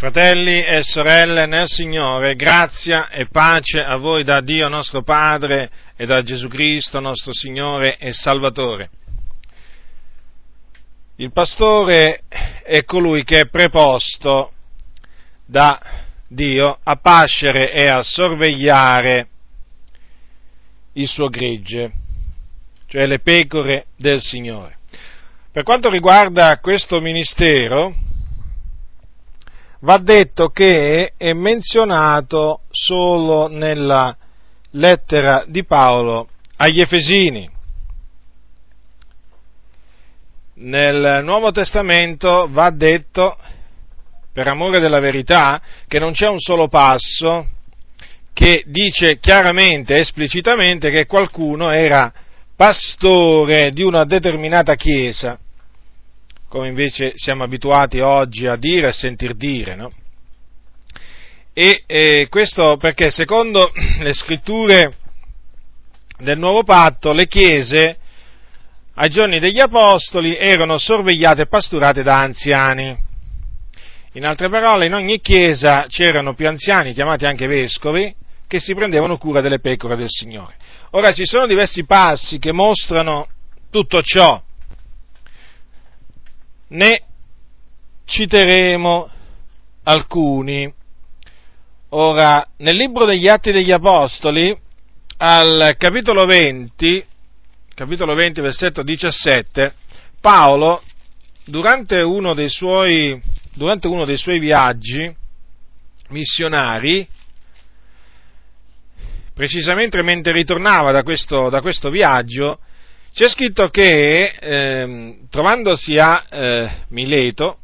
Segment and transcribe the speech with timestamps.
[0.00, 6.06] Fratelli e sorelle nel Signore, grazia e pace a voi da Dio nostro Padre e
[6.06, 8.88] da Gesù Cristo nostro Signore e Salvatore.
[11.16, 12.20] Il pastore
[12.62, 14.52] è colui che è preposto
[15.44, 15.78] da
[16.26, 19.28] Dio a pascere e a sorvegliare
[20.94, 21.92] il suo gregge,
[22.86, 24.78] cioè le pecore del Signore.
[25.52, 28.08] Per quanto riguarda questo ministero,
[29.80, 34.16] va detto che è menzionato solo nella
[34.72, 37.48] lettera di Paolo agli Efesini.
[40.54, 43.38] Nel Nuovo Testamento va detto,
[44.32, 47.46] per amore della verità, che non c'è un solo passo
[48.34, 52.12] che dice chiaramente, esplicitamente, che qualcuno era
[52.54, 55.38] pastore di una determinata chiesa
[56.50, 59.92] come invece siamo abituati oggi a dire a sentir dire, no?
[61.52, 63.70] E eh, questo perché secondo
[64.02, 64.92] le scritture
[66.18, 67.98] del Nuovo Patto le chiese
[68.94, 72.98] ai giorni degli Apostoli erano sorvegliate e pasturate da anziani.
[74.14, 78.12] In altre parole, in ogni chiesa c'erano più anziani, chiamati anche vescovi,
[78.48, 80.56] che si prendevano cura delle pecore del Signore.
[80.90, 83.28] Ora ci sono diversi passi che mostrano
[83.70, 84.42] tutto ciò
[86.70, 87.02] ne
[88.04, 89.10] citeremo
[89.84, 90.72] alcuni.
[91.90, 94.56] Ora, nel libro degli Atti degli Apostoli,
[95.18, 97.04] al capitolo 20,
[97.74, 99.74] capitolo 20, versetto 17,
[100.20, 100.82] Paolo,
[101.44, 103.20] durante uno dei suoi,
[103.56, 105.14] uno dei suoi viaggi
[106.10, 107.06] missionari,
[109.34, 112.58] precisamente mentre ritornava da questo, da questo viaggio,
[113.12, 117.58] c'è scritto che eh, trovandosi a eh, Mileto,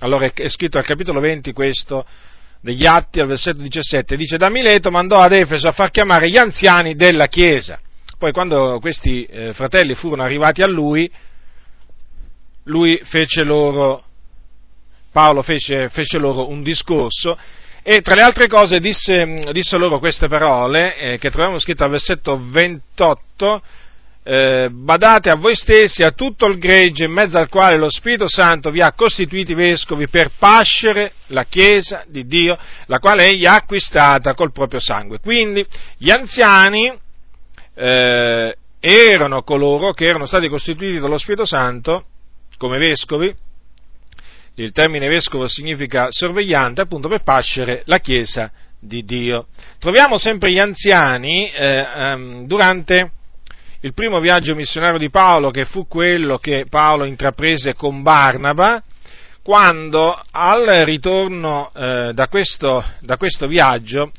[0.00, 2.04] allora è scritto al capitolo 20 questo
[2.60, 6.36] degli Atti al versetto 17, dice da Mileto mandò ad Efeso a far chiamare gli
[6.36, 7.78] anziani della Chiesa.
[8.18, 11.10] Poi quando questi eh, fratelli furono arrivati a lui,
[12.64, 14.02] lui fece loro,
[15.12, 17.38] Paolo fece, fece loro un discorso
[17.82, 21.90] e tra le altre cose disse, disse loro queste parole eh, che troviamo scritte al
[21.90, 23.62] versetto 28
[24.22, 28.28] eh, badate a voi stessi, a tutto il gregge in mezzo al quale lo Spirito
[28.28, 33.54] Santo vi ha costituiti vescovi per pascere la Chiesa di Dio, la quale egli ha
[33.54, 35.20] acquistata col proprio sangue.
[35.20, 35.66] Quindi
[35.96, 36.92] gli anziani
[37.74, 42.04] eh, erano coloro che erano stati costituiti dallo Spirito Santo
[42.58, 43.34] come vescovi,
[44.56, 49.46] il termine vescovo significa sorvegliante appunto per pascere la Chiesa di Dio.
[49.78, 53.12] Troviamo sempre gli anziani eh, um, durante
[53.82, 58.82] il primo viaggio missionario di Paolo, che fu quello che Paolo intraprese con Barnaba,
[59.42, 64.12] quando al ritorno eh, da, questo, da questo viaggio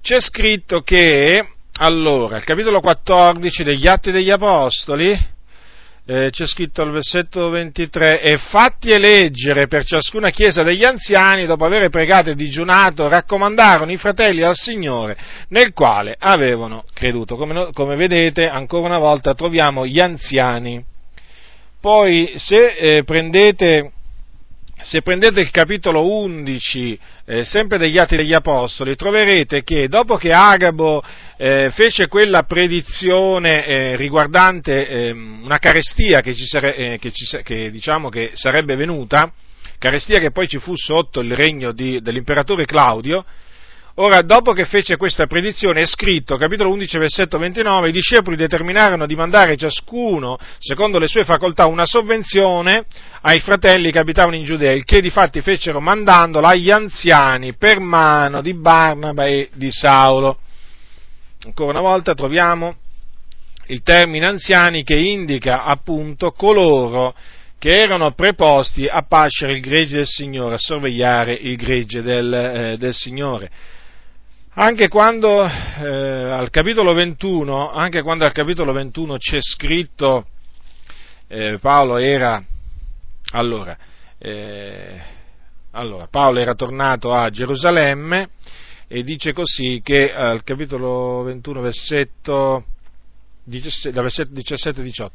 [0.00, 1.44] c'è scritto che,
[1.78, 5.18] allora, il capitolo 14 degli Atti degli Apostoli,
[6.10, 11.66] eh, c'è scritto al versetto 23, e fatti eleggere per ciascuna chiesa degli anziani, dopo
[11.66, 17.36] aver pregato e digiunato, raccomandarono i fratelli al Signore, nel quale avevano creduto.
[17.36, 20.82] Come, come vedete, ancora una volta troviamo gli anziani.
[21.78, 23.92] Poi, se eh, prendete
[24.80, 30.32] se prendete il capitolo 11, eh, sempre degli Atti degli Apostoli, troverete che dopo che
[30.32, 31.02] Agabo
[31.36, 37.70] eh, fece quella predizione eh, riguardante ehm, una carestia che, sare- eh, che, ci, che,
[37.70, 39.32] diciamo che sarebbe venuta,
[39.78, 43.24] carestia che poi ci fu sotto il regno di, dell'imperatore Claudio,
[44.00, 49.06] Ora, dopo che fece questa predizione, è scritto, capitolo 11, versetto 29, i discepoli determinarono
[49.06, 52.84] di mandare ciascuno, secondo le sue facoltà, una sovvenzione
[53.22, 57.80] ai fratelli che abitavano in Giudea, il che di fatti fecero mandandola agli anziani per
[57.80, 60.38] mano di Barnaba e di Saulo.
[61.44, 62.76] Ancora una volta troviamo
[63.66, 67.16] il termine anziani che indica appunto coloro
[67.58, 72.76] che erano preposti a pascere il gregge del Signore, a sorvegliare il gregge del, eh,
[72.78, 73.50] del Signore.
[74.60, 80.26] Anche quando, eh, al capitolo 21, anche quando al capitolo 21 c'è scritto,
[81.28, 82.42] eh, Paolo era,
[83.34, 83.78] allora,
[84.18, 85.00] eh,
[85.70, 88.30] allora, Paolo era tornato a Gerusalemme
[88.88, 92.64] e dice così che al capitolo 21, versetto, da versetto
[93.48, 95.08] 17-18.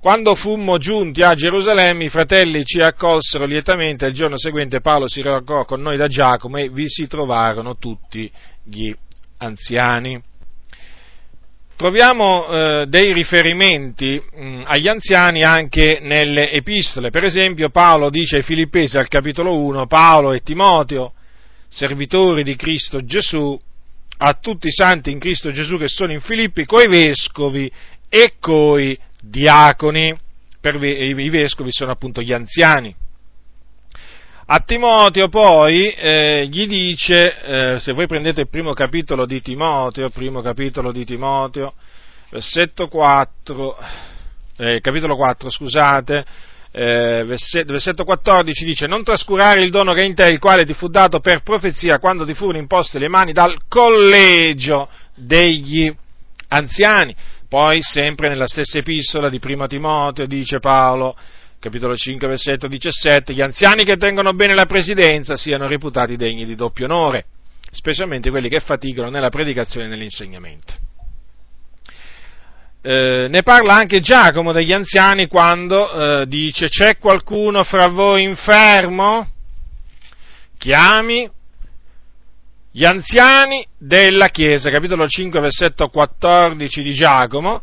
[0.00, 4.06] Quando fummo giunti a Gerusalemme, i fratelli ci accolsero lietamente.
[4.06, 8.30] Il giorno seguente Paolo si recò con noi da Giacomo e vi si trovarono tutti
[8.64, 8.94] gli
[9.38, 10.22] anziani.
[11.76, 17.08] Troviamo eh, dei riferimenti mh, agli anziani anche nelle epistole.
[17.08, 21.14] Per esempio, Paolo dice ai Filippesi al capitolo 1, Paolo e Timoteo,
[21.68, 23.58] servitori di Cristo Gesù,
[24.22, 27.70] a tutti i santi in Cristo Gesù che sono in Filippi, coi vescovi
[28.08, 30.18] e coi diaconi.
[30.60, 32.94] Per I vescovi sono appunto gli anziani.
[34.52, 40.10] A Timoteo poi eh, gli dice, eh, se voi prendete il primo capitolo di Timoteo,
[40.10, 41.72] primo capitolo di Timoteo,
[42.28, 43.76] versetto 4,
[44.56, 46.26] eh, capitolo 4, scusate,
[46.72, 50.88] eh, versetto 14 dice non trascurare il dono che in te, il quale ti fu
[50.88, 55.92] dato per profezia quando ti furono imposte le mani dal collegio degli
[56.48, 57.14] anziani.
[57.48, 61.16] Poi, sempre nella stessa epistola di primo Timoteo, dice Paolo,
[61.58, 66.54] capitolo 5, versetto 17, gli anziani che tengono bene la presidenza siano reputati degni di
[66.54, 67.24] doppio onore,
[67.72, 70.89] specialmente quelli che faticano nella predicazione e nell'insegnamento.
[72.82, 79.28] Eh, ne parla anche Giacomo degli anziani quando eh, dice c'è qualcuno fra voi infermo?
[80.56, 81.30] Chiami
[82.72, 87.62] gli anziani della Chiesa, capitolo 5, versetto 14 di Giacomo,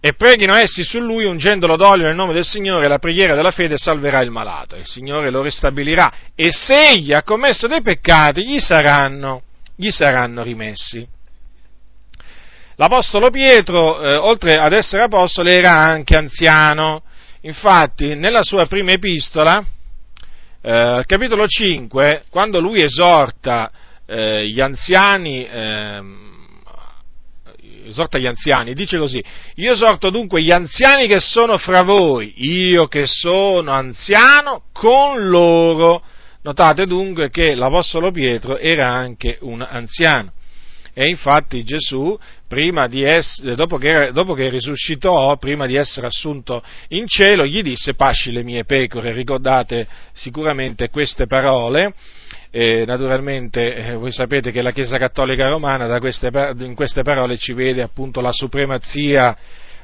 [0.00, 3.76] e preghino essi su lui ungendolo d'olio nel nome del Signore, la preghiera della fede
[3.76, 8.58] salverà il malato, il Signore lo ristabilirà e se egli ha commesso dei peccati gli
[8.58, 9.42] saranno,
[9.76, 11.13] gli saranno rimessi.
[12.76, 17.02] L'Apostolo Pietro, eh, oltre ad essere apostolo, era anche anziano,
[17.42, 19.64] infatti nella sua prima epistola,
[20.60, 23.70] eh, capitolo 5, quando lui esorta
[24.06, 26.32] eh, gli anziani, ehm,
[27.86, 29.22] esorta gli anziani, dice così,
[29.54, 36.02] io esorto dunque gli anziani che sono fra voi, io che sono anziano con loro.
[36.42, 40.32] Notate dunque che l'Apostolo Pietro era anche un anziano.
[40.96, 42.16] E infatti Gesù,
[43.02, 48.30] essere, dopo, che, dopo, che, risuscitò, prima di essere assunto in cielo, gli disse, pasci
[48.30, 51.92] le mie pecore, ricordate sicuramente queste parole,
[52.52, 56.30] eh, naturalmente voi sapete che la Chiesa Cattolica Romana queste,
[56.60, 59.36] in queste parole ci vede appunto la supremazia,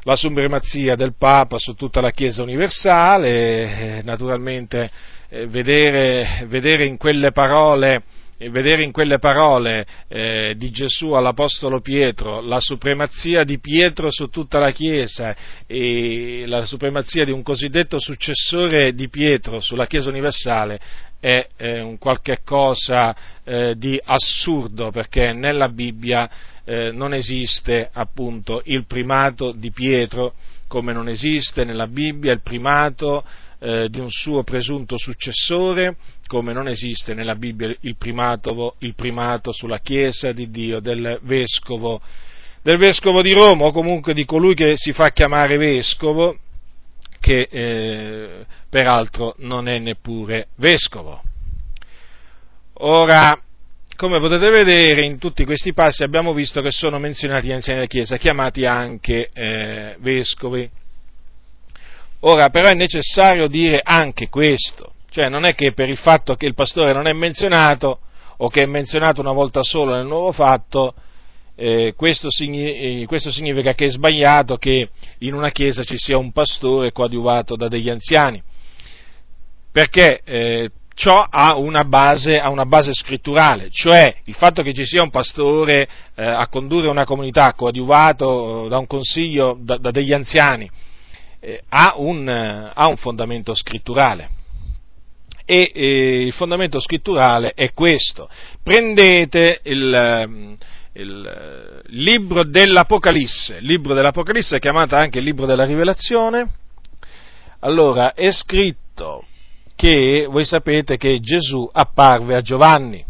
[0.05, 4.89] la supremazia del Papa su tutta la Chiesa universale, eh, naturalmente
[5.29, 8.05] eh, vedere, vedere, in quelle parole
[8.49, 14.59] vedere in quelle parole eh, di Gesù all'Apostolo Pietro la supremazia di Pietro su tutta
[14.59, 20.81] la Chiesa e la supremazia di un cosiddetto successore di Pietro sulla Chiesa universale
[21.21, 23.15] è eh, un qualche cosa
[23.45, 26.31] eh, di assurdo perché nella Bibbia
[26.65, 30.33] eh, non esiste appunto il primato di Pietro
[30.67, 33.23] come non esiste nella Bibbia il primato
[33.59, 35.97] eh, di un suo presunto successore
[36.31, 42.01] come non esiste nella Bibbia il primato, il primato sulla Chiesa di Dio del vescovo,
[42.63, 46.39] del vescovo di Roma o comunque di colui che si fa chiamare vescovo
[47.19, 51.21] che eh, peraltro non è neppure vescovo.
[52.75, 53.37] Ora,
[53.97, 57.91] come potete vedere, in tutti questi passi abbiamo visto che sono menzionati gli anziani della
[57.91, 60.71] Chiesa, chiamati anche eh, vescovi.
[62.21, 66.47] Ora, però è necessario dire anche questo, cioè non è che per il fatto che
[66.47, 68.01] il pastore non è menzionato,
[68.39, 70.95] o che è menzionato una volta solo nel nuovo fatto,
[71.57, 76.17] eh, questo, significa, eh, questo, significa che è sbagliato che in una chiesa ci sia
[76.17, 78.43] un pastore coadiuvato da degli anziani,
[79.71, 84.87] perché eh, ciò ha una, base, ha una, base, scritturale, cioè il fatto che ci
[84.87, 90.13] sia un pastore eh, a condurre una comunità coadiuvato da un consiglio da, da degli
[90.13, 90.71] anziani
[91.41, 94.29] eh, ha, un, ha, un, fondamento scritturale.
[95.51, 98.31] E eh, il fondamento scritturale è questo.
[98.63, 100.57] Prendete il, ehm,
[100.93, 106.49] il eh, libro dell'Apocalisse, il libro dell'Apocalisse è chiamato anche il libro della Rivelazione,
[107.63, 109.25] allora è scritto
[109.75, 113.05] che voi sapete che Gesù apparve a Giovanni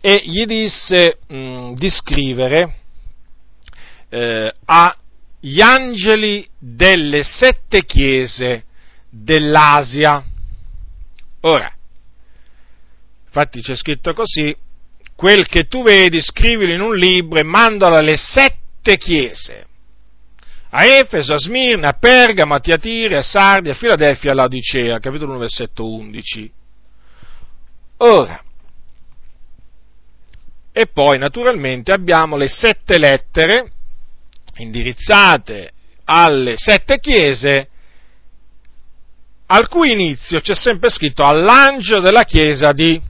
[0.00, 2.74] e gli disse mh, mm, di scrivere
[4.08, 8.64] eh, agli angeli delle sette chiese
[9.10, 10.24] dell'Asia.
[11.40, 11.72] Ora,
[13.26, 14.56] infatti c'è scritto così,
[15.14, 19.66] quel che tu vedi, scrivilo in un libro e mandalo alle sette chiese.
[20.70, 25.30] A Efeso, a Smirna, a Pergamo, a Tiatire, a Sardi, a Filadelfia, a Laodicea, capitolo
[25.32, 26.52] 1, versetto 11.
[27.98, 28.42] Ora,
[30.72, 33.72] e poi naturalmente abbiamo le sette lettere
[34.58, 35.72] indirizzate
[36.04, 37.68] alle sette chiese,
[39.50, 43.00] al cui inizio c'è sempre scritto all'angelo della chiesa di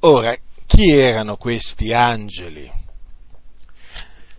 [0.00, 0.36] Ora,
[0.66, 2.70] chi erano questi angeli?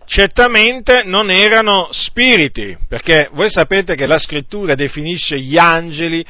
[0.06, 6.24] Certamente non erano spiriti, perché voi sapete che la scrittura definisce gli angeli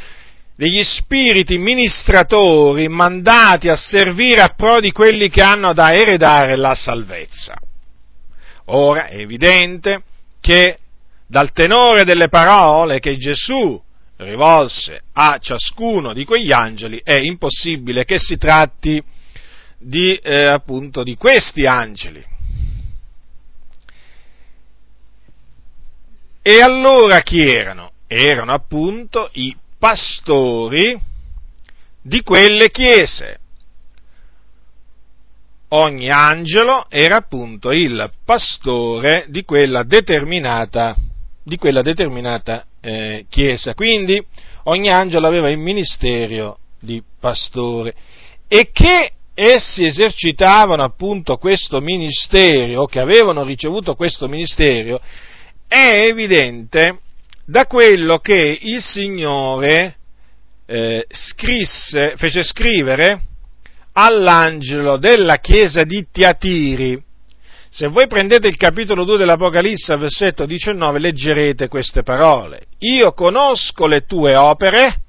[0.57, 6.75] degli spiriti ministratori mandati a servire a pro di quelli che hanno da eredare la
[6.75, 7.57] salvezza.
[8.65, 10.03] Ora è evidente
[10.41, 10.79] che
[11.29, 13.81] dal tenore delle parole che Gesù
[14.17, 19.01] rivolse a ciascuno di quegli angeli è impossibile che si tratti
[19.79, 22.25] di, eh, appunto, di questi angeli.
[26.43, 27.93] E allora chi erano?
[28.07, 30.99] Erano appunto i pastori
[32.01, 33.39] di quelle chiese.
[35.69, 40.97] Ogni angelo era appunto il pastore di quella determinata,
[41.49, 43.75] di quella determinata eh, chiesa.
[43.75, 44.25] Quindi
[44.65, 47.95] ogni angelo aveva il ministero di pastore
[48.47, 55.01] e che essi esercitavano appunto questo ministero, che avevano ricevuto questo ministero,
[55.67, 57.01] è evidente
[57.45, 59.97] da quello che il Signore
[60.67, 63.21] eh, scrisse, fece scrivere
[63.93, 67.03] all'angelo della chiesa di Tiatiri.
[67.71, 72.67] Se voi prendete il capitolo 2 dell'Apocalisse, versetto 19, leggerete queste parole.
[72.79, 75.03] Io conosco le tue opere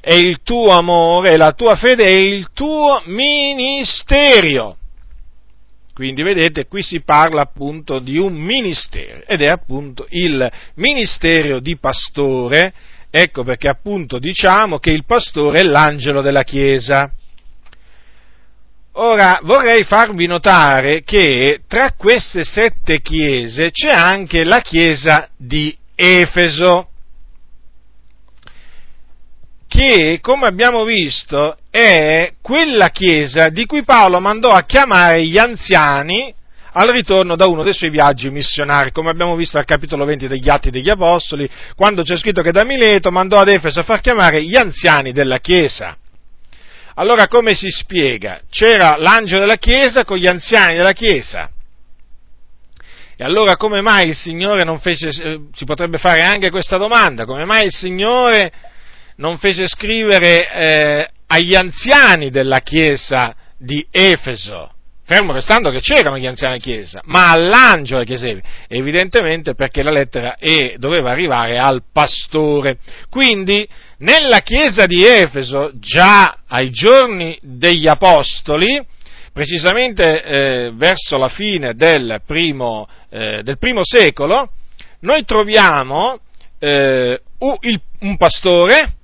[0.00, 4.76] e il tuo amore e la tua fede e il tuo ministerio
[5.96, 11.78] quindi vedete, qui si parla appunto di un ministero ed è appunto il ministero di
[11.78, 12.70] pastore,
[13.08, 17.10] ecco perché appunto diciamo che il pastore è l'angelo della Chiesa.
[18.98, 26.88] Ora vorrei farvi notare che tra queste sette chiese c'è anche la chiesa di Efeso
[29.68, 36.32] che, come abbiamo visto, è quella chiesa di cui Paolo mandò a chiamare gli anziani
[36.72, 40.48] al ritorno da uno dei suoi viaggi missionari, come abbiamo visto al capitolo 20 degli
[40.48, 44.42] Atti degli Apostoli, quando c'è scritto che da Mileto mandò ad Efeso a far chiamare
[44.42, 45.98] gli anziani della chiesa.
[46.98, 48.40] Allora come si spiega?
[48.50, 51.50] C'era l'angelo della chiesa con gli anziani della chiesa.
[53.18, 57.24] E allora come mai il Signore non fece, eh, si potrebbe fare anche questa domanda,
[57.24, 58.52] come mai il Signore
[59.16, 64.70] non fece scrivere eh, agli anziani della chiesa di Efeso,
[65.04, 68.38] fermo restando che c'erano gli anziani della chiesa, ma all'angelo della chiesa,
[68.68, 72.78] evidentemente perché la lettera E doveva arrivare al pastore.
[73.08, 73.66] Quindi
[73.98, 78.84] nella chiesa di Efeso, già ai giorni degli apostoli,
[79.32, 84.50] precisamente eh, verso la fine del primo, eh, del primo secolo,
[85.00, 86.20] noi troviamo
[86.58, 88.94] eh, un pastore,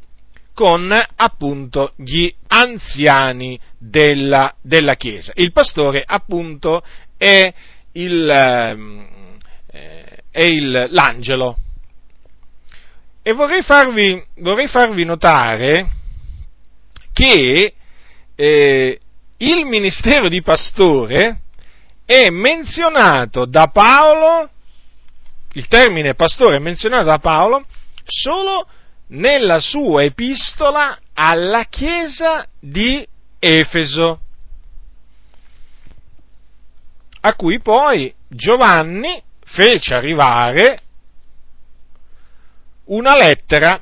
[0.55, 5.33] con appunto gli anziani della, della Chiesa.
[5.37, 6.83] Il pastore appunto
[7.17, 7.53] è,
[7.93, 9.39] il, ehm,
[9.71, 11.57] eh, è il, l'angelo.
[13.25, 15.89] E vorrei farvi, vorrei farvi notare
[17.13, 17.75] che
[18.35, 19.01] eh,
[19.37, 21.43] il ministero di pastore
[22.05, 24.51] è menzionato da Paolo,
[25.53, 27.65] il termine pastore è menzionato da Paolo
[28.05, 28.67] solo
[29.09, 33.07] nella sua epistola alla chiesa di
[33.39, 34.21] Efeso,
[37.21, 40.81] a cui poi Giovanni fece arrivare
[42.87, 43.81] una lettera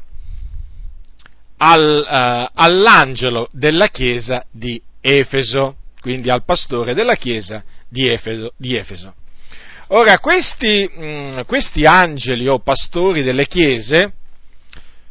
[1.59, 8.52] al, uh, all'angelo della chiesa di Efeso, quindi al pastore della chiesa di Efeso.
[8.57, 9.14] Di Efeso.
[9.88, 14.12] Ora, questi, mh, mm, questi angeli o pastori delle chiese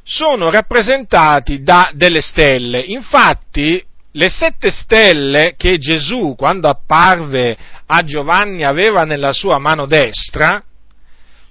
[0.04, 2.80] sono rappresentati da delle stelle.
[2.80, 10.64] Infatti, le sette stelle che Gesù, quando apparve a Giovanni, aveva nella sua mano destra,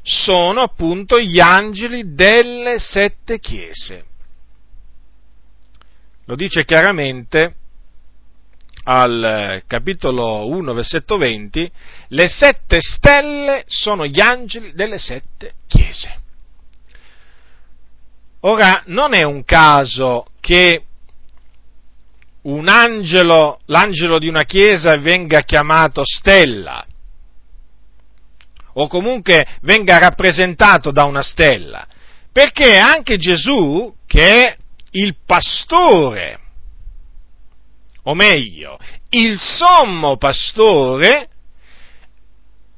[0.09, 4.05] sono appunto gli angeli delle sette chiese.
[6.25, 7.55] Lo dice chiaramente
[8.85, 11.71] al capitolo 1, versetto 20,
[12.09, 16.21] le sette stelle sono gli angeli delle sette chiese.
[18.41, 20.85] Ora, non è un caso che
[22.43, 26.87] un angelo, l'angelo di una chiesa venga chiamato stella,
[28.81, 31.85] o comunque venga rappresentato da una stella,
[32.31, 34.57] perché anche Gesù, che è
[34.93, 36.39] il pastore,
[38.05, 38.79] o meglio,
[39.11, 41.29] il sommo pastore,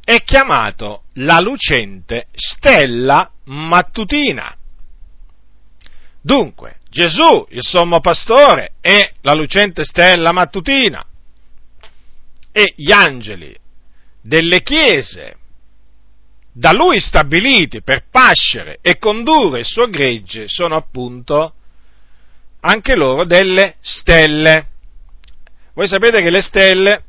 [0.03, 4.57] è chiamato la lucente stella mattutina.
[6.23, 11.05] Dunque, Gesù, il sommo pastore, è la lucente stella mattutina
[12.53, 13.55] e gli angeli
[14.23, 15.35] delle chiese
[16.61, 21.55] da lui stabiliti per pascere e condurre il suo gregge sono appunto
[22.61, 24.67] anche loro delle stelle.
[25.73, 27.05] Voi sapete che le stelle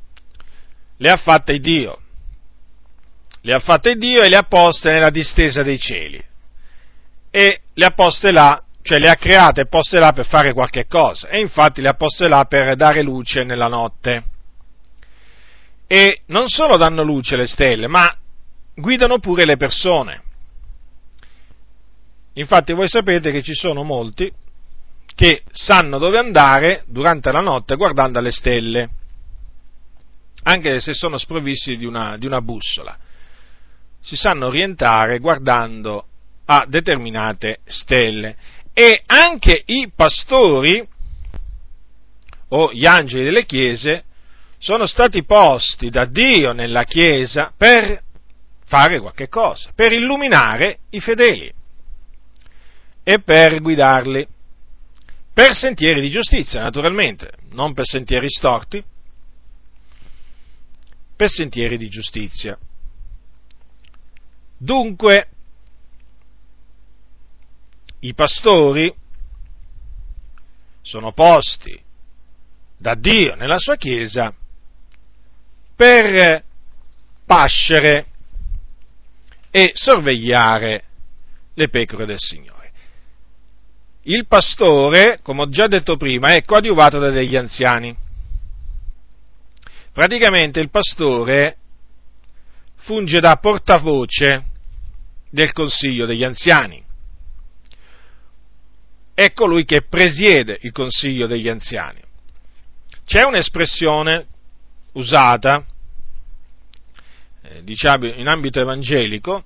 [0.96, 2.00] le ha fatte Dio,
[3.42, 6.24] le ha fatte Dio e le ha poste nella distesa dei cieli
[7.30, 10.88] e le ha poste là, cioè le ha create e poste là per fare qualche
[10.88, 14.24] cosa e infatti le ha poste là per dare luce nella notte.
[15.88, 18.16] E non solo danno luce le stelle, ma
[18.76, 20.24] guidano pure le persone.
[22.34, 24.32] Infatti voi sapete che ci sono molti
[25.14, 28.90] che sanno dove andare durante la notte guardando alle stelle,
[30.44, 32.98] anche se sono sprovvisti di una, di una bussola.
[34.00, 36.06] Si sanno orientare guardando
[36.46, 38.36] a determinate stelle.
[38.74, 40.88] E anche i pastori
[42.48, 44.06] o gli angeli delle chiese
[44.58, 48.02] sono stati posti da Dio nella chiesa per
[48.72, 51.54] fare qualche cosa, per illuminare i fedeli
[53.04, 54.26] e per guidarli
[55.34, 58.82] per sentieri di giustizia, naturalmente, non per sentieri storti,
[61.14, 62.58] per sentieri di giustizia.
[64.58, 65.30] Dunque,
[68.00, 68.94] i pastori
[70.82, 71.78] sono posti
[72.78, 74.34] da Dio nella sua Chiesa
[75.76, 76.42] per
[77.26, 78.11] pascere
[79.52, 80.84] e sorvegliare
[81.54, 82.72] le pecore del Signore.
[84.04, 87.96] Il pastore, come ho già detto prima, è coadiuvato da degli anziani.
[89.94, 91.58] Praticamente il pastore
[92.78, 94.46] funge da portavoce
[95.30, 96.84] del consiglio degli anziani.
[99.14, 102.02] È colui che presiede il consiglio degli anziani.
[103.06, 104.26] C'è un'espressione
[104.94, 105.64] usata,
[107.64, 109.44] diciamo in ambito evangelico,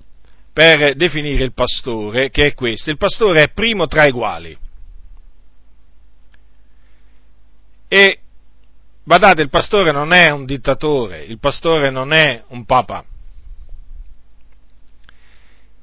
[0.52, 2.90] per definire il pastore, che è questo.
[2.90, 4.56] Il pastore è primo tra uguali.
[7.88, 8.18] E
[9.04, 13.04] badate, il pastore non è un dittatore, il pastore non è un papa.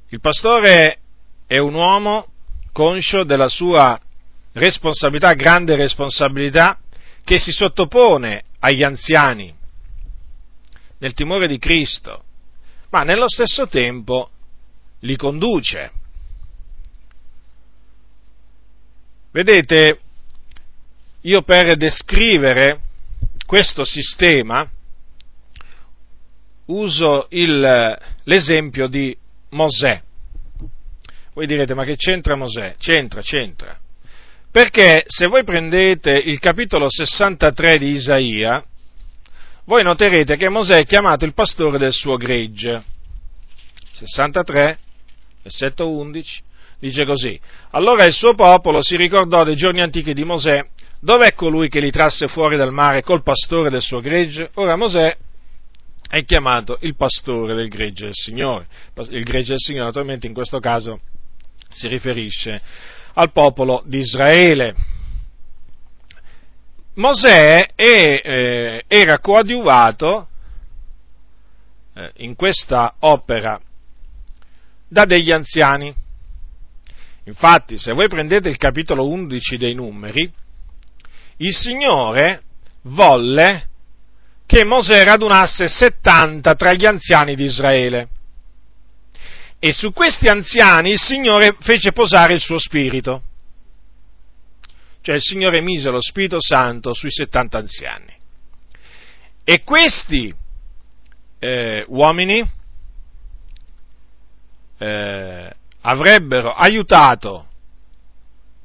[0.09, 0.99] Il pastore
[1.45, 2.27] è un uomo
[2.71, 3.99] conscio della sua
[4.53, 6.79] responsabilità, grande responsabilità,
[7.23, 9.61] che si sottopone agli anziani
[11.03, 12.23] nel timore di Cristo,
[12.89, 14.29] ma nello stesso tempo
[14.99, 15.91] li conduce.
[19.31, 19.99] Vedete,
[21.21, 22.79] io per descrivere
[23.45, 24.65] questo sistema
[26.67, 29.15] uso il, l'esempio di
[29.49, 30.01] Mosè.
[31.33, 32.75] Voi direte, ma che c'entra Mosè?
[32.77, 33.77] C'entra, c'entra.
[34.49, 38.63] Perché se voi prendete il capitolo 63 di Isaia,
[39.65, 42.83] voi noterete che Mosè è chiamato il pastore del suo gregge.
[43.93, 44.77] 63,
[45.41, 46.41] versetto 11,
[46.79, 47.39] dice così.
[47.71, 50.61] Allora il suo popolo si ricordò dei giorni antichi di Mosè,
[50.99, 54.49] dov'è colui che li trasse fuori dal mare col pastore del suo gregge?
[54.55, 55.15] Ora Mosè
[56.09, 58.67] è chiamato il pastore del gregge del Signore.
[59.09, 60.99] Il gregge del Signore naturalmente in questo caso
[61.69, 62.61] si riferisce
[63.13, 64.75] al popolo di Israele.
[66.95, 70.27] Mosè è, eh, era coadiuvato
[71.95, 73.59] eh, in questa opera
[74.87, 75.93] da degli anziani.
[77.25, 80.31] Infatti, se voi prendete il capitolo 11 dei numeri,
[81.37, 82.43] il Signore
[82.83, 83.69] volle
[84.45, 88.07] che Mosè radunasse 70 tra gli anziani di Israele.
[89.57, 93.23] E su questi anziani il Signore fece posare il suo spirito.
[95.03, 98.15] Cioè il Signore mise lo Spirito Santo sui 70 anziani.
[99.43, 100.33] E questi
[101.39, 102.41] eh, uomini
[104.77, 107.47] eh, avrebbero aiutato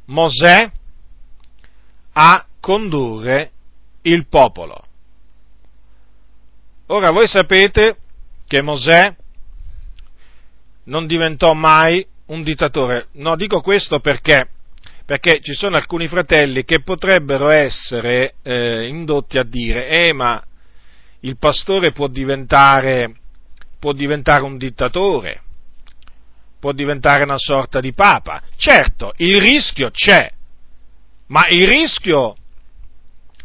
[0.05, 0.70] Mosè
[2.12, 3.51] a condurre
[4.03, 4.81] il popolo.
[6.87, 7.96] Ora voi sapete
[8.46, 9.12] che Mosè
[10.85, 13.09] non diventò mai un dittatore.
[13.14, 14.51] No, dico questo perché,
[15.09, 20.44] perché ci sono alcuni fratelli che potrebbero essere eh, indotti a dire, eh ma
[21.21, 23.14] il pastore può diventare,
[23.79, 25.40] può diventare un dittatore
[26.61, 28.42] può diventare una sorta di papa.
[28.57, 30.31] Certo, il rischio c'è,
[31.29, 32.37] ma il rischio,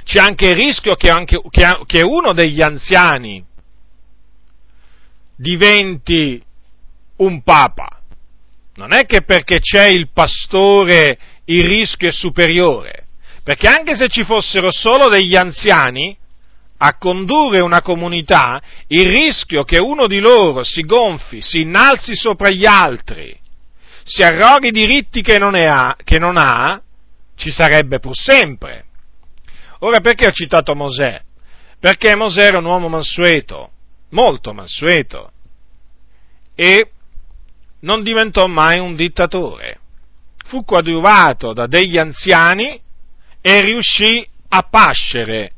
[0.04, 1.40] c'è anche il rischio che, anche,
[1.86, 3.42] che uno degli anziani
[5.38, 6.44] diventi
[7.18, 8.00] un papa.
[8.76, 13.08] Non è che perché c'è il pastore il rischio è superiore,
[13.44, 16.18] perché anche se ci fossero solo degli anziani,
[16.78, 22.50] a condurre una comunità, il rischio che uno di loro si gonfi, si innalzi sopra
[22.50, 23.38] gli altri,
[24.04, 26.82] si arroghi diritti che non, ha, che non ha
[27.36, 28.86] ci sarebbe pur sempre.
[29.80, 31.22] Ora perché ho citato Mosè?
[31.80, 33.72] Perché Mosè era un uomo mansueto,
[34.10, 35.32] molto mansueto,
[36.56, 36.92] e
[37.82, 39.80] non diventò mai un dittatore.
[40.44, 42.80] Fu coadiuvato da degli anziani
[43.42, 45.52] e riuscì a pascere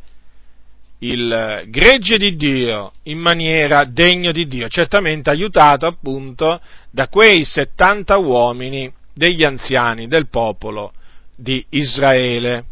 [1.00, 8.18] il gregge di Dio in maniera degno di Dio, certamente aiutato appunto da quei 70
[8.18, 10.94] uomini degli anziani del popolo
[11.36, 12.66] di Israele.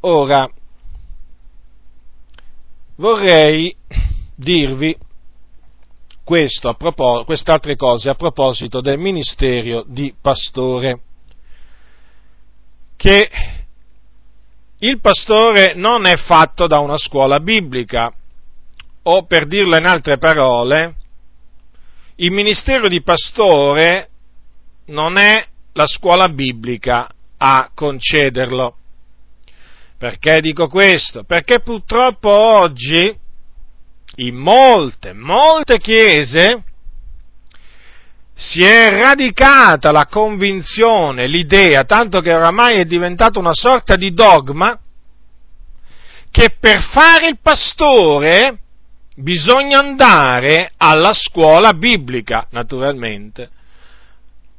[0.00, 0.50] Ora,
[2.96, 3.74] vorrei
[4.34, 4.96] dirvi
[6.32, 11.00] questo a propos- quest'altre cose a proposito del ministero di pastore,
[12.96, 13.28] che
[14.78, 18.10] il pastore non è fatto da una scuola biblica,
[19.02, 20.94] o per dirlo in altre parole,
[22.16, 24.08] il ministero di pastore
[24.86, 28.74] non è la scuola biblica a concederlo.
[29.98, 31.24] Perché dico questo?
[31.24, 33.20] Perché purtroppo oggi
[34.16, 36.62] in molte, molte chiese
[38.34, 44.78] si è radicata la convinzione, l'idea, tanto che oramai è diventata una sorta di dogma,
[46.30, 48.58] che per fare il pastore
[49.14, 53.50] bisogna andare alla scuola biblica, naturalmente.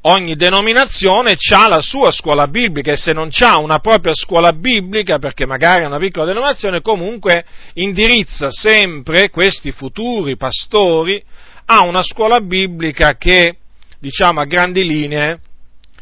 [0.06, 5.18] Ogni denominazione ha la sua scuola biblica e se non ha una propria scuola biblica,
[5.18, 11.24] perché magari è una piccola denominazione, comunque indirizza sempre questi futuri pastori
[11.66, 13.56] a una scuola biblica che,
[14.00, 15.40] diciamo, a grandi linee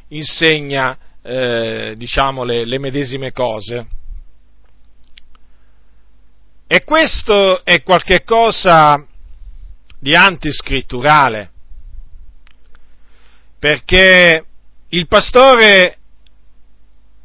[0.07, 3.85] insegna, eh, diciamo, le, le medesime cose.
[6.65, 9.05] E questo è qualcosa
[9.99, 11.51] di antiscritturale,
[13.61, 14.43] perché
[14.87, 15.99] il pastore,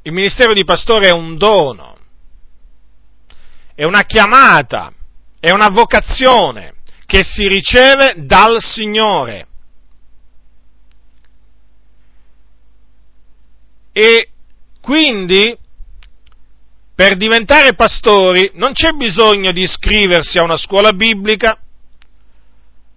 [0.02, 1.96] il ministero di pastore è un dono,
[3.74, 4.92] è una chiamata,
[5.40, 6.74] è una vocazione
[7.06, 9.46] che si riceve dal Signore.
[13.92, 14.28] E
[14.82, 15.56] quindi
[16.94, 21.58] per diventare pastori non c'è bisogno di iscriversi a una scuola biblica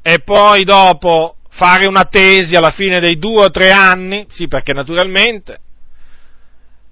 [0.01, 4.71] e poi dopo fare una tesi alla fine dei due o tre anni, sì perché
[4.71, 5.59] naturalmente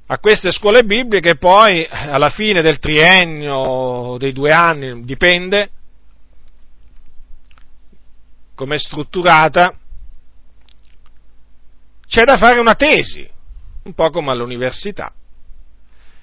[0.07, 5.69] a queste scuole bibliche poi alla fine del triennio, dei due anni, dipende
[8.55, 9.73] come è strutturata,
[12.05, 13.25] c'è da fare una tesi,
[13.83, 15.13] un po' come all'università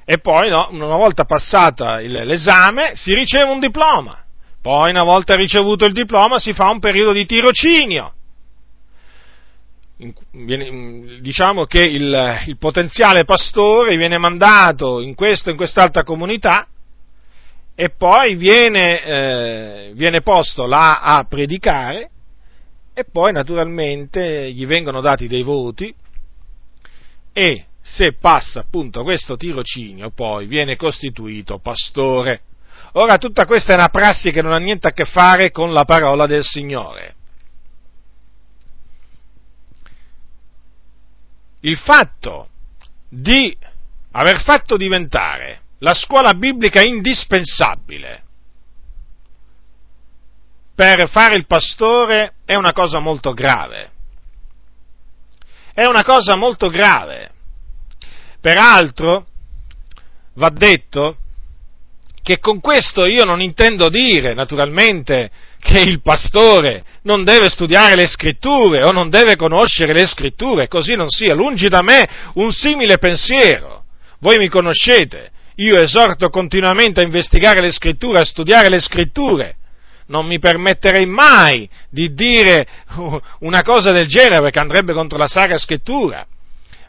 [0.04, 4.22] e poi no, una volta passata l'esame si riceve un diploma,
[4.60, 8.12] poi una volta ricevuto il diploma si fa un periodo di tirocinio.
[11.20, 16.66] Diciamo che il, il potenziale pastore viene mandato in questa o in quest'altra comunità
[17.74, 22.10] e poi viene, eh, viene posto là a predicare
[22.94, 25.92] e poi naturalmente gli vengono dati dei voti
[27.32, 32.42] e se passa appunto questo tirocinio, poi viene costituito pastore.
[32.92, 35.84] Ora, tutta questa è una prassi che non ha niente a che fare con la
[35.84, 37.16] parola del Signore.
[41.64, 42.48] Il fatto
[43.08, 43.56] di
[44.12, 48.22] aver fatto diventare la scuola biblica indispensabile
[50.74, 53.90] per fare il pastore è una cosa molto grave.
[55.72, 57.34] È una cosa molto grave
[58.44, 59.26] Peraltro,
[60.34, 61.16] va detto
[62.20, 65.30] che con questo io non intendo dire, naturalmente,
[65.64, 70.94] che il pastore non deve studiare le scritture o non deve conoscere le scritture, così
[70.94, 71.34] non sia.
[71.34, 73.84] Lungi da me un simile pensiero.
[74.18, 79.56] Voi mi conoscete, io esorto continuamente a investigare le scritture, a studiare le scritture.
[80.08, 82.66] Non mi permetterei mai di dire
[83.40, 86.26] una cosa del genere perché andrebbe contro la Sacra Scrittura.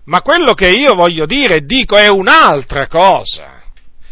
[0.03, 3.63] Ma quello che io voglio dire e dico è un'altra cosa.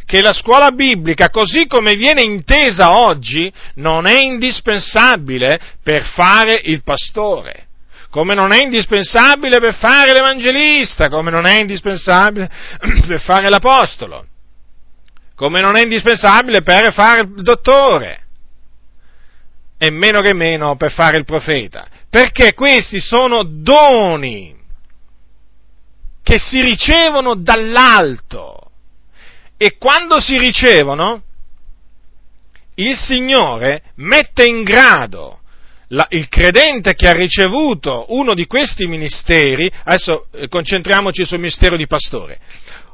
[0.06, 6.84] Che la scuola biblica, così come viene intesa oggi, non è indispensabile per fare il
[6.84, 7.68] pastore,
[8.10, 12.50] come non è indispensabile per fare l'evangelista, come non è indispensabile
[13.08, 14.28] per fare l'apostolo,
[15.36, 18.20] come non è indispensabile per fare il dottore,
[19.78, 24.56] e meno che meno per fare il profeta, perché questi sono doni
[26.24, 28.62] che si ricevono dall'alto.
[29.58, 31.24] E quando si ricevono,
[32.76, 35.39] il Signore mette in grado
[35.89, 41.76] la, il credente che ha ricevuto uno di questi ministeri, adesso eh, concentriamoci sul ministero
[41.76, 42.39] di pastore.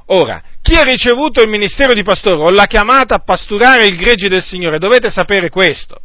[0.08, 4.28] Ora, chi ha ricevuto il ministero di pastore o la chiamata a pasturare il gregge
[4.28, 6.02] del Signore, dovete sapere questo.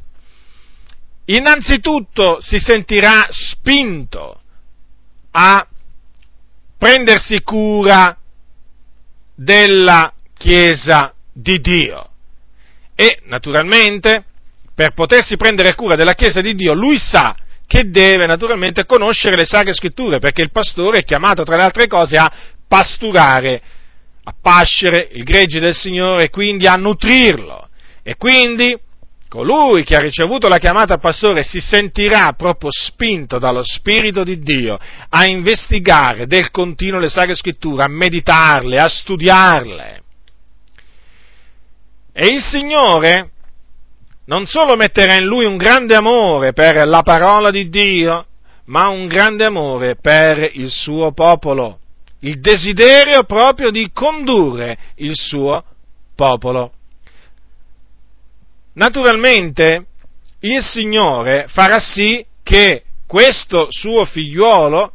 [1.26, 4.40] Innanzitutto si sentirà spinto
[5.30, 5.66] a
[6.76, 8.16] prendersi cura
[9.34, 12.08] della Chiesa di Dio.
[12.94, 14.24] E naturalmente,
[14.74, 17.34] per potersi prendere cura della Chiesa di Dio, lui sa
[17.66, 21.86] che deve naturalmente conoscere le sacre scritture, perché il pastore è chiamato, tra le altre
[21.86, 22.30] cose, a
[22.68, 23.62] pasturare,
[24.24, 27.68] a pascere il gregge del Signore e quindi a nutrirlo.
[28.02, 28.78] E quindi
[29.28, 34.78] colui che ha ricevuto la chiamata pastore si sentirà proprio spinto dallo Spirito di Dio
[35.08, 40.02] a investigare del continuo le Sacre Scritture, a meditarle, a studiarle.
[42.16, 43.30] E il Signore
[44.26, 48.26] non solo metterà in lui un grande amore per la parola di Dio,
[48.66, 51.80] ma un grande amore per il suo popolo,
[52.20, 55.62] il desiderio proprio di condurre il suo
[56.14, 56.72] popolo.
[58.74, 59.86] Naturalmente
[60.40, 64.92] il Signore farà sì che questo suo figliuolo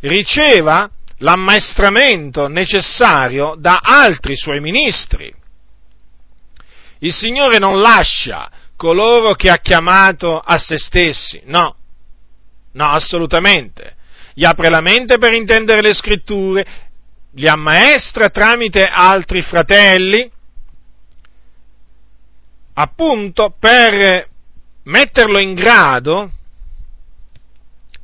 [0.00, 5.40] riceva l'ammaestramento necessario da altri suoi ministri.
[7.02, 11.74] Il Signore non lascia coloro che ha chiamato a se stessi, no,
[12.72, 13.96] no, assolutamente.
[14.34, 16.64] Gli apre la mente per intendere le scritture,
[17.32, 20.30] li ammaestra tramite altri fratelli,
[22.74, 24.28] appunto per
[24.84, 26.30] metterlo in grado,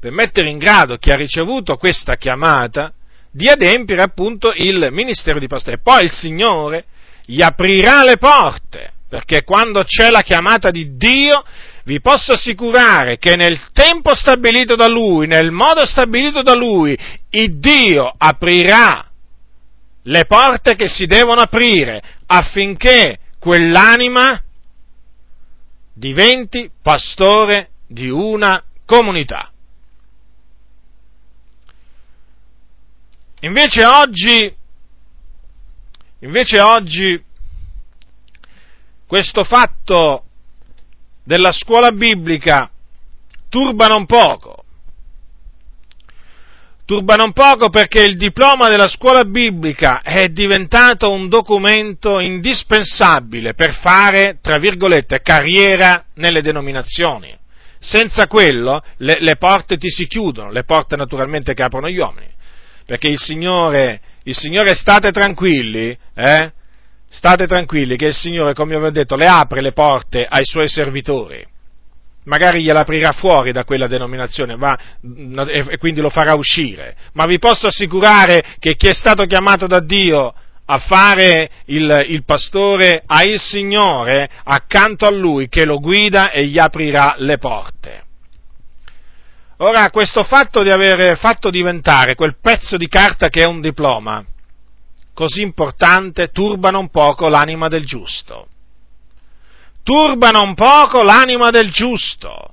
[0.00, 2.92] per mettere in grado chi ha ricevuto questa chiamata
[3.30, 5.78] di adempiere appunto il ministero di pastore.
[5.78, 6.84] Poi il Signore
[7.30, 11.44] gli aprirà le porte, perché quando c'è la chiamata di Dio,
[11.84, 16.98] vi posso assicurare che nel tempo stabilito da Lui, nel modo stabilito da Lui,
[17.30, 19.06] il Dio aprirà
[20.04, 24.42] le porte che si devono aprire affinché quell'anima
[25.92, 29.52] diventi pastore di una comunità.
[33.40, 34.56] Invece oggi,
[36.20, 37.22] invece oggi
[39.06, 40.24] questo fatto
[41.24, 42.70] della scuola biblica
[43.48, 44.64] turba non poco,
[46.84, 53.74] turba non poco perché il diploma della scuola biblica è diventato un documento indispensabile per
[53.74, 57.36] fare, tra virgolette, carriera nelle denominazioni.
[57.78, 62.30] Senza quello le, le porte ti si chiudono, le porte naturalmente che aprono gli uomini.
[62.86, 66.52] Perché il Signore, il Signore state tranquilli, eh?
[67.08, 70.68] State tranquilli che il Signore, come vi ho detto, le apre le porte ai suoi
[70.68, 71.44] servitori
[72.24, 74.78] magari gliela aprirà fuori da quella denominazione va,
[75.46, 79.80] e quindi lo farà uscire, ma vi posso assicurare che chi è stato chiamato da
[79.80, 80.34] Dio
[80.66, 86.44] a fare il, il, pastore ha il Signore accanto a lui che lo guida e
[86.44, 88.07] gli aprirà le porte.
[89.58, 94.24] Ora, questo fatto di aver fatto diventare quel pezzo di carta che è un diploma
[95.12, 98.46] così importante turba non poco l'anima del giusto
[99.88, 102.52] turbano un poco l'anima del giusto.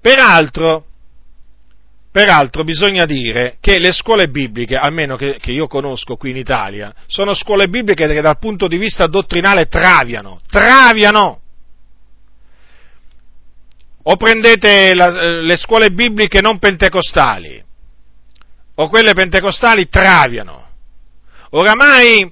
[0.00, 0.86] Peraltro,
[2.10, 6.94] peraltro bisogna dire che le scuole bibliche, almeno che, che, io conosco qui in Italia,
[7.06, 11.41] sono scuole bibliche che dal punto di vista dottrinale traviano, traviano.
[14.04, 17.62] O prendete la, le scuole bibliche non pentecostali,
[18.74, 20.68] o quelle pentecostali traviano.
[21.50, 22.30] Oramai,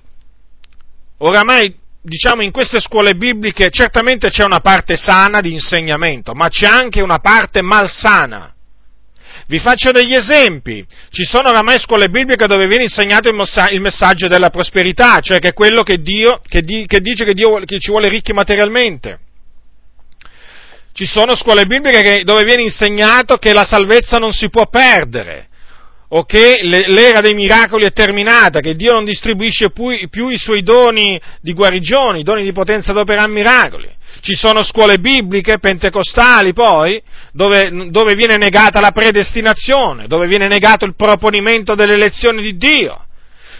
[1.18, 6.66] oramai diciamo, in queste scuole bibliche certamente c'è una parte sana di insegnamento, ma c'è
[6.66, 8.54] anche una parte malsana.
[9.46, 10.86] Vi faccio degli esempi.
[11.10, 15.52] Ci sono oramai scuole bibliche dove viene insegnato il messaggio della prosperità, cioè che è
[15.52, 19.18] quello che, Dio, che, di, che dice che Dio che ci vuole ricchi materialmente.
[20.92, 25.48] Ci sono scuole bibliche dove viene insegnato che la salvezza non si può perdere,
[26.12, 31.20] o che l'era dei miracoli è terminata, che Dio non distribuisce più i suoi doni
[31.40, 33.88] di guarigione, i doni di potenza d'operare miracoli.
[34.20, 37.00] Ci sono scuole bibliche, pentecostali poi,
[37.32, 43.04] dove, dove viene negata la predestinazione, dove viene negato il proponimento delle elezioni di Dio.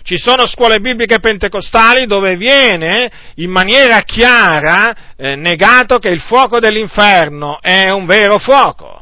[0.02, 6.58] Ci sono scuole bibliche pentecostali dove viene in maniera chiara eh, negato che il fuoco
[6.58, 9.00] dell'inferno è un vero fuoco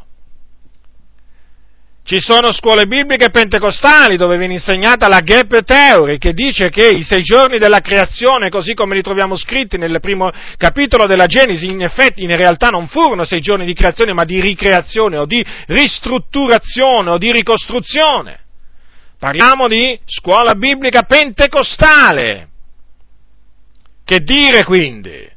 [2.09, 7.03] Ci sono scuole bibliche pentecostali dove viene insegnata la gap theory, che dice che i
[7.03, 11.83] sei giorni della creazione, così come li troviamo scritti nel primo capitolo della Genesi, in
[11.83, 17.11] effetti in realtà non furono sei giorni di creazione, ma di ricreazione o di ristrutturazione
[17.11, 18.47] o di ricostruzione.
[19.19, 22.49] Parliamo di scuola biblica pentecostale.
[24.05, 25.29] Che dire quindi?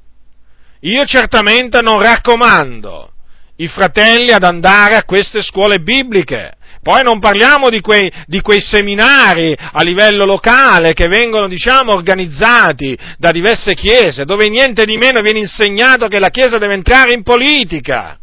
[0.82, 3.12] Io certamente non raccomando
[3.56, 8.62] i fratelli ad andare a queste scuole bibliche, poi non parliamo di quei, di quei,
[8.62, 15.22] seminari a livello locale che vengono, diciamo, organizzati da diverse chiese, dove niente di meno
[15.22, 18.20] viene insegnato che la chiesa deve entrare in politica,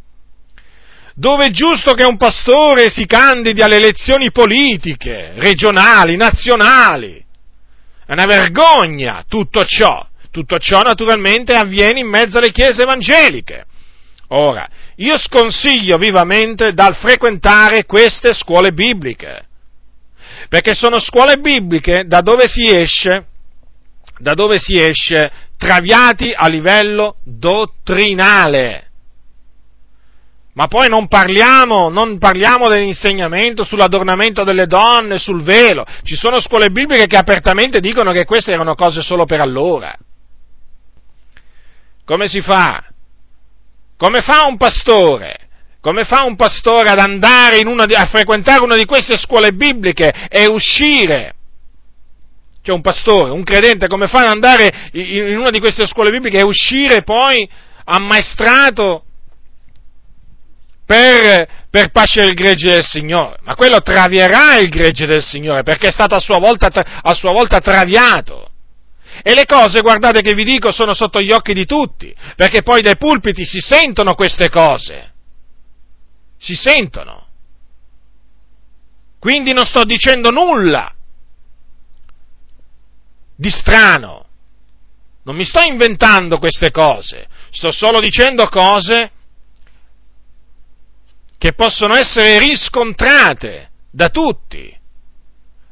[1.18, 7.24] dove è giusto che un pastore si candidi alle elezioni politiche, regionali, nazionali.
[8.06, 10.06] È una vergogna tutto ciò.
[10.30, 13.64] Tutto ciò naturalmente avviene in mezzo alle chiese evangeliche.
[14.28, 19.46] Ora, io sconsiglio vivamente dal frequentare queste scuole bibliche,
[20.48, 23.26] perché sono scuole bibliche da dove si esce,
[24.18, 28.87] da dove si esce traviati a livello dottrinale.
[30.58, 35.86] Ma poi non parliamo, non parliamo dell'insegnamento sull'adornamento delle donne, sul velo.
[36.02, 39.96] Ci sono scuole bibliche che apertamente dicono che queste erano cose solo per allora.
[42.04, 42.82] Come si fa
[43.96, 45.36] come fa un pastore?
[45.80, 50.46] Come fa un pastore ad andare di, a frequentare una di queste scuole bibliche e
[50.46, 51.34] uscire?
[52.62, 56.38] Cioè un pastore, un credente, come fa ad andare in una di queste scuole bibliche
[56.38, 57.48] e uscire poi
[57.84, 59.04] ammaestrato
[60.88, 63.36] per, per pascere il gregge del Signore?
[63.42, 67.32] Ma quello travierà il gregge del Signore perché è stato a sua volta, a sua
[67.32, 68.50] volta traviato.
[69.22, 72.80] E le cose, guardate che vi dico, sono sotto gli occhi di tutti, perché poi
[72.80, 75.12] dai pulpiti si sentono queste cose.
[76.38, 77.26] Si sentono.
[79.18, 80.90] Quindi non sto dicendo nulla
[83.36, 84.24] di strano.
[85.24, 89.10] Non mi sto inventando queste cose, sto solo dicendo cose
[91.38, 94.76] che possono essere riscontrate da tutti,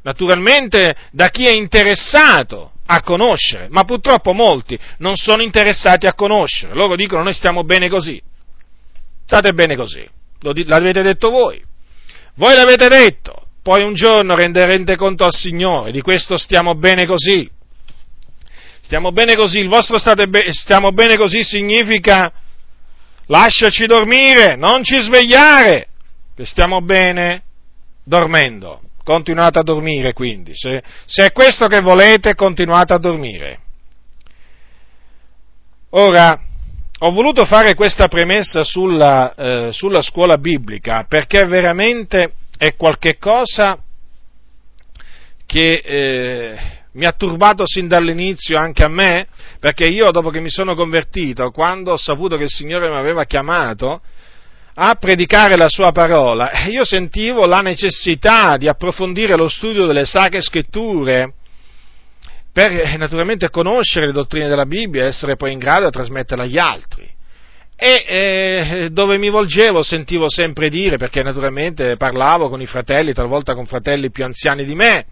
[0.03, 6.73] naturalmente da chi è interessato a conoscere, ma purtroppo molti non sono interessati a conoscere,
[6.73, 8.23] loro dicono noi stiamo bene così,
[9.25, 10.09] state bene così,
[10.41, 11.61] l'avete detto voi,
[12.35, 17.51] voi l'avete detto, poi un giorno renderete conto al Signore, di questo stiamo bene così,
[18.83, 19.99] stiamo bene così, il vostro
[20.29, 22.33] be- stiamo bene così significa
[23.27, 25.89] lasciaci dormire, non ci svegliare,
[26.35, 27.43] che stiamo bene
[28.05, 28.81] dormendo.
[29.05, 33.61] Continuate a dormire quindi, se, se è questo che volete continuate a dormire.
[35.91, 36.41] Ora,
[36.99, 43.79] ho voluto fare questa premessa sulla, eh, sulla scuola biblica perché veramente è qualcosa
[45.45, 46.59] che eh,
[46.97, 49.27] mi ha turbato sin dall'inizio anche a me,
[49.61, 53.25] perché io dopo che mi sono convertito, quando ho saputo che il Signore mi aveva
[53.25, 54.01] chiamato,
[54.79, 60.43] a predicare la sua parola, io sentivo la necessità di approfondire lo studio delle sacre
[60.43, 61.33] scritture
[62.53, 66.45] per eh, naturalmente conoscere le dottrine della Bibbia e essere poi in grado di trasmetterle
[66.45, 67.09] agli altri.
[67.79, 73.55] E eh, dove mi volgevo sentivo sempre dire, perché naturalmente parlavo con i fratelli, talvolta
[73.55, 75.07] con fratelli più anziani di me,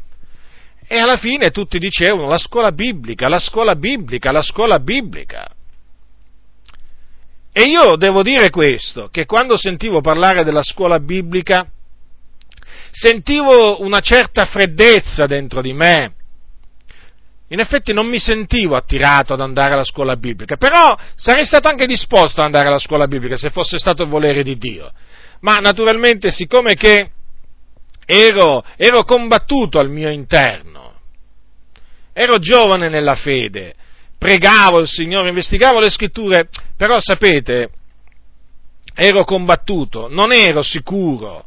[0.95, 5.45] e alla fine tutti dicevano la scuola biblica, la scuola biblica, la scuola biblica.
[7.53, 11.67] E io devo dire questo, che quando sentivo parlare della scuola biblica,
[12.93, 16.15] sentivo una certa freddezza dentro di me.
[17.49, 21.87] In effetti non mi sentivo attirato ad andare alla scuola biblica, però sarei stato anche
[21.87, 24.93] disposto ad andare alla scuola biblica se fosse stato il volere di Dio.
[25.41, 27.11] Ma naturalmente, siccome che
[28.07, 30.84] ero, ero combattuto al mio interno,
[32.15, 33.75] ero giovane nella fede,
[34.17, 37.71] pregavo il Signore, investigavo le scritture, però sapete,
[38.95, 41.45] ero combattuto, non ero sicuro,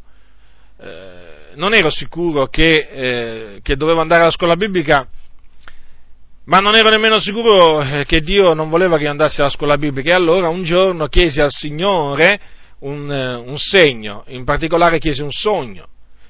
[0.80, 5.08] eh, non ero sicuro che, eh, che, dovevo andare alla scuola biblica,
[6.44, 9.78] ma non ero nemmeno sicuro eh, che Dio non voleva che io andassi alla scuola
[9.78, 10.12] biblica.
[10.12, 12.40] E allora un giorno chiesi al Signore
[12.80, 15.88] un, eh, un segno, in particolare chiesi un sogno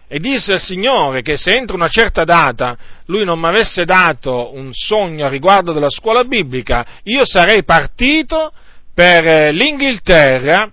[0.08, 2.78] e disse al Signore che se entro una certa data
[3.08, 8.52] lui non mi avesse dato un sogno a riguardo della scuola biblica, io sarei partito
[8.94, 10.72] per eh, l'Inghilterra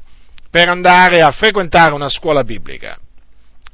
[0.50, 2.96] per andare a frequentare una scuola biblica.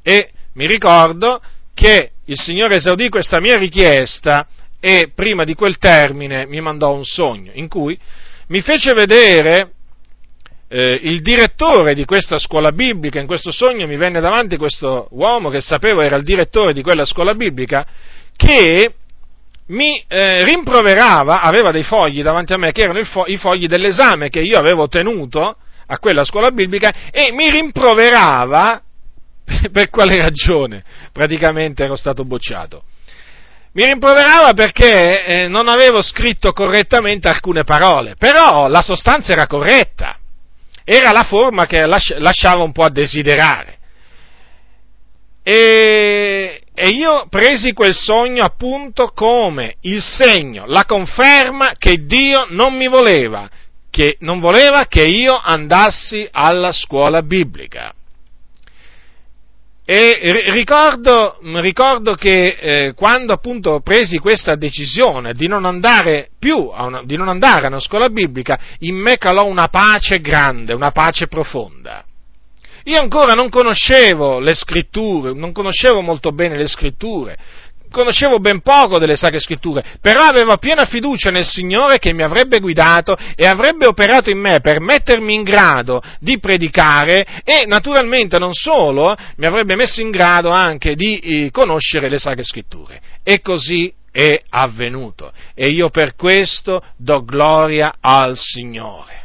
[0.01, 1.39] E mi ricordo
[1.73, 4.47] che il Signore esaudì questa mia richiesta
[4.79, 7.97] e prima di quel termine mi mandò un sogno in cui
[8.47, 9.73] mi fece vedere
[10.73, 15.49] eh, il direttore di questa scuola biblica, in questo sogno mi venne davanti questo uomo
[15.49, 17.85] che sapevo era il direttore di quella scuola biblica,
[18.37, 18.93] che
[19.67, 24.29] mi eh, rimproverava, aveva dei fogli davanti a me che erano fo- i fogli dell'esame
[24.29, 25.57] che io avevo tenuto
[25.87, 28.81] a quella scuola biblica e mi rimproverava
[29.73, 32.83] per quale ragione praticamente ero stato bocciato.
[33.73, 40.17] Mi rimproverava perché eh, non avevo scritto correttamente alcune parole, però la sostanza era corretta,
[40.83, 43.77] era la forma che lasciava un po' a desiderare.
[45.43, 52.75] E, e io presi quel sogno appunto come il segno, la conferma che Dio non
[52.75, 53.49] mi voleva,
[53.89, 57.93] che non voleva che io andassi alla scuola biblica.
[59.83, 67.01] E ricordo, ricordo che eh, quando appunto presi questa decisione di non andare più, una,
[67.03, 71.27] di non andare a una scuola biblica, in me calò una pace grande, una pace
[71.27, 72.05] profonda.
[72.85, 77.37] Io ancora non conoscevo le scritture, non conoscevo molto bene le scritture,
[77.91, 82.59] conoscevo ben poco delle sacre scritture, però avevo piena fiducia nel Signore che mi avrebbe
[82.59, 88.53] guidato e avrebbe operato in me per mettermi in grado di predicare e naturalmente non
[88.53, 93.01] solo, mi avrebbe messo in grado anche di eh, conoscere le sacre scritture.
[93.23, 99.19] E così è avvenuto e io per questo do gloria al Signore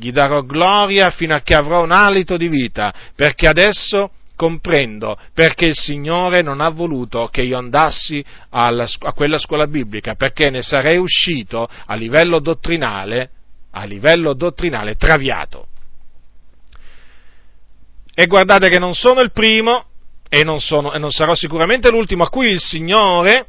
[0.00, 5.66] gli darò gloria fino a che avrò un alito di vita, perché adesso comprendo perché
[5.66, 10.62] il Signore non ha voluto che io andassi alla, a quella scuola biblica, perché ne
[10.62, 13.30] sarei uscito a livello dottrinale,
[13.72, 15.66] a livello dottrinale traviato.
[18.14, 19.84] E guardate che non sono il primo
[20.26, 23.46] e non, sono, e non sarò sicuramente l'ultimo a cui il Signore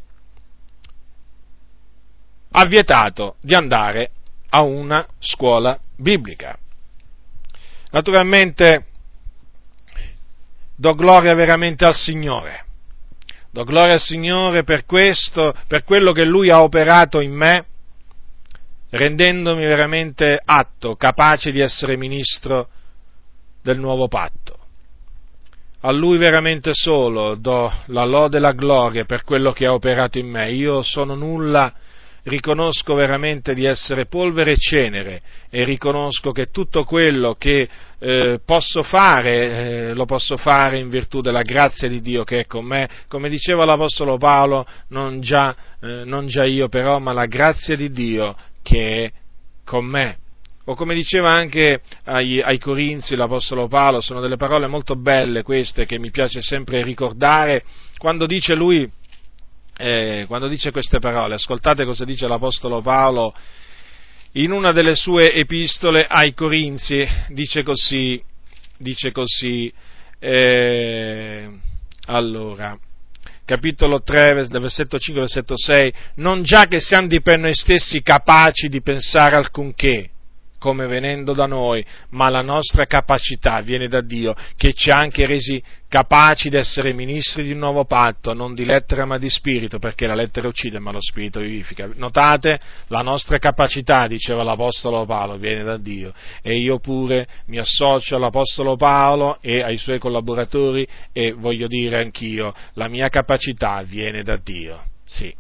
[2.52, 4.12] ha vietato di andare
[4.50, 6.58] a una scuola biblica.
[7.92, 8.88] Naturalmente
[10.82, 12.66] do gloria veramente al Signore.
[13.52, 17.66] Do gloria al Signore per questo, per quello che Lui ha operato in me,
[18.90, 22.68] rendendomi veramente atto, capace di essere ministro
[23.62, 24.58] del nuovo patto.
[25.82, 30.18] A Lui veramente solo do la lode e la gloria per quello che ha operato
[30.18, 30.52] in me.
[30.52, 31.72] Io sono nulla
[32.24, 37.68] riconosco veramente di essere polvere e cenere e riconosco che tutto quello che
[37.98, 42.46] eh, posso fare eh, lo posso fare in virtù della grazia di Dio che è
[42.46, 47.26] con me, come diceva l'Apostolo Paolo, non già, eh, non già io però, ma la
[47.26, 49.12] grazia di Dio che è
[49.66, 50.18] con me.
[50.66, 55.86] O come diceva anche ai, ai, Corinzi l'Apostolo Paolo, sono delle parole molto belle queste
[55.86, 57.64] che mi piace sempre ricordare,
[57.98, 58.90] quando dice lui
[59.82, 63.34] eh, quando dice queste parole, ascoltate cosa dice l'Apostolo Paolo
[64.34, 68.22] in una delle sue epistole ai Corinzi, dice così,
[68.78, 69.74] dice così,
[70.20, 71.50] eh,
[72.06, 72.78] allora,
[73.44, 78.70] capitolo 3, versetto 5, versetto 6, non già che siamo di per noi stessi capaci
[78.70, 80.12] di pensare alcunché,
[80.62, 85.26] come venendo da noi, ma la nostra capacità viene da Dio, che ci ha anche
[85.26, 89.80] resi capaci di essere ministri di un nuovo patto, non di lettera ma di spirito,
[89.80, 91.90] perché la lettera uccide ma lo spirito vivifica.
[91.96, 92.60] Notate,
[92.90, 98.76] la nostra capacità, diceva l'Apostolo Paolo, viene da Dio e io pure mi associo all'Apostolo
[98.76, 104.80] Paolo e ai suoi collaboratori e voglio dire anch'io, la mia capacità viene da Dio.
[105.06, 105.34] Sì,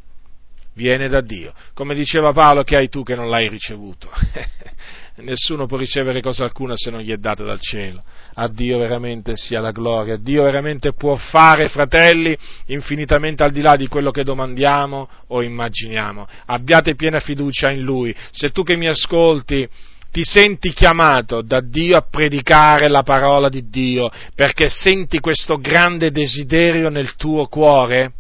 [0.73, 1.53] viene da Dio.
[1.75, 4.09] Come diceva Paolo, che hai tu che non l'hai ricevuto?
[5.17, 7.99] nessuno può ricevere cosa alcuna se non gli è data dal cielo.
[8.35, 12.37] A Dio veramente sia la gloria, Dio veramente può fare, fratelli,
[12.67, 16.27] infinitamente al di là di quello che domandiamo o immaginiamo.
[16.45, 18.15] Abbiate piena fiducia in Lui.
[18.31, 19.67] Se tu che mi ascolti
[20.11, 26.11] ti senti chiamato da Dio a predicare la parola di Dio perché senti questo grande
[26.11, 28.13] desiderio nel tuo cuore,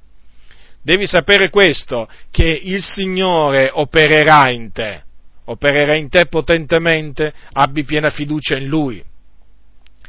[0.81, 5.03] devi sapere questo, che il Signore opererà in te
[5.51, 9.03] opererà in te potentemente, abbi piena fiducia in Lui.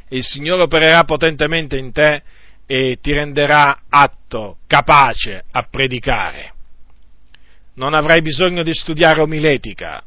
[0.09, 2.23] Il Signore opererà potentemente in te
[2.67, 6.55] e ti renderà atto, capace a predicare.
[7.75, 10.03] Non avrai bisogno di studiare omiletica,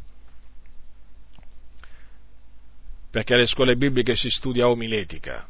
[3.09, 5.47] perché alle scuole bibliche si studia omiletica.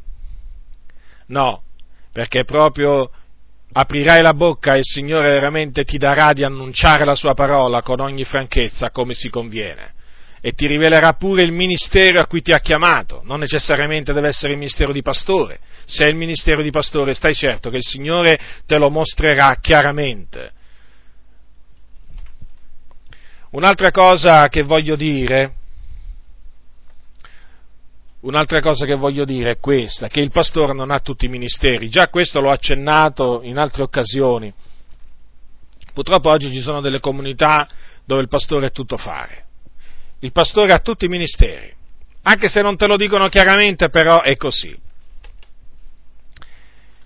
[1.27, 1.63] No,
[2.11, 3.11] perché proprio
[3.73, 7.99] aprirai la bocca e il Signore veramente ti darà di annunciare la sua parola con
[7.99, 9.93] ogni franchezza come si conviene.
[10.41, 14.53] E ti rivelerà pure il ministero a cui ti ha chiamato, non necessariamente deve essere
[14.53, 18.39] il ministero di pastore, se è il ministero di pastore stai certo che il Signore
[18.65, 20.51] te lo mostrerà chiaramente.
[23.51, 25.53] Un'altra cosa che voglio dire,
[28.25, 31.89] un'altra cosa che voglio dire è questa, che il pastore non ha tutti i ministeri,
[31.89, 34.53] già questo l'ho accennato in altre occasioni.
[35.93, 37.67] Purtroppo oggi ci sono delle comunità
[38.03, 39.43] dove il pastore è tutto fare.
[40.19, 41.73] Il pastore ha tutti i ministeri,
[42.23, 44.75] anche se non te lo dicono chiaramente, però è così.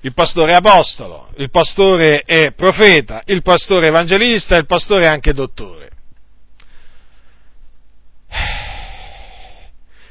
[0.01, 5.09] Il pastore è apostolo, il pastore è profeta, il pastore è evangelista, il pastore è
[5.09, 5.88] anche dottore.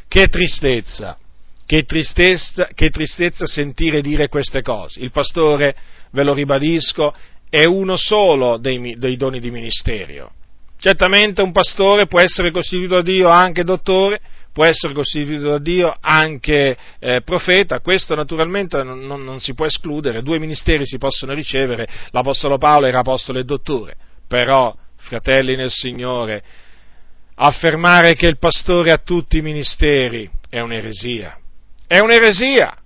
[0.08, 1.18] Che tristezza,
[1.66, 5.00] che tristezza, che tristezza sentire dire queste cose.
[5.00, 5.76] Il pastore,
[6.12, 7.14] ve lo ribadisco,
[7.50, 10.32] è uno solo dei, dei doni di ministerio.
[10.78, 14.20] Certamente un pastore può essere costituito da Dio anche dottore,
[14.52, 19.66] può essere costituito da Dio anche eh, profeta, questo naturalmente non, non, non, si può
[19.66, 23.96] escludere, due ministeri si possono ricevere, l'Apostolo Paolo era apostolo e dottore,
[24.26, 26.42] però, fratelli nel Signore,
[27.40, 31.38] affermare che il pastore ha tutti i ministeri è un'eresia.
[31.86, 32.76] È un'eresia.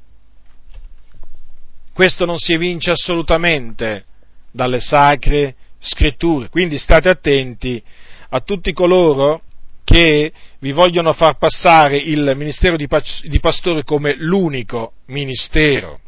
[1.92, 4.04] Questo non si evince assolutamente
[4.50, 6.48] dalle sacre scritture.
[6.48, 7.82] Quindi state attenti
[8.30, 9.42] a tutti coloro
[9.84, 15.98] che vi vogliono far passare il ministero di pastore come l'unico ministero.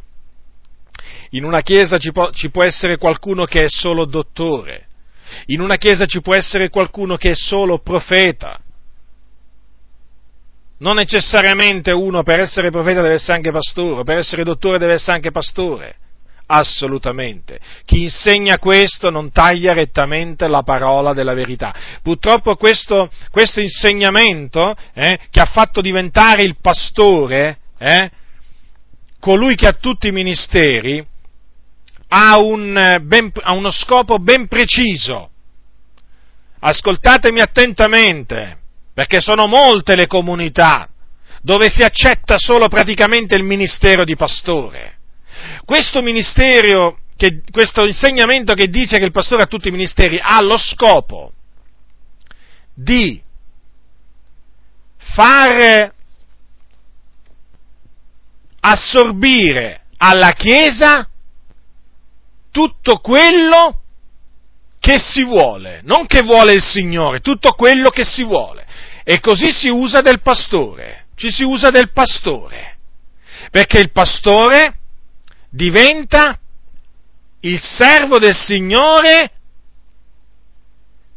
[1.31, 4.87] In una chiesa ci può, essere qualcuno che è solo dottore,
[5.47, 8.59] in una chiesa ci può essere qualcuno che è solo profeta.
[10.79, 15.13] Non necessariamente uno per essere profeta deve essere anche pastore, per essere dottore deve essere
[15.13, 15.97] anche pastore.
[16.47, 17.59] Assolutamente.
[17.87, 21.75] Chi insegna questo non taglia rettamente la parola della verità.
[22.03, 28.11] Purtroppo questo, questo insegnamento eh, che ha fatto diventare il pastore, eh,
[29.21, 31.03] colui che ha tutti i ministeri,
[32.17, 35.31] ha, un, eh, ben, ha uno scopo ben preciso.
[36.61, 38.59] Ascoltatemi attentamente,
[38.95, 40.89] perché sono molte le comunità
[41.43, 44.97] dove si accetta solo praticamente il ministero di pastore.
[45.67, 50.41] Questo ministero, che, questo insegnamento che dice che il pastore ha tutti i ministeri, ha
[50.41, 51.33] lo scopo
[52.73, 53.21] di
[54.97, 55.93] far
[58.61, 61.09] assorbire alla Chiesa
[62.55, 63.81] tutto quello
[64.79, 68.65] che si vuole, non che vuole il Signore, tutto quello che si vuole.
[69.03, 72.77] E così si usa del pastore, ci si usa del pastore,
[73.51, 74.77] perché il pastore
[75.51, 76.39] diventa
[77.41, 79.31] il servo del Signore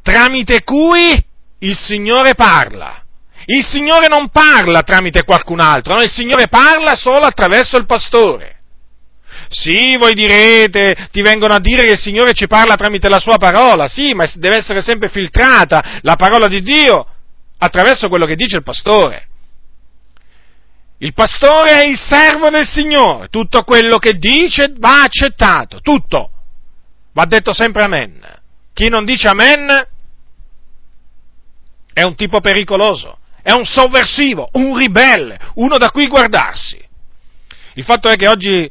[0.02, 1.24] tramite cui
[1.60, 3.04] il Signore parla.
[3.46, 6.02] Il Signore non parla tramite qualcun altro, no?
[6.02, 8.57] il Signore parla solo attraverso il pastore.
[9.50, 13.38] Sì, voi direte, ti vengono a dire che il Signore ci parla tramite la sua
[13.38, 17.06] parola, sì, ma deve essere sempre filtrata la parola di Dio
[17.58, 19.28] attraverso quello che dice il pastore.
[21.00, 26.32] Il pastore è il servo del Signore, tutto quello che dice va accettato, tutto.
[27.14, 28.20] Va detto sempre amen.
[28.74, 29.88] Chi non dice amen
[31.94, 36.84] è un tipo pericoloso, è un sovversivo, un ribelle, uno da cui guardarsi.
[37.74, 38.70] Il fatto è che oggi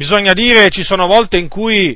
[0.00, 1.94] Bisogna dire, ci sono volte in cui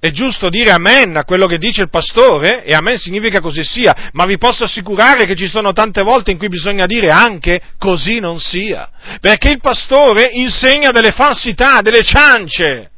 [0.00, 4.08] è giusto dire amen a quello che dice il pastore e amen significa così sia,
[4.12, 8.18] ma vi posso assicurare che ci sono tante volte in cui bisogna dire anche così
[8.18, 8.88] non sia,
[9.20, 12.90] perché il pastore insegna delle falsità, delle ciance,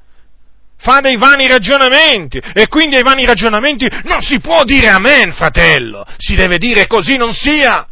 [0.79, 6.07] fa dei vani ragionamenti e quindi ai vani ragionamenti non si può dire amen, fratello,
[6.19, 7.85] si deve dire così non sia.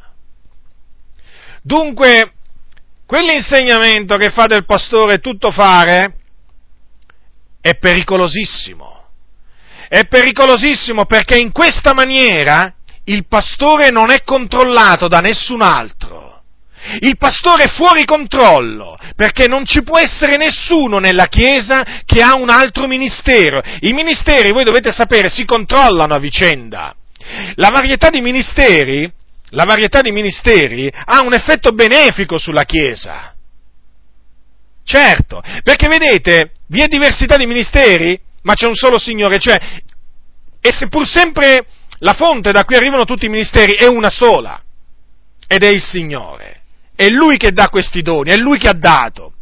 [1.65, 2.35] Dunque,
[3.13, 6.15] quell'insegnamento che fa del pastore tutto fare
[7.61, 9.05] è pericolosissimo.
[9.87, 12.73] È pericolosissimo perché in questa maniera
[13.05, 16.41] il pastore non è controllato da nessun altro.
[17.01, 22.35] Il pastore è fuori controllo, perché non ci può essere nessuno nella Chiesa che ha
[22.35, 23.61] un altro ministero.
[23.81, 26.97] I ministeri, voi dovete sapere, si controllano a vicenda.
[27.57, 29.13] La varietà di ministeri
[29.53, 33.35] la varietà di ministeri ha un effetto benefico sulla Chiesa.
[34.85, 39.59] Certo, perché vedete, vi è diversità di ministeri, ma c'è un solo Signore, cioè,
[40.61, 41.67] e seppur sempre
[41.99, 44.61] la fonte da cui arrivano tutti i ministeri è una sola,
[45.47, 46.61] ed è il Signore.
[46.95, 49.35] È Lui che dà questi doni, è Lui che ha dato.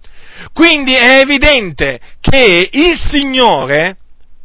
[0.52, 3.96] Quindi è evidente che il Signore,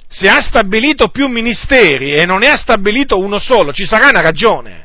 [0.08, 4.22] se ha stabilito più ministeri e non ne ha stabilito uno solo, ci sarà una
[4.22, 4.85] ragione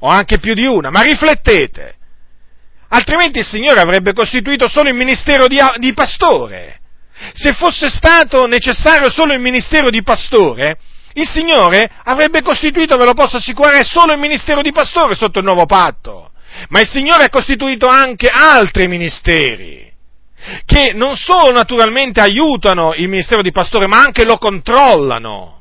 [0.00, 1.96] o anche più di una, ma riflettete.
[2.88, 6.80] Altrimenti il Signore avrebbe costituito solo il ministero di, di pastore.
[7.34, 10.78] Se fosse stato necessario solo il ministero di pastore,
[11.14, 15.44] il Signore avrebbe costituito, ve lo posso assicurare, solo il ministero di pastore sotto il
[15.44, 16.30] nuovo patto.
[16.68, 19.86] ma il Signore ha costituito anche altri ministeri
[20.64, 25.56] che non solo naturalmente aiutano il ministero di pastore, ma anche lo controllano.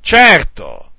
[0.00, 0.91] Certo,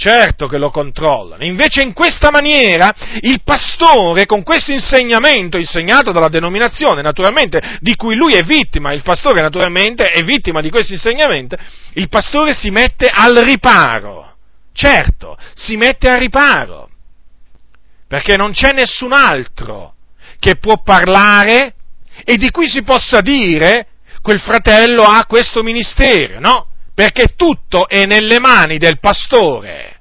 [0.00, 1.44] certo che lo controllano.
[1.44, 2.90] Invece in questa maniera
[3.20, 9.02] il pastore, con questo insegnamento insegnato dalla denominazione, naturalmente, di cui lui è vittima, il
[9.02, 11.56] pastore naturalmente è vittima di questo insegnamento,
[11.92, 14.36] il pastore si mette al riparo.
[14.72, 16.88] Certo, si mette al riparo
[18.08, 19.94] perché non c'è nessun altro
[20.38, 21.74] che può parlare
[22.24, 23.86] e di cui si possa dire
[24.22, 26.69] quel fratello ha questo ministero, no?
[27.00, 30.00] Perché tutto è nelle mani del pastore.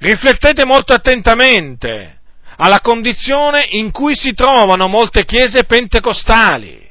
[0.00, 2.18] Riflettete molto attentamente
[2.56, 6.90] alla condizione in cui si trovano molte chiese pentecostali.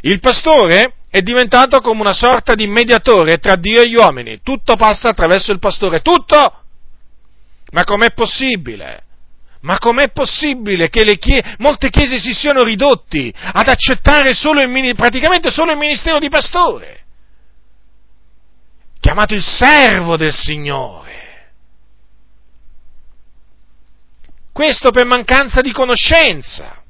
[0.00, 4.74] Il pastore è diventato come una sorta di mediatore tra Dio e gli uomini, tutto
[4.74, 6.64] passa attraverso il pastore, tutto
[7.70, 9.04] ma com'è possibile?
[9.62, 15.50] Ma com'è possibile che chiese, molte chiese si siano ridotti ad accettare solo il, praticamente
[15.50, 17.04] solo il ministero di pastore?
[19.00, 21.18] Chiamato il servo del Signore.
[24.52, 26.82] Questo per mancanza di conoscenza.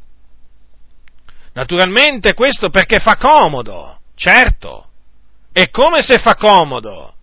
[1.52, 4.90] Naturalmente questo perché fa comodo, certo.
[5.52, 7.14] E come se fa comodo?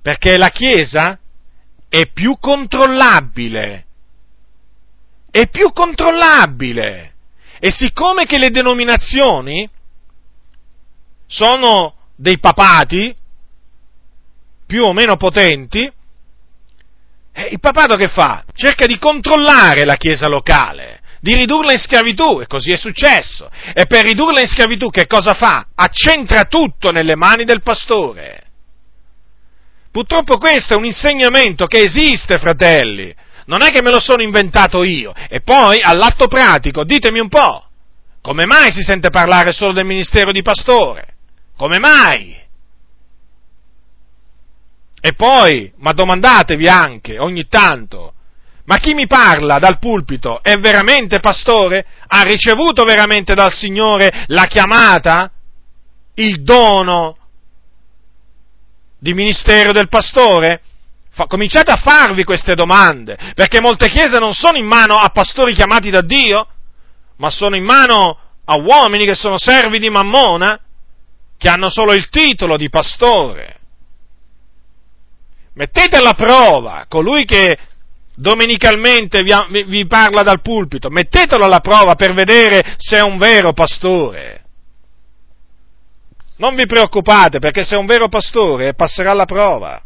[0.00, 1.18] Perché la Chiesa
[1.88, 3.86] è più controllabile.
[5.32, 7.14] È più controllabile.
[7.58, 9.68] E siccome che le denominazioni
[11.26, 13.14] sono dei papati,
[14.66, 15.90] più o meno potenti,
[17.32, 18.44] eh, il papato che fa?
[18.52, 23.50] Cerca di controllare la chiesa locale, di ridurla in schiavitù, e così è successo.
[23.72, 25.68] E per ridurla in schiavitù che cosa fa?
[25.74, 28.42] Accentra tutto nelle mani del pastore.
[29.90, 33.14] Purtroppo questo è un insegnamento che esiste, fratelli.
[33.46, 35.12] Non è che me lo sono inventato io.
[35.28, 37.66] E poi, all'atto pratico, ditemi un po',
[38.20, 41.14] come mai si sente parlare solo del ministero di pastore?
[41.56, 42.40] Come mai?
[45.00, 48.14] E poi, ma domandatevi anche, ogni tanto,
[48.64, 51.84] ma chi mi parla dal pulpito è veramente pastore?
[52.06, 55.32] Ha ricevuto veramente dal Signore la chiamata?
[56.14, 57.16] Il dono
[58.98, 60.60] di ministero del pastore?
[61.14, 65.52] Fa, cominciate a farvi queste domande, perché molte chiese non sono in mano a pastori
[65.52, 66.46] chiamati da Dio,
[67.16, 70.58] ma sono in mano a uomini che sono servi di Mammona,
[71.36, 73.58] che hanno solo il titolo di pastore.
[75.54, 77.58] Mettete alla prova colui che
[78.14, 83.52] domenicalmente vi, vi, parla dal pulpito, mettetelo alla prova per vedere se è un vero
[83.52, 84.44] pastore.
[86.36, 89.82] Non vi preoccupate perché se è un vero pastore passerà la prova.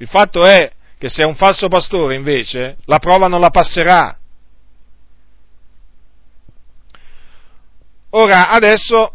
[0.00, 4.18] Il fatto è che se è un falso pastore invece la prova non la passerà.
[8.10, 9.14] Ora, adesso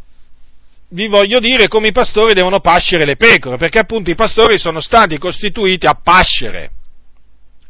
[0.89, 4.79] vi voglio dire come i pastori devono pascere le pecore, perché appunto i pastori sono
[4.79, 6.71] stati costituiti a pascere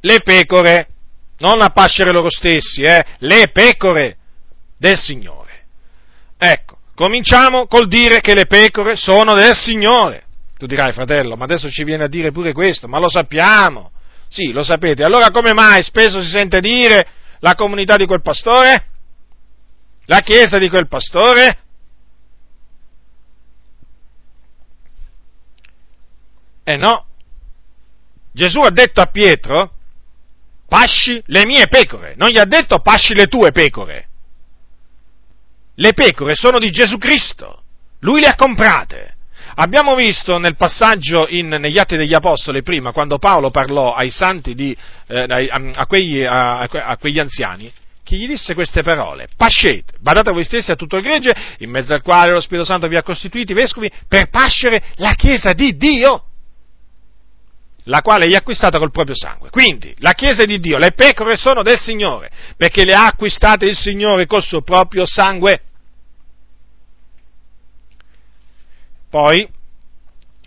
[0.01, 0.87] le pecore,
[1.39, 4.17] non a pascere loro stessi, eh, le pecore
[4.77, 5.63] del Signore.
[6.37, 10.23] Ecco, Cominciamo col dire che le pecore sono del Signore.
[10.57, 13.91] Tu dirai, fratello, ma adesso ci viene a dire pure questo, ma lo sappiamo.
[14.29, 15.03] Sì, lo sapete.
[15.03, 17.07] Allora come mai spesso si sente dire
[17.39, 18.87] la comunità di quel pastore?
[20.05, 21.59] La chiesa di quel pastore?
[26.63, 27.05] Eh no.
[28.31, 29.71] Gesù ha detto a Pietro,
[30.67, 34.07] pasci le mie pecore, non gli ha detto pasci le tue pecore.
[35.75, 37.63] Le pecore sono di Gesù Cristo,
[37.99, 39.14] lui le ha comprate.
[39.57, 44.53] Abbiamo visto nel passaggio in, negli Atti degli Apostoli prima, quando Paolo parlò ai santi,
[44.53, 44.75] di,
[45.07, 47.71] eh, a, a, quegli, a, a, quegli, anziani,
[48.03, 51.69] che gli disse queste parole, pascete, badate a voi stessi a tutto il gregge, in
[51.69, 55.77] mezzo al quale lo Spirito Santo vi ha costituiti vescovi, per pascere la Chiesa di
[55.77, 56.23] Dio,
[57.85, 59.51] la quale gli ha acquistata col proprio sangue.
[59.51, 63.77] Quindi, la Chiesa di Dio, le pecore sono del Signore, perché le ha acquistate il
[63.77, 65.61] Signore col suo proprio sangue.
[69.15, 69.47] Poi,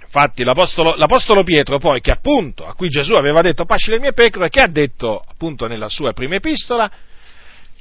[0.02, 4.12] infatti, l'apostolo, l'apostolo, Pietro, poi, che appunto, a cui Gesù aveva detto pasci le mie
[4.12, 6.90] pecore, che ha detto appunto nella sua prima epistola,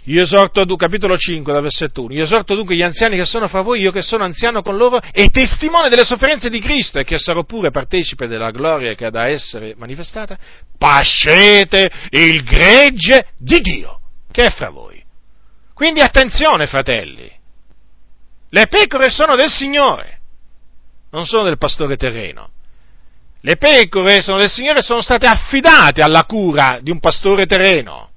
[0.06, 3.60] io esorto, capitolo 5, da versetto 1, io esorto dunque gli anziani che sono fra
[3.60, 7.20] voi, io che sono anziano con loro, e testimone delle sofferenze di Cristo, e che
[7.20, 10.38] sarò pure partecipe della gloria che ha da essere manifestata,
[10.78, 14.00] pascete il gregge di Dio,
[14.32, 15.04] che è fra voi.
[15.74, 17.30] Quindi attenzione, fratelli,
[18.52, 20.17] le pecore sono del Signore
[21.12, 22.50] non sono del pastore terreno.
[23.42, 28.10] Le pecore sono del Signore sono state affidate alla cura di un pastore terreno.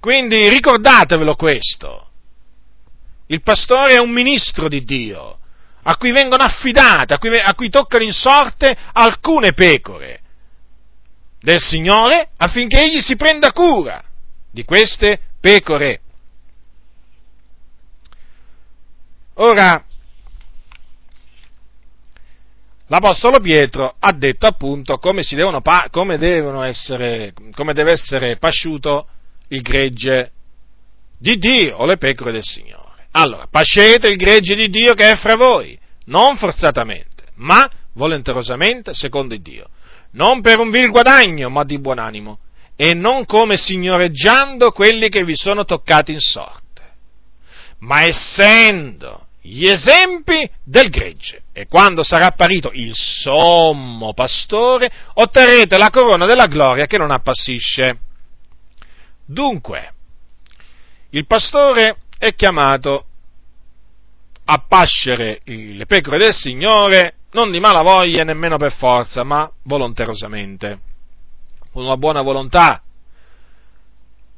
[0.00, 2.08] Quindi ricordatevelo questo.
[3.26, 5.38] Il pastore è un ministro di Dio,
[5.82, 10.20] a cui vengono affidate, a cui, a cui toccano in sorte alcune pecore
[11.40, 14.02] del Signore affinché egli si prenda cura
[14.50, 16.00] di queste pecore.
[19.34, 19.84] Ora,
[22.92, 26.18] l'Apostolo Pietro ha detto appunto come, devono, come,
[26.66, 29.06] essere, come deve essere pasciuto
[29.48, 30.32] il gregge
[31.18, 33.06] di Dio o le pecore del Signore.
[33.12, 39.34] Allora, pascete il gregge di Dio che è fra voi, non forzatamente, ma volenterosamente secondo
[39.40, 39.70] Dio,
[40.10, 42.40] non per un vil guadagno, ma di buon animo,
[42.76, 46.82] e non come signoreggiando quelli che vi sono toccati in sorte,
[47.78, 51.42] ma essendo gli esempi del gregge.
[51.52, 57.98] E quando sarà apparito il sommo pastore, otterrete la corona della gloria che non appassisce.
[59.26, 59.92] Dunque,
[61.10, 63.06] il pastore è chiamato
[64.44, 70.78] a pascere le pecore del Signore non di mala voglia nemmeno per forza, ma volonterosamente,
[71.72, 72.82] con una buona volontà.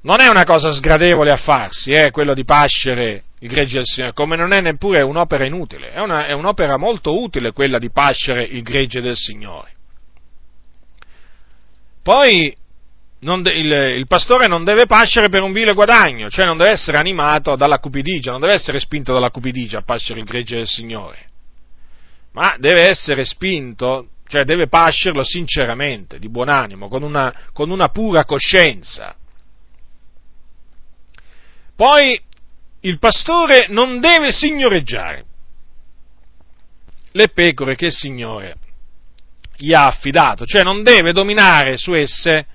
[0.03, 4.15] Non è una cosa sgradevole a farsi, eh, quello di pascere il gregge del Signore,
[4.15, 8.43] come non è neppure un'opera inutile, è, una, è un'opera molto utile quella di pascere
[8.43, 9.73] il gregge del Signore.
[12.03, 12.57] Poi
[13.19, 16.97] de, il, il, pastore non deve pascere per un vile guadagno, cioè non deve essere
[16.97, 21.27] animato dalla cupidigia, non deve essere spinto dalla cupidigia a pascere il gregge del Signore,
[22.33, 27.89] ma deve essere spinto, cioè deve pascerlo sinceramente, di buon animo, con una, con una
[27.89, 29.15] pura coscienza.
[31.77, 32.19] Poi
[32.85, 35.25] il pastore non deve signoreggiare
[37.13, 38.57] le pecore che il Signore
[39.57, 42.47] gli ha affidato, cioè non deve dominare su esse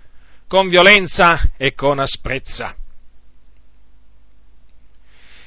[0.47, 2.75] con violenza e con asprezza.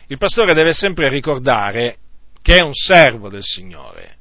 [0.07, 1.99] Il pastore deve sempre ricordare
[2.41, 4.17] che è un servo del Signore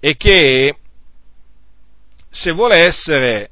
[0.00, 0.76] e che
[2.30, 3.50] se vuole essere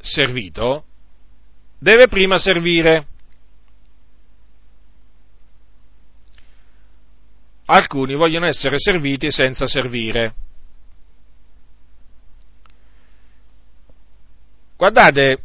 [0.00, 0.84] servito
[1.78, 3.06] deve prima servire.
[7.72, 10.34] Alcuni vogliono essere serviti senza servire.
[14.76, 15.42] Guardate,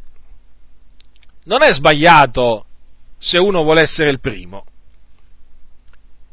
[1.44, 2.66] non è sbagliato
[3.20, 4.66] se uno vuole essere il primo.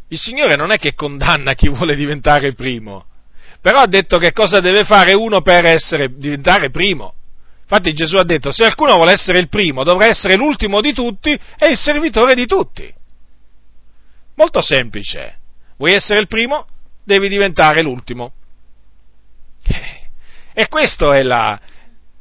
[0.08, 3.04] Il Signore non è che condanna chi vuole diventare primo,
[3.60, 7.12] però ha detto che cosa deve fare uno per essere, diventare primo.
[7.60, 11.30] Infatti Gesù ha detto, se qualcuno vuole essere il primo, dovrà essere l'ultimo di tutti
[11.32, 12.90] e il servitore di tutti.
[14.36, 15.40] Molto semplice.
[15.82, 16.64] Vuoi essere il primo?
[17.02, 18.32] Devi diventare l'ultimo.
[20.54, 21.60] E questa è la,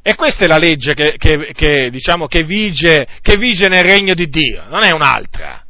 [0.02, 4.30] e questa è la legge che, che, che, diciamo, vige, che vige nel regno di
[4.30, 5.64] Dio, non è un'altra.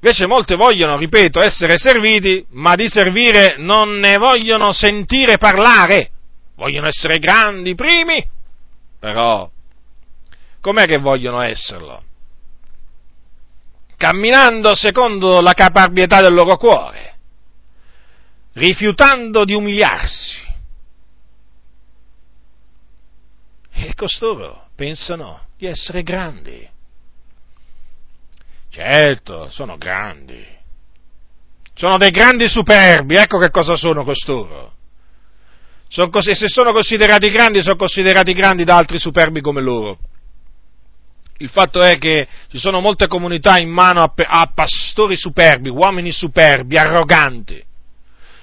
[0.00, 6.10] Invece molte vogliono, ripeto, essere serviti, ma di servire non ne vogliono sentire parlare.
[6.56, 8.28] Vogliono essere grandi primi,
[8.98, 9.48] però
[10.60, 12.05] com'è che vogliono esserlo?
[13.96, 17.14] Camminando secondo la caparbietà del loro cuore,
[18.52, 20.44] rifiutando di umiliarsi
[23.78, 26.66] E costoro pensano di essere grandi.
[28.70, 30.44] Certo, sono grandi.
[31.74, 34.72] Sono dei grandi superbi, ecco che cosa sono costoro.
[35.88, 39.98] Sono così, se sono considerati grandi, sono considerati grandi da altri superbi come loro.
[41.38, 46.10] Il fatto è che ci sono molte comunità in mano a, a pastori superbi, uomini
[46.10, 47.62] superbi, arroganti,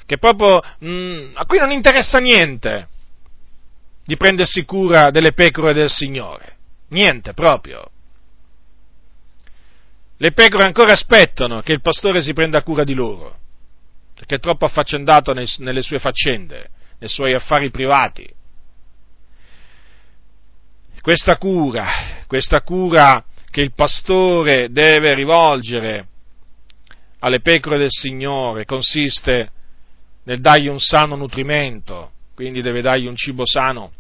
[0.05, 2.87] che proprio mh, mm, a cui non interessa niente
[4.05, 6.57] di prendersi cura delle pecore del Signore.
[6.89, 7.89] Niente proprio.
[10.17, 13.39] Le pecore ancora aspettano che il pastore si prenda cura di loro,
[14.13, 16.69] perché è troppo affaccendato nei, nelle sue faccende,
[16.99, 18.31] nei suoi affari privati.
[21.01, 26.07] Questa cura, questa cura che il pastore deve rivolgere
[27.19, 29.51] alle pecore del Signore consiste
[30.23, 33.91] nel dargli un sano nutrimento, quindi deve dargli un cibo sano,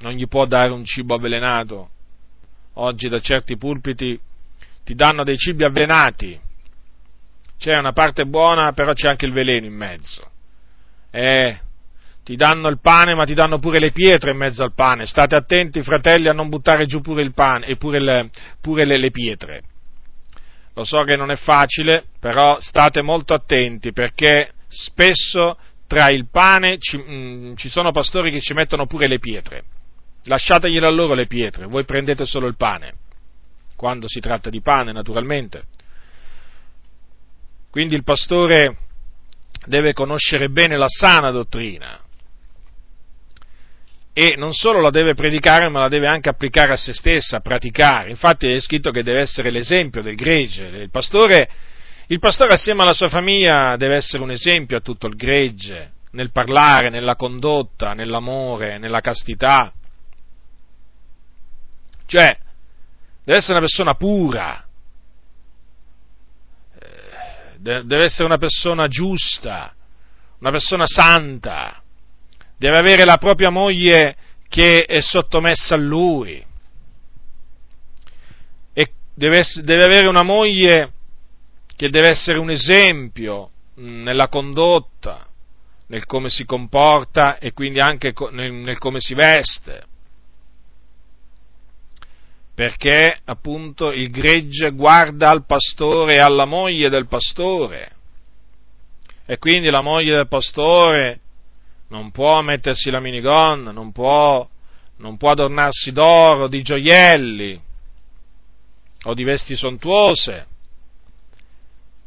[0.00, 1.90] non gli può dare un cibo avvelenato.
[2.72, 4.18] Oggi da certi pulpiti
[4.82, 6.36] ti danno dei cibi avvelenati,
[7.56, 10.28] c'è una parte buona, però c'è anche il veleno in mezzo.
[11.12, 11.60] Eh,
[12.24, 15.06] ti danno il pane, ma ti danno pure le pietre in mezzo al pane.
[15.06, 18.30] State attenti, fratelli, a non buttare giù pure il pane e pure le,
[18.62, 19.62] pure le, le pietre.
[20.72, 26.78] Lo so che non è facile, però state molto attenti perché spesso tra il pane
[26.78, 29.62] ci, mh, mm, ci sono pastori che ci mettono pure le pietre.
[30.24, 32.94] Lasciategliele a loro le pietre, voi prendete solo il pane,
[33.76, 35.64] quando si tratta di pane naturalmente.
[37.70, 38.78] Quindi il pastore
[39.66, 42.03] deve conoscere bene la sana dottrina
[44.16, 48.10] e non solo la deve predicare, ma la deve anche applicare a se stessa, praticare.
[48.10, 50.66] Infatti è scritto che deve essere l'esempio del gregge.
[50.66, 51.48] Il pastore,
[52.06, 56.30] il pastore assieme alla sua famiglia deve essere un esempio a tutto il gregge, nel
[56.30, 59.72] parlare, nella condotta, nell'amore, nella castità.
[62.06, 62.38] Cioè,
[63.24, 64.64] deve essere una persona pura,
[66.78, 69.74] eh, deve essere una persona giusta,
[70.38, 71.82] una persona santa
[72.64, 74.16] deve avere la propria moglie
[74.48, 76.42] che è sottomessa a lui,
[78.72, 80.92] e deve, deve avere una moglie
[81.76, 85.26] che deve essere un esempio nella condotta,
[85.88, 89.84] nel come si comporta e quindi anche nel, nel come si veste.
[92.54, 97.90] Perché appunto il gregge guarda al pastore e alla moglie del pastore.
[99.26, 101.18] E quindi la moglie del pastore
[101.88, 104.46] non può mettersi la minigonna, non può,
[104.98, 107.60] non può adornarsi d'oro, di gioielli
[109.04, 110.46] o di vesti sontuose.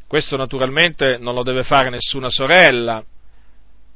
[0.07, 3.03] Questo naturalmente non lo deve fare nessuna sorella,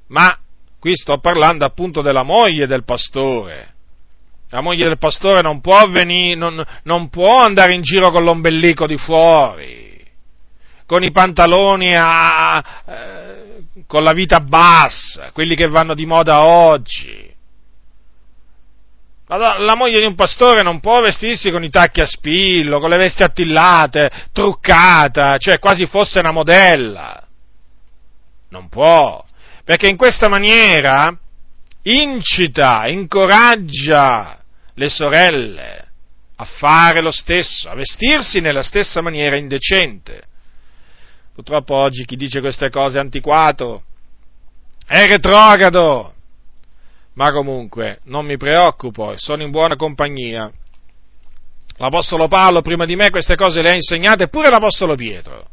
[0.07, 0.38] ma
[0.79, 3.69] qui sto parlando appunto della moglie del pastore.
[4.49, 8.86] La moglie del pastore non può, venire, non, non può andare in giro con l'ombelico
[8.86, 10.05] di fuori,
[10.86, 13.30] con i pantaloni a, eh,
[13.91, 17.29] con la vita bassa, quelli che vanno di moda oggi.
[19.27, 22.89] La, la, moglie di un pastore non può vestirsi con i tacchi a spillo, con
[22.89, 27.21] le vesti attillate, truccata, cioè quasi fosse una modella.
[28.51, 29.21] Non può,
[29.65, 31.13] perché in questa maniera
[31.81, 34.41] incita, incoraggia
[34.73, 35.87] le sorelle
[36.37, 40.29] a fare lo stesso, a vestirsi nella stessa maniera indecente.
[41.41, 43.81] Purtroppo oggi chi dice queste cose è antiquato,
[44.85, 46.13] è retrogrado,
[47.13, 50.51] ma comunque non mi preoccupo, sono in buona compagnia.
[51.77, 55.47] L'Apostolo Paolo prima di me queste cose le ha insegnate, pure l'Apostolo Pietro.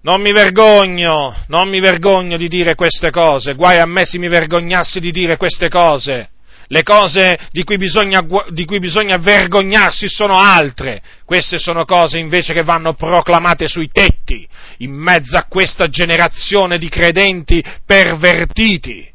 [0.00, 4.26] Non mi vergogno, non mi vergogno di dire queste cose, guai a me se mi
[4.26, 6.30] vergognassi di dire queste cose
[6.66, 12.52] le cose di cui, bisogna, di cui bisogna vergognarsi sono altre, queste sono cose invece
[12.52, 14.46] che vanno proclamate sui tetti,
[14.78, 19.10] in mezzo a questa generazione di credenti pervertiti.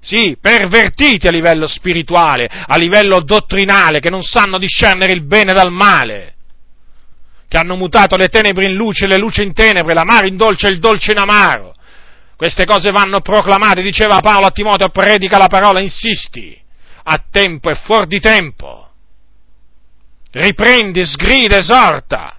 [0.00, 5.72] Sì, pervertiti a livello spirituale, a livello dottrinale, che non sanno discernere il bene dal
[5.72, 6.34] male,
[7.48, 10.70] che hanno mutato le tenebre in luce, le luci in tenebre, l'amaro in dolce e
[10.70, 11.74] il dolce in amaro.
[12.36, 16.66] Queste cose vanno proclamate, diceva Paolo a Timoteo, predica la parola, insisti
[17.10, 18.90] a tempo e fuori di tempo.
[20.30, 22.38] Riprendi, sgrida, esorta.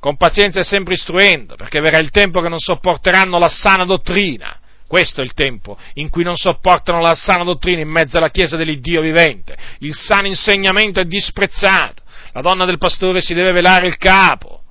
[0.00, 4.58] Con pazienza e sempre istruendo, perché verrà il tempo che non sopporteranno la sana dottrina.
[4.86, 8.56] Questo è il tempo in cui non sopportano la sana dottrina in mezzo alla Chiesa
[8.56, 9.56] dell'Iddio vivente.
[9.80, 12.02] Il sano insegnamento è disprezzato.
[12.32, 14.62] La donna del pastore si deve velare il capo.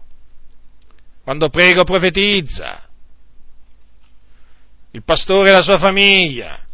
[1.23, 2.87] Quando prega o profetizza.
[4.91, 6.64] Il pastore e la sua famiglia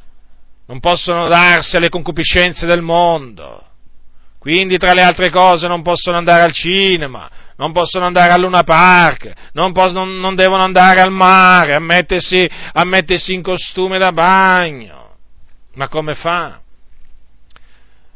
[0.67, 3.65] non possono darsi alle concupiscenze del mondo.
[4.41, 8.63] Quindi, tra le altre cose, non possono andare al cinema, non possono andare al Luna
[8.63, 13.99] Park, non, pos- non, non devono andare al mare, a mettersi, a mettersi in costume
[13.99, 15.17] da bagno.
[15.75, 16.59] Ma come fa?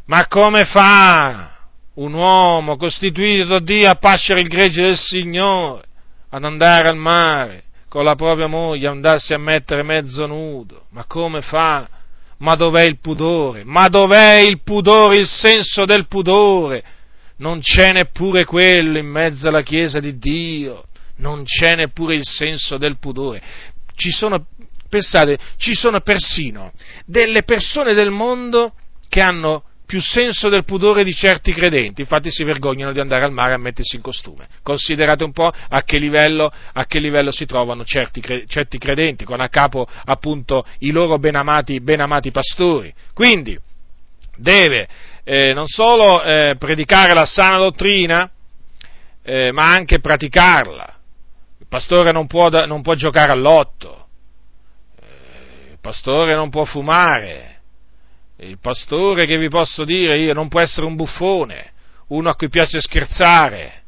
[0.05, 1.51] Ma come fa
[1.95, 5.83] un uomo costituito da Dio a pascere il gregge del Signore,
[6.29, 10.85] ad andare al mare con la propria moglie, andarsi a mettere mezzo nudo?
[10.89, 11.87] Ma come fa?
[12.37, 13.63] Ma dov'è il pudore?
[13.63, 16.83] Ma dov'è il pudore, il senso del pudore?
[17.37, 20.85] Non c'è neppure quello in mezzo alla Chiesa di Dio,
[21.17, 23.41] non c'è neppure il senso del pudore.
[23.95, 24.47] Ci sono,
[24.89, 26.71] pensate, ci sono persino
[27.05, 28.73] delle persone del mondo
[29.09, 33.31] che hanno più senso del pudore di certi credenti, infatti si vergognano di andare al
[33.31, 34.47] mare a mettersi in costume.
[34.63, 39.41] Considerate un po' a che livello, a che livello si trovano certi, certi, credenti, con
[39.41, 42.93] a capo appunto i loro benamati, benamati pastori.
[43.13, 43.57] Quindi
[44.37, 44.87] deve
[45.23, 48.29] eh, non solo eh, predicare la sana dottrina,
[49.23, 50.93] eh, ma anche praticarla.
[51.59, 54.07] Il pastore non può, non può giocare all'otto,
[54.99, 57.54] eh, il pastore non può fumare,
[58.37, 61.71] il pastore che vi posso dire io non può essere un buffone,
[62.07, 63.83] uno a cui piace scherzare,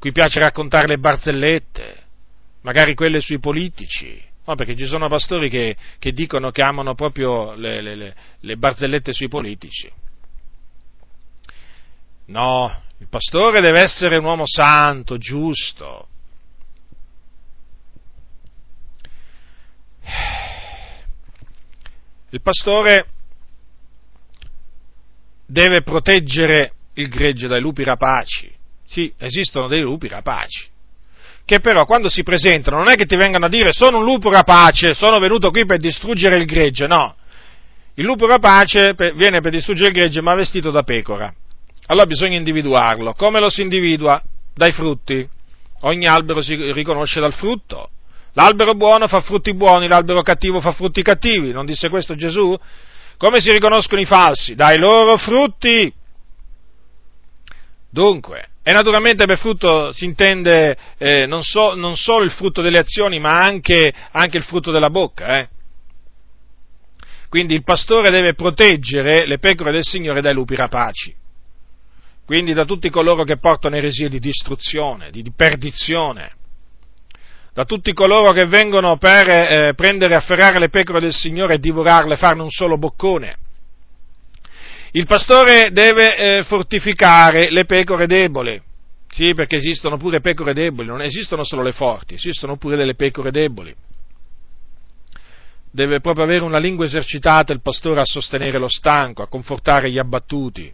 [0.00, 2.02] cui piace raccontare le barzellette,
[2.62, 4.28] magari quelle sui politici.
[4.46, 9.12] No, perché ci sono pastori che, che dicono che amano proprio le, le, le barzellette
[9.12, 9.92] sui politici.
[12.26, 16.08] No, il pastore deve essere un uomo santo, giusto.
[22.30, 23.06] Il pastore
[25.46, 28.52] deve proteggere il gregge dai lupi rapaci.
[28.86, 30.68] Sì, esistono dei lupi rapaci,
[31.44, 34.30] che però quando si presentano non è che ti vengano a dire sono un lupo
[34.30, 37.14] rapace, sono venuto qui per distruggere il gregge, no.
[37.94, 41.32] Il lupo rapace viene per distruggere il gregge ma vestito da pecora.
[41.86, 43.14] Allora bisogna individuarlo.
[43.14, 44.22] Come lo si individua?
[44.54, 45.28] Dai frutti.
[45.80, 47.90] Ogni albero si riconosce dal frutto.
[48.34, 51.52] L'albero buono fa frutti buoni, l'albero cattivo fa frutti cattivi.
[51.52, 52.56] Non disse questo Gesù?
[53.16, 54.54] Come si riconoscono i falsi?
[54.54, 55.92] Dai loro frutti.
[57.90, 62.78] Dunque, e naturalmente per frutto si intende eh, non, so, non, solo il frutto delle
[62.78, 65.38] azioni, ma anche, anche il frutto della bocca.
[65.38, 65.48] Eh?
[67.28, 71.18] Quindi il pastore deve proteggere le pecore del Signore dai lupi rapaci
[72.30, 76.30] quindi da tutti coloro che portano eresie di distruzione, di, di perdizione,
[77.60, 81.58] da tutti coloro che vengono per eh, prendere e afferrare le pecore del Signore e
[81.58, 83.36] divorarle, farne un solo boccone.
[84.92, 88.58] Il pastore deve eh, fortificare le pecore deboli,
[89.10, 93.30] sì, perché esistono pure pecore deboli, non esistono solo le forti, esistono pure delle pecore
[93.30, 93.74] deboli.
[95.70, 99.98] Deve proprio avere una lingua esercitata il pastore a sostenere lo stanco, a confortare gli
[99.98, 100.72] abbattuti,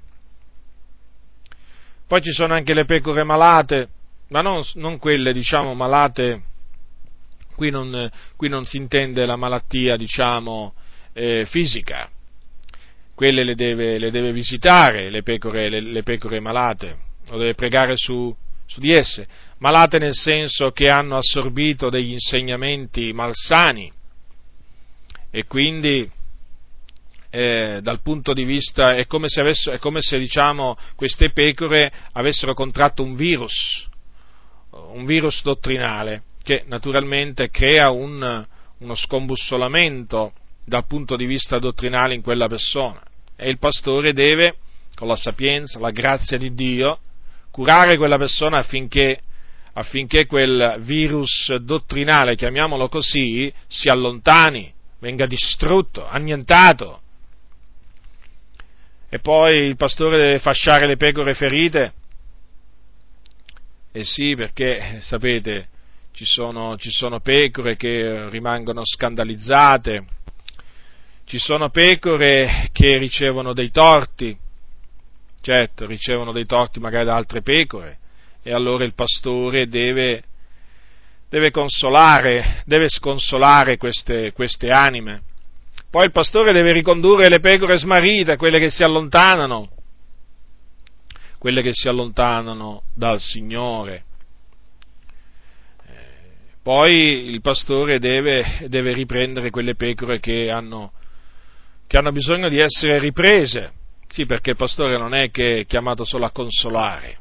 [2.07, 3.89] poi ci sono anche le pecore malate,
[4.29, 6.55] ma non, non quelle, diciamo, malate,
[7.57, 10.75] qui non, qui non, si intende la malattia, diciamo,
[11.13, 12.09] eh, fisica,
[13.15, 16.99] quelle le deve, le deve visitare, le pecore, le, le pecore, malate,
[17.31, 18.33] o deve pregare su,
[18.67, 19.27] su di esse,
[19.59, 23.91] malate nel senso che hanno assorbito degli insegnamenti malsani.
[25.31, 26.09] E quindi
[27.31, 31.93] eh, dal punto di vista, è come se, avesse, è come se diciamo, queste pecore
[32.13, 33.89] avessero contratto un virus,
[34.71, 38.47] un virus dottrinale, che naturalmente crea un,
[38.79, 40.33] uno scombussolamento
[40.65, 43.03] dal punto di vista dottrinale in quella persona.
[43.35, 44.55] E il pastore deve,
[44.95, 47.01] con la sapienza, la grazia di Dio,
[47.51, 49.19] curare quella persona affinché,
[49.73, 57.01] affinché quel virus dottrinale, chiamiamolo così, si allontani, venga distrutto, annientato,
[59.09, 61.93] e poi il pastore deve fasciare le pecore ferite?
[63.91, 65.71] Eh sì, perché sapete,
[66.17, 70.05] ci sono, ci sono pecore che rimangono scandalizzate,
[71.27, 74.35] ci sono pecore che ricevono dei torti,
[75.43, 77.99] certo, ricevono dei torti magari da altre pecore,
[78.43, 80.23] e allora il pastore deve,
[81.29, 85.23] deve consolare, deve sconsolare queste, queste anime
[85.91, 89.71] poi il pastore deve ricondurre le pecore smarrite, quelle che si allontanano,
[91.39, 94.05] quelle che si allontanano dal Signore.
[96.67, 100.91] Poi il pastore deve, deve riprendere quelle pecore che hanno,
[101.87, 103.71] che hanno bisogno di essere riprese.
[104.09, 107.19] Sì, perché il pastore non è che è chiamato solo a consolare.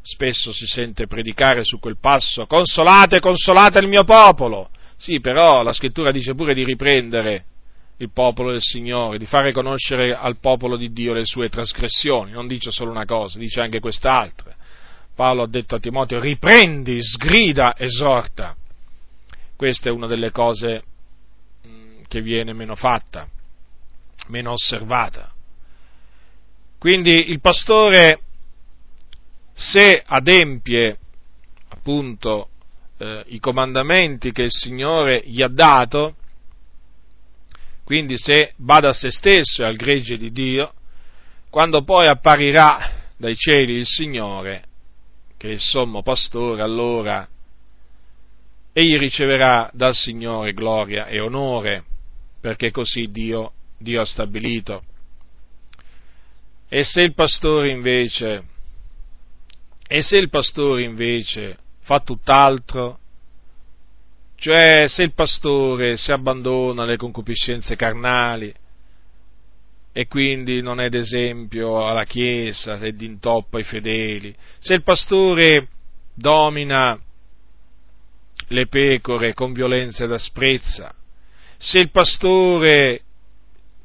[0.00, 4.70] Spesso si sente predicare su quel passo, consolate, consolate il mio popolo.
[4.96, 7.44] Sì, però la scrittura dice pure di riprendere
[7.98, 12.46] il popolo del Signore, di fare conoscere al popolo di Dio le sue trasgressioni, non
[12.46, 14.56] dice solo una cosa, dice anche quest'altra.
[15.14, 18.56] Paolo ha detto a Timoteo, riprendi, sgrida, esorta.
[19.56, 20.82] Questa è una delle cose
[21.66, 23.28] mm, che viene meno fatta,
[24.28, 25.32] meno osservata.
[26.78, 28.20] Quindi il pastore,
[29.52, 30.98] se adempie
[31.68, 32.48] appunto
[32.98, 36.16] eh, i comandamenti che il Signore gli ha dato,
[37.84, 40.72] quindi se bada a se stesso e al gregge di Dio,
[41.50, 44.64] quando poi apparirà dai cieli il Signore,
[45.44, 47.28] che il sommo pastore, allora
[48.72, 51.84] egli riceverà dal Signore gloria e onore,
[52.40, 54.82] perché così Dio, Dio ha stabilito.
[56.66, 58.42] E se il pastore invece,
[59.86, 62.98] e se il pastore invece fa tutt'altro.
[64.36, 68.52] Cioè, se il pastore si abbandona alle concupiscenze carnali
[69.96, 75.68] e quindi non è d'esempio alla Chiesa e d'intoppo ai fedeli, se il pastore
[76.12, 77.00] domina
[78.48, 80.92] le pecore con violenza ed asprezza,
[81.56, 83.02] se il pastore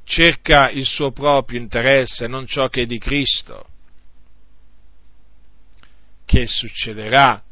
[0.03, 3.67] cerca il suo proprio interesse, non ciò che è di Cristo,
[6.25, 7.43] che succederà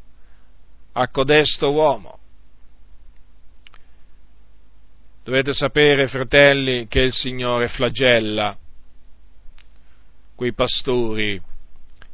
[0.94, 2.17] a codesto uomo.
[5.28, 8.56] Dovete sapere, fratelli, che il Signore flagella
[10.34, 11.38] quei pastori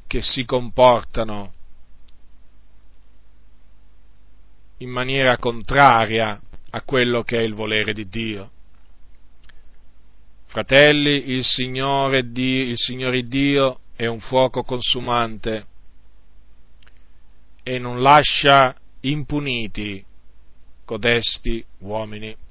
[0.08, 1.54] che si comportano
[4.78, 6.40] in maniera contraria
[6.70, 8.50] a quello che è il volere di Dio.
[10.46, 15.66] Fratelli, il Signore, Dio, il Signore Dio è un fuoco consumante
[17.62, 20.04] e non lascia impuniti
[20.84, 22.42] codesti uomini.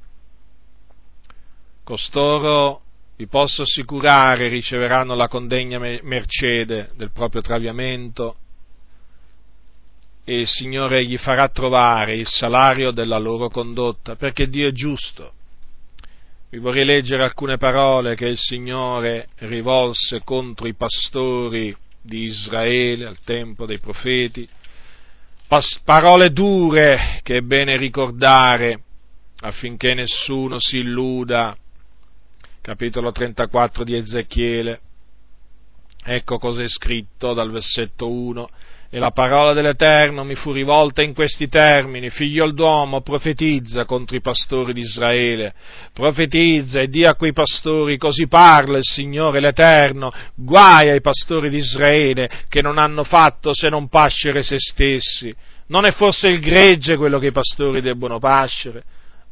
[1.84, 2.82] Costoro,
[3.18, 8.38] vi posso assicurare, riceveranno la condegna mercede del proprio traviamento
[10.24, 15.34] e il Signore gli farà trovare il salario della loro condotta, perché Dio è giusto.
[16.50, 23.20] Vi vorrei leggere alcune parole che il Signore rivolse contro i pastori di Israele al
[23.20, 24.48] tempo dei profeti,
[25.84, 28.84] parole dure che è bene ricordare
[29.42, 31.58] affinché nessuno si illuda
[32.64, 34.80] capitolo 34 di Ezechiele.
[36.02, 38.50] Ecco cosa è scritto dal versetto 1.
[38.90, 44.22] E la parola dell'Eterno mi fu rivolta in questi termini, figlio d'uomo, profetizza contro i
[44.22, 45.54] pastori di Israele,
[45.92, 51.58] profetizza e dia a quei pastori, così parla il Signore l'Eterno, guai ai pastori di
[51.58, 55.36] Israele che non hanno fatto se non pascere se stessi.
[55.68, 58.84] Non è forse il gregge quello che i pastori debbono pascere?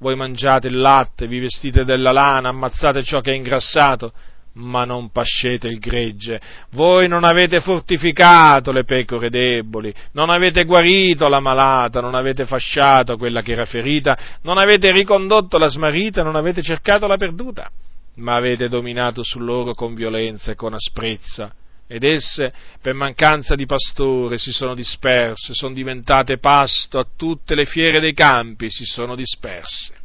[0.02, 4.12] Voi mangiate il latte, vi vestite della lana, ammazzate ciò che è ingrassato,
[4.54, 6.42] ma non pascete il gregge.
[6.72, 13.16] Voi non avete fortificato le pecore deboli, non avete guarito la malata, non avete fasciato
[13.16, 17.70] quella che era ferita, non avete ricondotto la smarrita, non avete cercato la perduta,
[18.16, 21.54] ma avete dominato su loro con violenza e con asprezza
[21.92, 27.66] ed esse, per mancanza di pastore, si sono disperse, sono diventate pasto a tutte le
[27.66, 29.96] fiere dei campi, si sono disperse.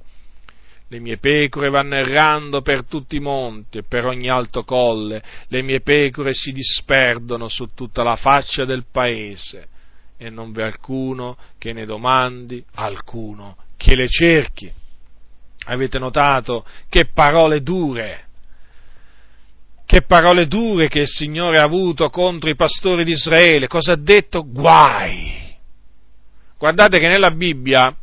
[0.89, 5.63] Le mie pecore vanno errando per tutti i monti e per ogni alto colle, le
[5.63, 9.69] mie pecore si disperdono su tutta la faccia del paese
[10.17, 14.73] e non v'è alcuno che ne domandi, alcuno che le cerchi.
[15.67, 18.26] Avete notato che parole dure
[19.87, 23.69] che parole dure che il Signore ha avuto contro i pastori di Israele.
[23.69, 24.45] Cosa ha detto?
[24.45, 25.55] Guai.
[26.59, 27.95] Guardate che nella Bibbia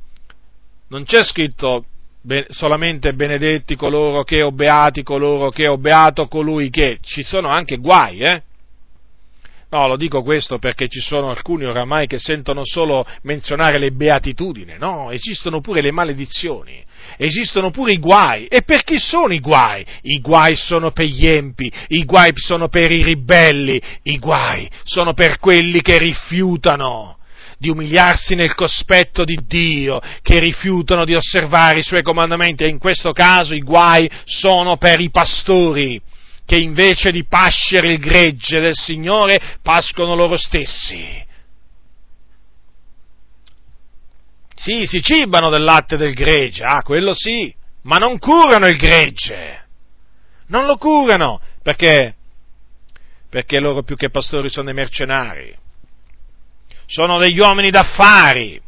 [0.87, 1.85] non c'è scritto
[2.49, 7.77] solamente benedetti coloro che, o beati coloro che, o beato colui che, ci sono anche
[7.77, 8.43] guai, eh?
[9.73, 14.75] No, lo dico questo perché ci sono alcuni oramai che sentono solo menzionare le beatitudini,
[14.77, 16.79] no, esistono pure le maledizioni,
[17.17, 18.45] esistono pure i guai.
[18.45, 19.83] E per chi sono i guai?
[20.03, 25.13] I guai sono per gli empi, i guai sono per i ribelli, i guai sono
[25.13, 27.17] per quelli che rifiutano
[27.57, 32.77] di umiliarsi nel cospetto di Dio, che rifiutano di osservare i suoi comandamenti e in
[32.77, 35.99] questo caso i guai sono per i pastori
[36.45, 41.25] che invece di pascere il gregge del Signore pascono loro stessi.
[44.55, 49.61] Sì, si cibano del latte del gregge, ah, quello sì, ma non curano il gregge.
[50.47, 52.15] Non lo curano, perché?
[53.29, 55.57] Perché loro più che pastori sono dei mercenari,
[56.85, 58.61] sono degli uomini d'affari,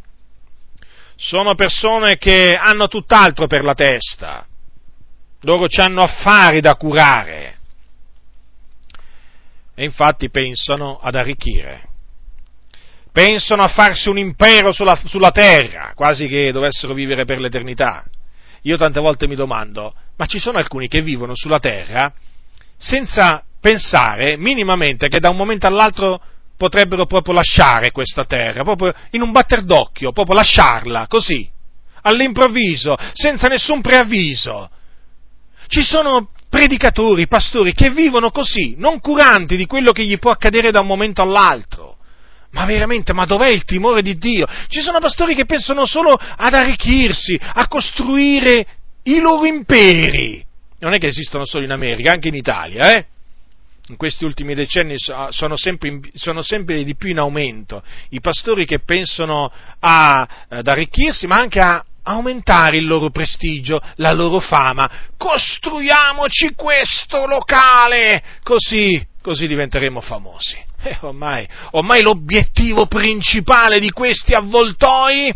[1.15, 4.47] sono persone che hanno tutt'altro per la testa,
[5.41, 7.54] loro hanno affari da curare
[9.76, 11.89] e infatti pensano ad arricchire.
[13.12, 18.04] Pensano a farsi un impero sulla, sulla terra, quasi che dovessero vivere per l'eternità.
[18.63, 22.12] Io tante volte mi domando, ma ci sono alcuni che vivono sulla terra
[22.78, 26.21] senza pensare minimamente che da un momento all'altro
[26.58, 31.49] potrebbero proprio lasciare questa terra, proprio in un batter d'occhio, proprio lasciarla, così,
[32.01, 34.70] all'improvviso, senza nessun preavviso.
[35.67, 40.72] Ci sono predicatori, pastori che vivono così, non curanti di quello che gli può accadere
[40.72, 41.97] da un momento all'altro.
[42.51, 44.47] Ma veramente, ma dov'è il timore di Dio?
[44.70, 48.66] Ci sono pastori che pensano solo ad arricchirsi, a costruire
[49.04, 50.43] i loro imperi.
[50.80, 53.05] Non è che esistono solo in America, anche in Italia, eh?
[53.89, 58.80] In questi ultimi decenni sono sempre, sono sempre di più in aumento i pastori che
[58.80, 64.89] pensano a, ad arricchirsi, ma anche a aumentare il loro prestigio, la loro fama.
[65.17, 70.57] Costruiamoci questo locale, così, così diventeremo famosi.
[70.83, 75.33] Eh, ormai, ormai l'obiettivo principale di questi avvoltoi,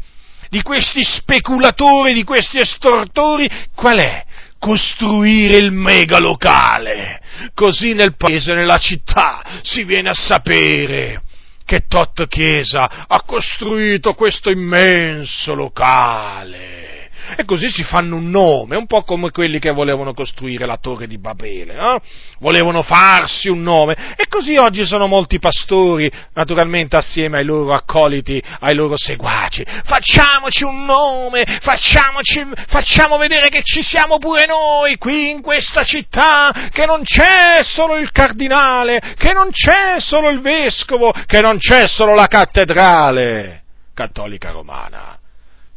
[0.49, 4.25] di questi speculatori, di questi estortori, qual è?
[4.59, 7.21] Costruire il mega locale.
[7.53, 11.21] Così nel paese, nella città, si viene a sapere
[11.69, 16.88] che tot chiesa ha costruito questo immenso locale
[17.35, 21.07] e così si fanno un nome, un po' come quelli che volevano costruire la torre
[21.07, 21.99] di Babele, no?
[22.39, 24.15] volevano farsi un nome.
[24.15, 30.64] E così oggi sono molti pastori, naturalmente assieme ai loro accoliti, ai loro seguaci, facciamoci
[30.64, 36.85] un nome, facciamoci, facciamo vedere che ci siamo pure noi qui in questa città, che
[36.85, 42.15] non c'è solo il cardinale, che non c'è solo il vescovo, che non c'è solo
[42.15, 43.64] la cattedrale
[43.99, 45.18] cattolica romana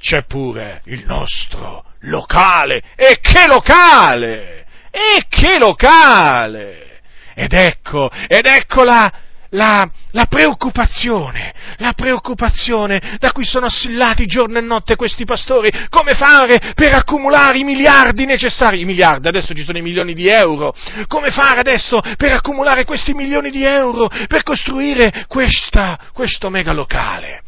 [0.03, 2.83] c'è pure il nostro locale.
[2.97, 4.67] E che locale!
[4.91, 7.01] E che locale!
[7.35, 9.11] Ed ecco, ed ecco la,
[9.51, 16.15] la, la, preoccupazione, la preoccupazione da cui sono assillati giorno e notte questi pastori, come
[16.15, 20.75] fare per accumulare i miliardi necessari, i miliardi, adesso ci sono i milioni di euro,
[21.07, 27.42] come fare adesso per accumulare questi milioni di euro per costruire questa, questo megalocale.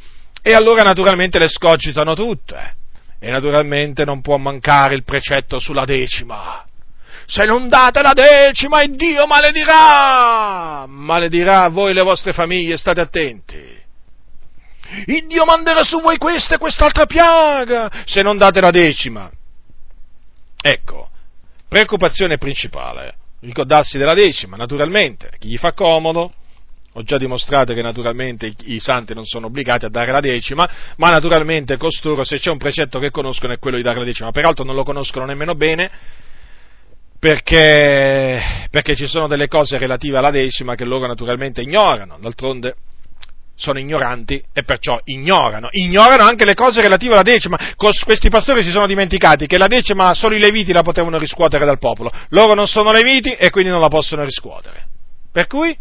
[0.46, 2.74] E allora naturalmente le scogitano tutte.
[3.18, 6.62] E naturalmente non può mancare il precetto sulla decima.
[7.24, 10.84] Se non date la decima, il Dio maledirà!
[10.86, 13.82] Maledirà voi e le vostre famiglie, state attenti.
[15.06, 19.30] Il Dio manderà su voi questa e quest'altra piaga, se non date la decima.
[20.60, 21.08] Ecco,
[21.66, 26.34] preoccupazione principale, ricordarsi della decima, naturalmente, chi gli fa comodo,
[26.96, 31.10] ho già dimostrato che naturalmente i, santi non sono obbligati a dare la decima, ma
[31.10, 34.30] naturalmente costoro, se c'è un precetto che conoscono, è quello di dare la decima.
[34.30, 35.90] Peraltro non lo conoscono nemmeno bene,
[37.18, 42.16] perché, perché ci sono delle cose relative alla decima che loro naturalmente ignorano.
[42.20, 42.76] D'altronde
[43.56, 45.68] sono ignoranti e perciò ignorano.
[45.72, 47.58] Ignorano anche le cose relative alla decima.
[47.76, 51.78] Questi pastori si sono dimenticati che la decima solo i leviti la potevano riscuotere dal
[51.78, 52.12] popolo.
[52.28, 54.86] Loro non sono leviti e quindi non la possono riscuotere.
[55.32, 55.76] Per cui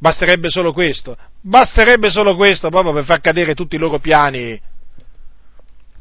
[0.00, 4.58] Basterebbe solo questo, basterebbe solo questo proprio per far cadere tutti i loro piani,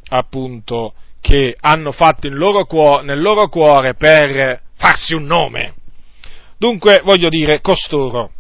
[0.08, 5.74] appunto, che hanno fatto loro cuore, nel loro cuore per farsi un nome.
[6.58, 8.32] Dunque, voglio dire, costoro.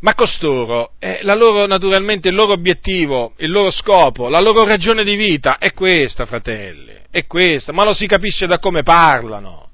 [0.00, 5.14] Ma costoro, eh, loro, naturalmente, il loro obiettivo, il loro scopo, la loro ragione di
[5.14, 9.68] vita è questa, fratelli, è questa, ma lo si capisce da come parlano.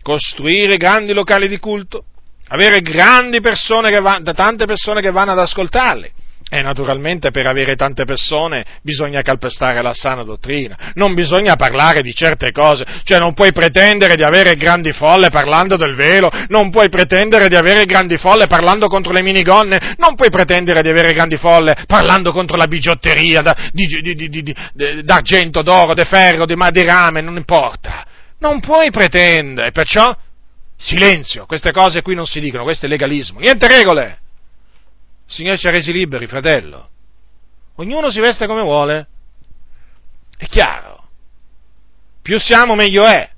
[0.00, 2.04] Costruire grandi locali di culto,
[2.48, 6.12] avere grandi persone che va, tante persone che vanno ad ascoltarli.
[6.50, 12.12] E naturalmente per avere tante persone bisogna calpestare la sana dottrina, non bisogna parlare di
[12.12, 16.90] certe cose, cioè non puoi pretendere di avere grandi folle parlando del velo, non puoi
[16.90, 21.38] pretendere di avere grandi folle parlando contro le minigonne, non puoi pretendere di avere grandi
[21.38, 24.54] folle parlando contro la bigiotteria da, di, di, di,
[25.02, 28.06] d'argento, d'oro, di ferro, di, di rame, non importa.
[28.38, 30.14] Non puoi pretendere, perciò
[30.76, 33.38] Silenzio, queste cose qui non si dicono, questo è legalismo.
[33.40, 34.18] Niente regole!
[35.26, 36.88] Il Signore ci ha resi liberi, fratello.
[37.76, 39.08] Ognuno si veste come vuole.
[40.36, 41.08] È chiaro.
[42.22, 43.30] Più siamo, meglio è.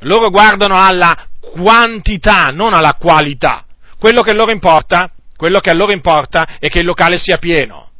[0.00, 3.64] Loro guardano alla quantità, non alla qualità.
[3.98, 7.90] Quello che loro importa, quello che a loro importa è che il locale sia pieno.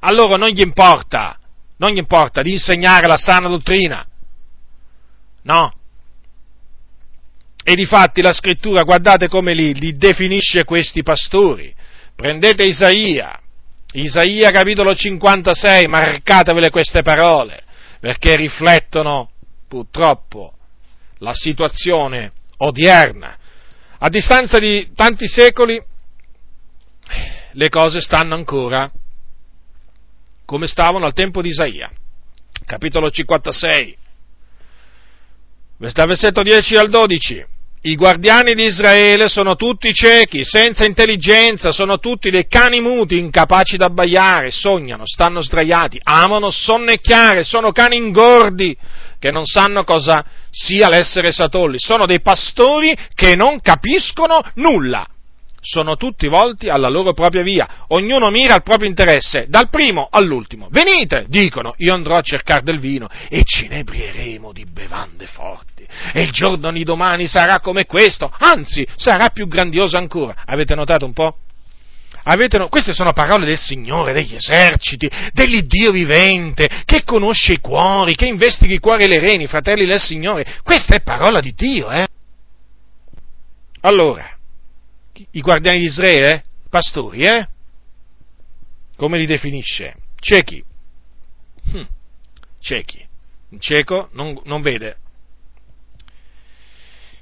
[0.00, 1.38] A loro non gli importa,
[1.78, 4.06] non gli importa di insegnare la sana dottrina.
[5.42, 5.72] No,
[7.68, 11.74] e difatti la scrittura, guardate come li, li definisce questi pastori.
[12.14, 13.40] Prendete Isaia,
[13.90, 17.64] Isaia capitolo 56, marcatevele queste parole,
[17.98, 19.32] perché riflettono
[19.66, 20.54] purtroppo
[21.18, 23.36] la situazione odierna.
[23.98, 25.82] A distanza di tanti secoli
[27.50, 28.88] le cose stanno ancora
[30.44, 31.90] come stavano al tempo di Isaia.
[32.64, 33.96] Capitolo 56,
[35.78, 37.54] dal versetto 10 al 12.
[37.86, 43.76] I guardiani di Israele sono tutti ciechi, senza intelligenza, sono tutti dei cani muti, incapaci
[43.76, 48.76] d'abbaiare, sognano, stanno sdraiati, amano sonnecchiare, sono cani ingordi
[49.20, 55.06] che non sanno cosa sia l'essere satolli, sono dei pastori che non capiscono nulla
[55.66, 60.68] sono tutti volti alla loro propria via, ognuno mira al proprio interesse, dal primo all'ultimo.
[60.70, 65.84] Venite, dicono, io andrò a cercare del vino e ci ne ebrieremo di bevande forti.
[66.12, 70.36] E il giorno di domani sarà come questo, anzi sarà più grandioso ancora.
[70.44, 71.38] Avete notato un po'?
[72.28, 78.26] Avete, queste sono parole del Signore, degli eserciti, dell'Iddio vivente, che conosce i cuori, che
[78.26, 80.58] investiga i cuori e le reni, fratelli del Signore.
[80.62, 82.06] Questa è parola di Dio, eh?
[83.80, 84.35] Allora,
[85.32, 86.44] i guardiani di Israele?
[86.68, 87.48] Pastori, eh?
[88.96, 89.94] Come li definisce?
[90.18, 90.62] Ciechi.
[91.72, 91.86] Hm,
[92.60, 93.06] ciechi.
[93.50, 94.98] Un cieco non, non vede.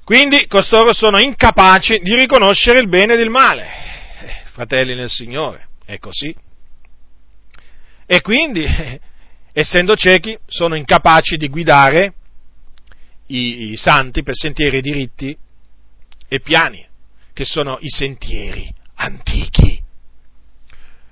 [0.05, 3.67] Quindi costoro sono incapaci di riconoscere il bene il male.
[4.53, 6.35] fratelli nel Signore, è così.
[8.07, 8.65] E quindi,
[9.53, 12.15] essendo ciechi, sono incapaci di guidare
[13.29, 15.37] i, i santi per sentieri diritti
[16.29, 16.87] e piani,
[17.35, 19.83] che sono i sentieri antichi.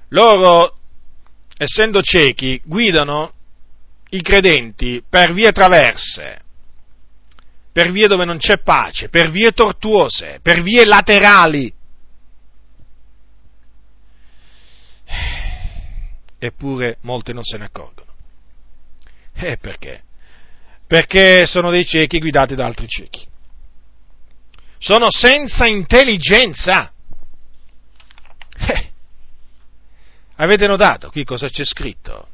[0.09, 0.79] Loro,
[1.59, 3.35] essendo ciechi, guidano
[4.11, 6.41] i credenti per vie traverse,
[7.73, 11.75] per vie dove non c'è pace, per vie tortuose, per vie laterali.
[16.39, 18.13] Eppure molti non se ne accorgono.
[19.35, 20.03] E perché?
[20.87, 23.27] Perché sono dei ciechi guidati da altri ciechi.
[24.83, 26.91] Sono senza intelligenza.
[28.59, 28.91] Eh.
[30.39, 32.27] Avete notato qui cosa c'è scritto?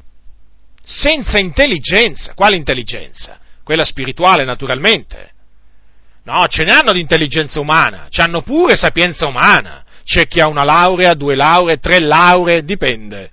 [0.83, 2.33] Senza intelligenza.
[2.33, 3.39] Quale intelligenza?
[3.63, 5.33] Quella spirituale, naturalmente.
[6.23, 9.85] No, ce ne hanno di intelligenza umana, ci hanno pure sapienza umana.
[10.03, 13.31] C'è chi ha una laurea, due lauree, tre lauree, dipende.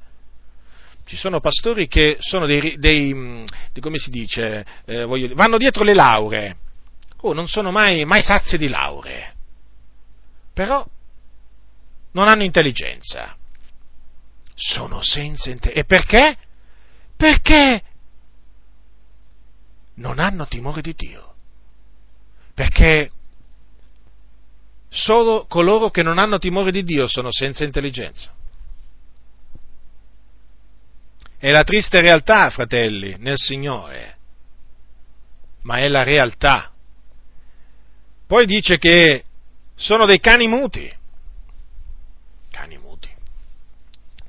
[1.06, 3.46] Ci sono pastori che sono dei, dei mm,
[3.80, 6.58] come si dice, eh, voglio, vanno dietro le lauree.
[7.22, 9.34] Oh, non sono mai, mai sazi di lauree.
[10.54, 10.88] Però
[12.12, 13.36] non hanno intelligenza.
[14.54, 15.80] Sono senza intelligenza.
[15.80, 16.38] E perché?
[17.16, 17.84] Perché
[19.96, 21.34] non hanno timore di Dio.
[22.54, 23.10] Perché
[24.90, 28.32] solo coloro che non hanno timore di Dio sono senza intelligenza.
[31.38, 34.16] È la triste realtà, fratelli, nel Signore,
[35.64, 36.72] ma è la realtà.
[38.28, 39.24] Poi dice che
[39.76, 40.92] sono dei cani muti.
[42.52, 43.10] Cani muti.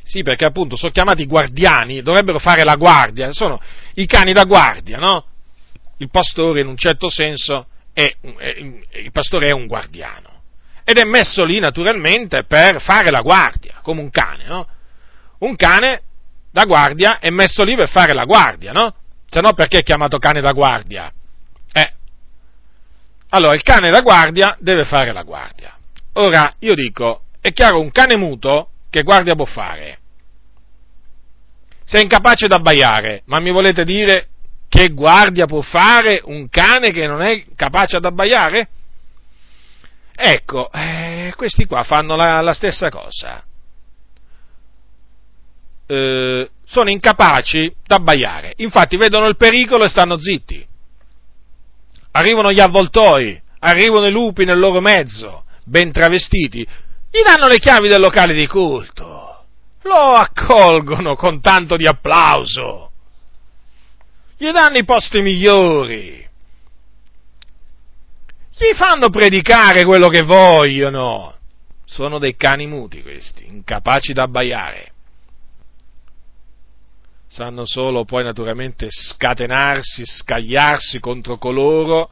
[0.03, 3.61] Sì, perché appunto sono chiamati guardiani, dovrebbero fare la guardia, sono
[3.95, 5.25] i cani da guardia, no?
[5.99, 10.35] Il pastore in un certo senso è, è, il pastore è un guardiano
[10.85, 14.69] ed è messo lì naturalmente per fare la guardia, come un cane, no?
[15.39, 16.03] Un cane
[16.53, 18.95] da guardia è messo lì per fare la guardia, no?
[19.29, 21.13] Se no perché è chiamato cane da guardia?
[23.37, 25.77] Allora, il cane da guardia deve fare la guardia.
[26.15, 29.99] Ora, io dico, è chiaro, un cane muto che guardia può fare?
[31.85, 34.29] Se è incapace da abbaiare, ma mi volete dire
[34.69, 38.69] che guardia può fare un cane che non è capace ad abbaiare?
[40.15, 43.45] Ecco, eh, questi qua fanno la, la stessa cosa
[45.87, 48.55] eh, sono incapaci d'abbaiare.
[48.57, 50.67] Infatti vedono il pericolo e stanno zitti.
[52.17, 56.67] Arrivano gli avvoltoi, arrivano i lupi nel loro mezzo, ben travestiti,
[57.11, 59.45] gli danno le chiavi del locale di culto,
[59.83, 62.91] lo accolgono con tanto di applauso,
[64.39, 66.27] gli danno i posti migliori,
[68.51, 71.35] gli fanno predicare quello che vogliono.
[71.85, 74.95] Sono dei cani muti questi, incapaci d'abbaiare
[77.27, 82.11] sanno solo poi naturalmente scatenarsi, scagliarsi contro coloro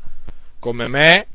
[0.58, 1.26] come me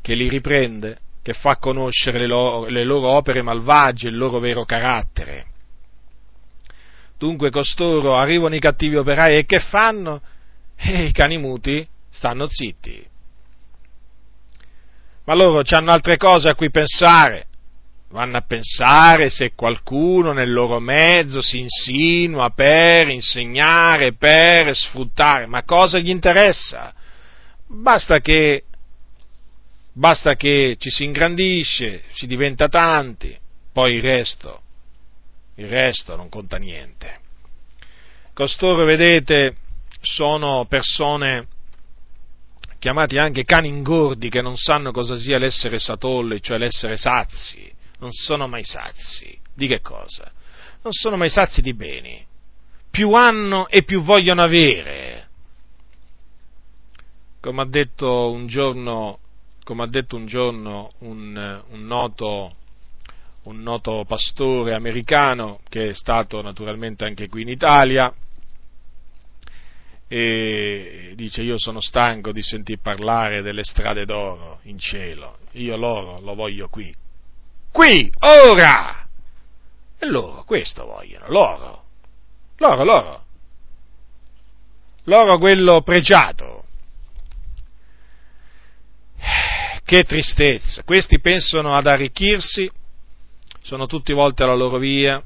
[0.00, 4.64] che li riprende, che fa conoscere le loro, le loro opere malvagie, il loro vero
[4.64, 5.46] carattere.
[7.18, 10.20] Dunque costoro arrivano i cattivi operai e che fanno?
[10.76, 13.06] E i cani muti stanno zitti.
[15.24, 17.46] Ma loro hanno altre cose a cui pensare,
[18.10, 25.64] vanno a pensare se qualcuno nel loro mezzo si insinua per insegnare, per sfruttare, ma
[25.64, 26.94] cosa gli interessa?
[27.66, 28.64] Basta che,
[29.92, 33.36] basta che ci si ingrandisce, si diventa tanti,
[33.72, 34.62] poi il resto,
[35.56, 37.18] il resto non conta niente.
[38.32, 39.56] Costoro, vedete,
[40.00, 41.48] sono persone
[42.78, 47.73] chiamati anche cani ingordi che non sanno cosa sia l'essere satolli, cioè l'essere sazi
[48.04, 49.36] non sono mai sazi.
[49.54, 50.30] Di che cosa?
[50.82, 52.24] Non sono mai sazi di beni.
[52.90, 55.28] Più hanno e più vogliono avere.
[57.40, 59.18] Come ha detto un giorno,
[59.88, 62.54] detto un, giorno un, un, noto,
[63.44, 68.14] un noto pastore americano che è stato naturalmente anche qui in Italia,
[70.06, 76.20] e dice io sono stanco di sentir parlare delle strade d'oro in cielo, io l'oro
[76.20, 76.94] lo voglio qui
[77.74, 79.04] qui, ora.
[79.98, 81.84] E loro questo vogliono, l'oro.
[82.58, 83.24] L'oro, l'oro.
[85.04, 86.66] L'oro quello pregiato.
[89.84, 90.84] Che tristezza.
[90.84, 92.70] Questi pensano ad arricchirsi,
[93.60, 95.20] sono tutti volti alla loro via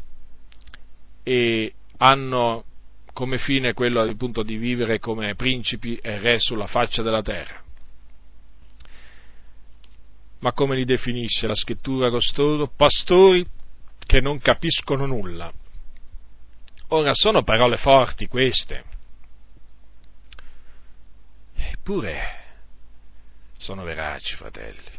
[1.23, 2.65] e hanno
[3.13, 7.63] come fine quello appunto di vivere come principi e re sulla faccia della terra.
[10.41, 12.71] Ma come li definisce la scrittura costoro?
[12.75, 13.45] Pastori
[13.99, 15.53] che non capiscono nulla.
[16.89, 18.85] Ora sono parole forti queste.
[21.55, 22.47] Eppure
[23.59, 24.97] sono veraci, fratelli.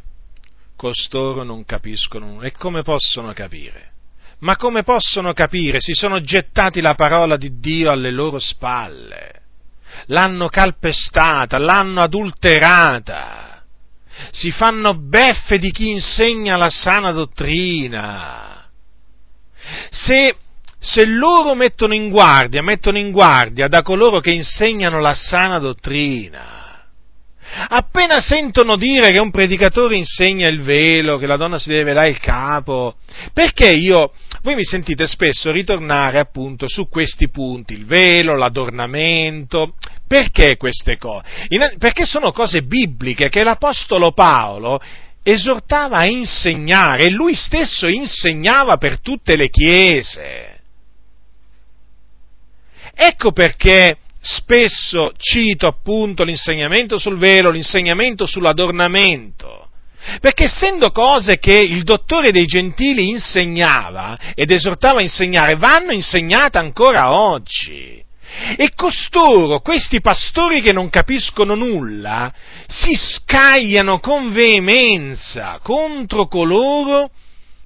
[0.75, 2.47] Costoro non capiscono nulla.
[2.47, 3.91] E come possono capire?
[4.39, 5.79] Ma come possono capire?
[5.81, 9.41] Si sono gettati la parola di Dio alle loro spalle.
[10.07, 13.48] L'hanno calpestata, l'hanno adulterata.
[14.31, 18.69] Si fanno beffe di chi insegna la sana dottrina.
[19.89, 20.35] Se
[20.81, 26.85] se loro mettono in guardia, mettono in guardia da coloro che insegnano la sana dottrina,
[27.67, 32.09] appena sentono dire che un predicatore insegna il velo, che la donna si deve velare
[32.09, 32.95] il capo,
[33.33, 39.75] perché io, voi mi sentite spesso ritornare appunto su questi punti, il velo, l'adornamento,
[40.09, 41.23] perché queste cose?
[41.77, 44.81] Perché sono cose bibliche che l'Apostolo Paolo
[45.21, 50.61] esortava a insegnare e lui stesso insegnava per tutte le chiese.
[52.95, 59.69] Ecco perché spesso cito appunto l'insegnamento sul velo, l'insegnamento sull'adornamento.
[60.19, 66.57] Perché essendo cose che il dottore dei gentili insegnava ed esortava a insegnare, vanno insegnate
[66.57, 68.07] ancora oggi.
[68.57, 72.31] E costoro, questi pastori che non capiscono nulla,
[72.67, 77.09] si scagliano con veemenza contro coloro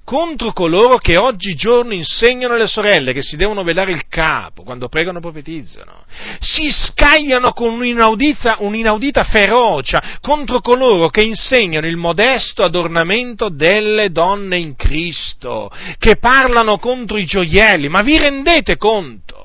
[0.04, 5.18] contro coloro che oggigiorno insegnano alle sorelle che si devono velare il capo quando pregano
[5.18, 6.04] e profetizzano.
[6.40, 14.58] Si scagliano con un'inaudita, un'inaudita ferocia contro coloro che insegnano il modesto adornamento delle donne
[14.58, 17.88] in Cristo, che parlano contro i gioielli.
[17.88, 19.43] Ma vi rendete conto?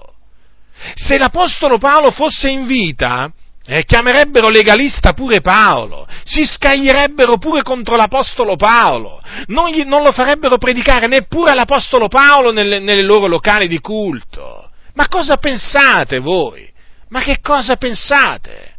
[0.96, 3.32] Se l'Apostolo Paolo fosse in vita,
[3.66, 10.12] eh, chiamerebbero legalista pure Paolo, si scaglierebbero pure contro l'Apostolo Paolo, non, gli, non lo
[10.12, 14.72] farebbero predicare neppure all'Apostolo Paolo nelle, nelle loro locali di culto.
[14.94, 16.68] Ma cosa pensate voi?
[17.10, 18.76] Ma che cosa pensate?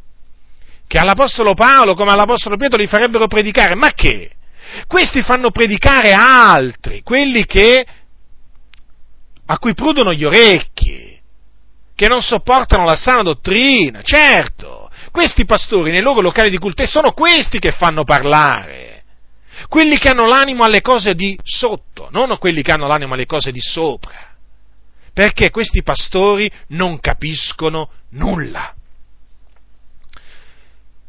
[0.86, 3.76] Che all'Apostolo Paolo come all'Apostolo Pietro li farebbero predicare?
[3.76, 4.32] Ma che?
[4.86, 7.86] Questi fanno predicare altri, quelli che,
[9.46, 11.09] a cui prudono gli orecchi,
[12.00, 17.12] che non sopportano la sana dottrina, certo, questi pastori nei loro locali di culto sono
[17.12, 19.02] questi che fanno parlare.
[19.68, 23.52] Quelli che hanno l'animo alle cose di sotto, non quelli che hanno l'animo alle cose
[23.52, 24.34] di sopra.
[25.12, 28.74] Perché questi pastori non capiscono nulla.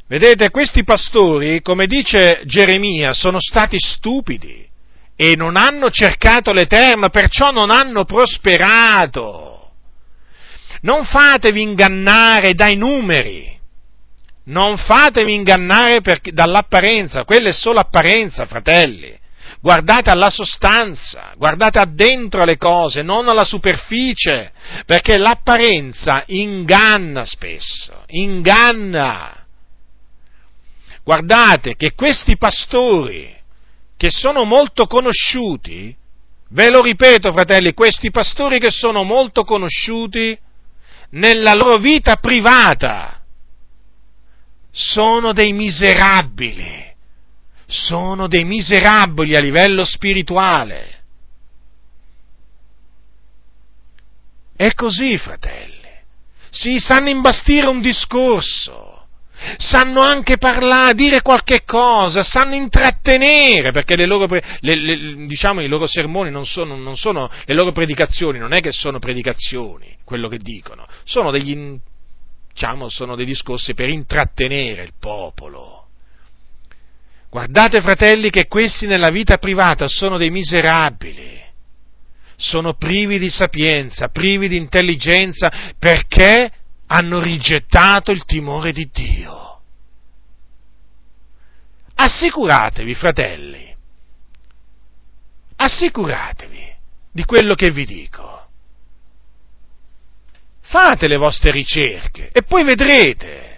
[0.08, 4.68] Vedete, questi pastori, come dice Geremia, sono stati stupidi
[5.16, 9.61] e non hanno cercato l'Eterno, perciò non hanno prosperato.
[10.82, 13.60] Non fatevi ingannare dai numeri.
[14.46, 19.20] Non fatevi ingannare per, dall'apparenza, quella è solo apparenza, fratelli.
[19.62, 24.52] Guardate alla sostanza, guardate addentro le cose, non alla superficie,
[24.88, 29.46] perché l'apparenza inganna spesso, inganna.
[31.04, 33.32] Guardate che questi pastori,
[33.96, 35.96] che sono molto conosciuti,
[36.50, 40.36] ve lo ripeto fratelli, questi pastori che sono molto conosciuti
[41.12, 43.22] nella loro vita privata,
[44.72, 46.90] sono dei miserabili,
[47.66, 51.00] sono dei miserabili a livello spirituale.
[54.56, 55.80] È così, fratelli.
[56.50, 58.81] Si sanno imbastire un discorso,
[59.58, 64.28] sanno anche parlare, dire qualche cosa, sanno intrattenere, perché le loro,
[64.60, 68.60] le, le, diciamo, i loro sermoni non sono, non sono, le loro predicazioni non è
[68.60, 71.80] che sono predicazioni, quello che dicono, sono degli
[72.54, 75.88] diciamo, sono dei discorsi per intrattenere il popolo.
[77.30, 81.40] Guardate, fratelli, che questi nella vita privata sono dei miserabili,
[82.36, 86.52] sono privi di sapienza, privi di intelligenza, perché
[86.94, 89.62] hanno rigettato il timore di Dio.
[91.96, 93.76] Assicuratevi, fratelli,
[95.56, 96.76] assicuratevi
[97.12, 98.32] di quello che vi dico
[100.72, 103.50] fate le vostre ricerche e poi vedrete.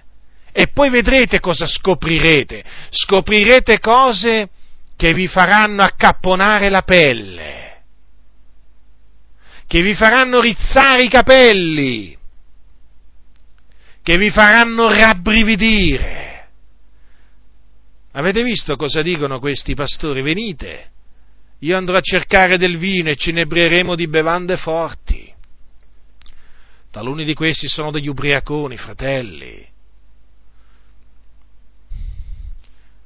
[0.51, 2.63] E poi vedrete cosa scoprirete.
[2.89, 4.49] Scoprirete cose
[4.95, 7.81] che vi faranno accapponare la pelle,
[9.65, 12.15] che vi faranno rizzare i capelli,
[14.03, 16.49] che vi faranno rabbrividire.
[18.11, 20.21] Avete visto cosa dicono questi pastori?
[20.21, 20.91] Venite,
[21.59, 25.33] io andrò a cercare del vino e ci inebrieremo di bevande forti.
[26.91, 29.67] Taluni di questi sono degli ubriaconi, fratelli.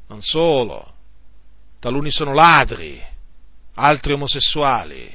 [0.07, 0.93] Non solo,
[1.79, 3.01] taluni sono ladri,
[3.75, 5.09] altri omosessuali,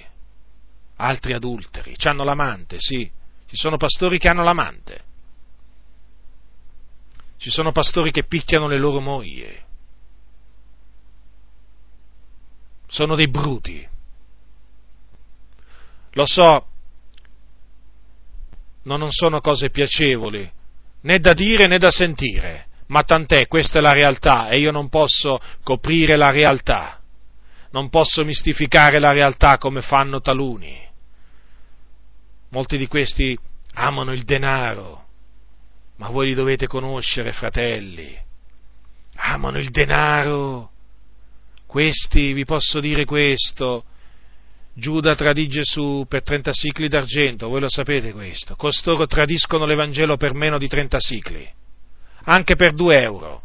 [0.96, 3.10] altri adulteri, hanno l'amante, sì,
[3.46, 5.04] ci sono pastori che hanno l'amante,
[7.42, 9.44] ci sono pastori che picchiano le loro mogli,
[12.86, 13.84] sono dei bruti.
[16.12, 16.66] Lo so,
[18.84, 20.48] no, non sono cose piacevoli,
[21.00, 24.88] né da dire né da sentire, ma tant'è, questa è la realtà e io non
[24.88, 27.02] posso coprire la realtà,
[27.72, 30.80] non posso mistificare la realtà come fanno taluni.
[32.50, 33.36] Molti di questi
[33.72, 35.01] amano il denaro,
[36.12, 38.16] voi li dovete conoscere, fratelli.
[39.16, 40.70] Amano il denaro.
[41.66, 43.84] Questi, vi posso dire questo,
[44.74, 48.56] Giuda tradì Gesù per 30 sicli d'argento, voi lo sapete questo.
[48.56, 51.46] Costoro tradiscono l'Evangelo per meno di 30 sicli,
[52.24, 53.42] anche per 2 euro.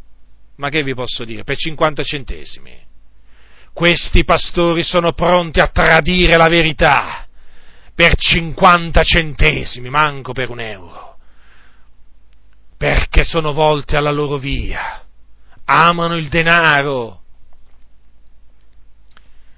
[0.55, 1.43] Ma che vi posso dire?
[1.43, 2.85] Per 50 centesimi.
[3.73, 7.27] Questi pastori sono pronti a tradire la verità
[7.93, 11.06] per 50 centesimi, manco per un euro,
[12.77, 15.03] perché sono volti alla loro via,
[15.65, 17.21] amano il denaro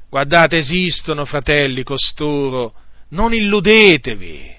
[0.10, 2.74] Guardate, esistono fratelli costoro,
[3.10, 4.58] non illudetevi.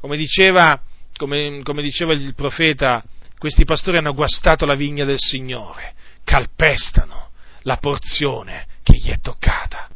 [0.00, 0.78] Come diceva,
[1.16, 3.02] come, come diceva il profeta,
[3.38, 5.94] questi pastori hanno guastato la vigna del Signore,
[6.24, 7.30] calpestano
[7.62, 9.88] la porzione che gli è toccata.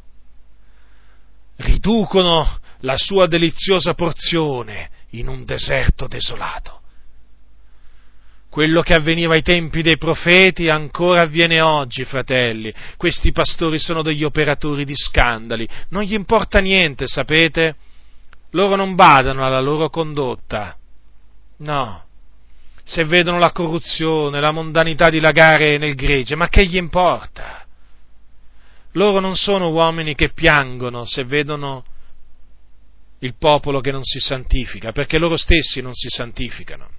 [1.56, 6.79] Riducono la sua deliziosa porzione in un deserto desolato.
[8.50, 12.74] Quello che avveniva ai tempi dei profeti ancora avviene oggi, fratelli.
[12.96, 15.68] Questi pastori sono degli operatori di scandali.
[15.90, 17.76] Non gli importa niente, sapete?
[18.50, 20.76] Loro non badano alla loro condotta.
[21.58, 22.04] No.
[22.82, 27.64] Se vedono la corruzione, la mondanità dilagare nel gregge, ma che gli importa?
[28.94, 31.84] Loro non sono uomini che piangono se vedono
[33.20, 36.98] il popolo che non si santifica, perché loro stessi non si santificano.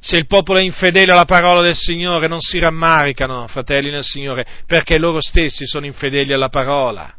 [0.00, 4.46] Se il popolo è infedele alla parola del Signore, non si rammaricano, fratelli nel Signore,
[4.66, 7.12] perché loro stessi sono infedeli alla parola.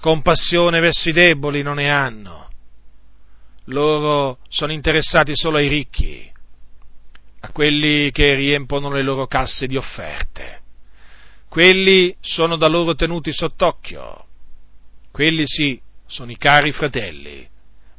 [0.00, 2.48] Compassione verso i deboli non ne hanno.
[3.66, 6.30] Loro sono interessati solo ai ricchi,
[7.40, 10.58] a quelli che riempono le loro casse di offerte.
[11.48, 14.24] Quelli sono da loro tenuti sott'occhio.
[15.12, 17.48] Quelli sì, sono i cari fratelli,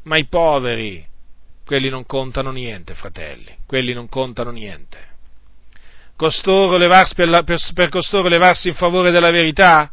[0.04, 1.06] ma i poveri
[1.72, 5.08] quelli non contano niente, fratelli, quelli non contano niente.
[6.18, 9.90] Costoro levarsi per, per, per costoro levarsi in favore della verità?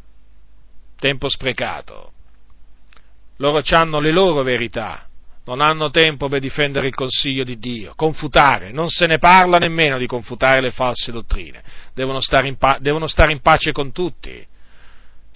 [0.98, 2.14] Tempo sprecato.
[3.36, 5.06] Loro hanno le loro verità,
[5.44, 9.98] non hanno tempo per difendere il consiglio di Dio, confutare, non se ne parla nemmeno
[9.98, 11.62] di confutare le false dottrine,
[11.94, 14.44] devono stare in, pa- devono stare in pace con tutti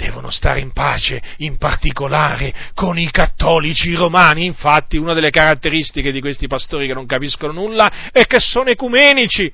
[0.02, 4.44] devono stare in pace, in particolare con i cattolici romani.
[4.44, 9.52] Infatti, una delle caratteristiche di questi pastori che non capiscono nulla è che sono ecumenici.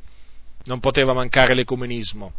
[0.65, 2.33] Non poteva mancare l'ecumenismo.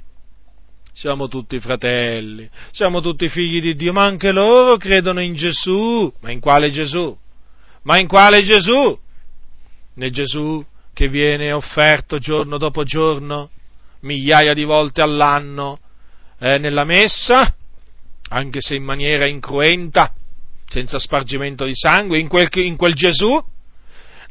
[0.91, 6.11] Siamo tutti fratelli, siamo tutti figli di Dio, ma anche loro credono in Gesù.
[6.21, 7.15] Ma in quale Gesù?
[7.83, 8.99] Ma in quale Gesù?
[9.93, 13.51] Nel Gesù che viene offerto giorno dopo giorno,
[14.01, 15.79] migliaia di volte all'anno,
[16.39, 17.55] eh, nella messa,
[18.29, 20.13] anche se in maniera incruenta,
[20.67, 23.43] senza spargimento di sangue, in quel, in quel Gesù,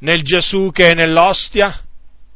[0.00, 1.84] nel Gesù che è nell'ostia,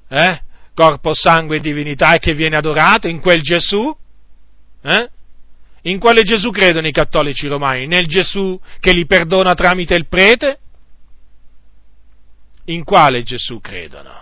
[0.08, 0.42] eh?
[0.74, 3.94] corpo, sangue e divinità e che viene adorato, in quel Gesù,
[4.82, 5.10] eh?
[5.82, 7.86] in quale Gesù credono i cattolici romani?
[7.86, 10.58] Nel Gesù che li perdona tramite il prete?
[12.66, 14.20] In quale Gesù credono?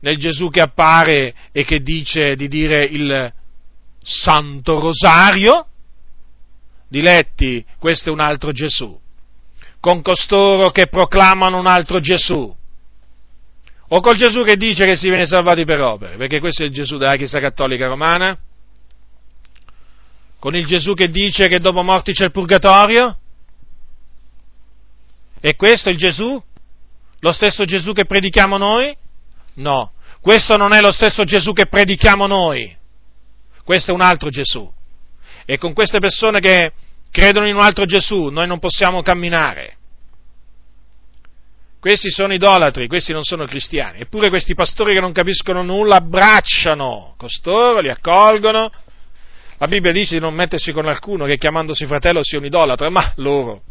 [0.00, 3.32] Nel Gesù che appare e che dice di dire il
[4.02, 5.66] Santo Rosario,
[6.88, 8.98] diletti, questo è un altro Gesù,
[9.78, 12.56] con costoro che proclamano un altro Gesù,
[13.92, 16.72] o col Gesù che dice che si viene salvati per opere, perché questo è il
[16.72, 18.38] Gesù della Chiesa Cattolica Romana,
[20.38, 23.18] con il Gesù che dice che dopo morti c'è il purgatorio,
[25.40, 26.42] e questo è il Gesù?
[27.20, 28.96] Lo stesso Gesù che predichiamo noi?
[29.54, 32.76] No, questo non è lo stesso Gesù che predichiamo noi.
[33.70, 34.68] Questo è un altro Gesù.
[35.44, 36.72] E con queste persone che
[37.08, 39.76] credono in un altro Gesù noi non possiamo camminare.
[41.78, 44.00] Questi sono idolatri, questi non sono cristiani.
[44.00, 48.72] Eppure questi pastori che non capiscono nulla abbracciano costoro, li accolgono.
[49.58, 53.12] La Bibbia dice di non mettersi con alcuno che chiamandosi fratello sia un idolatra, ma
[53.18, 53.62] loro,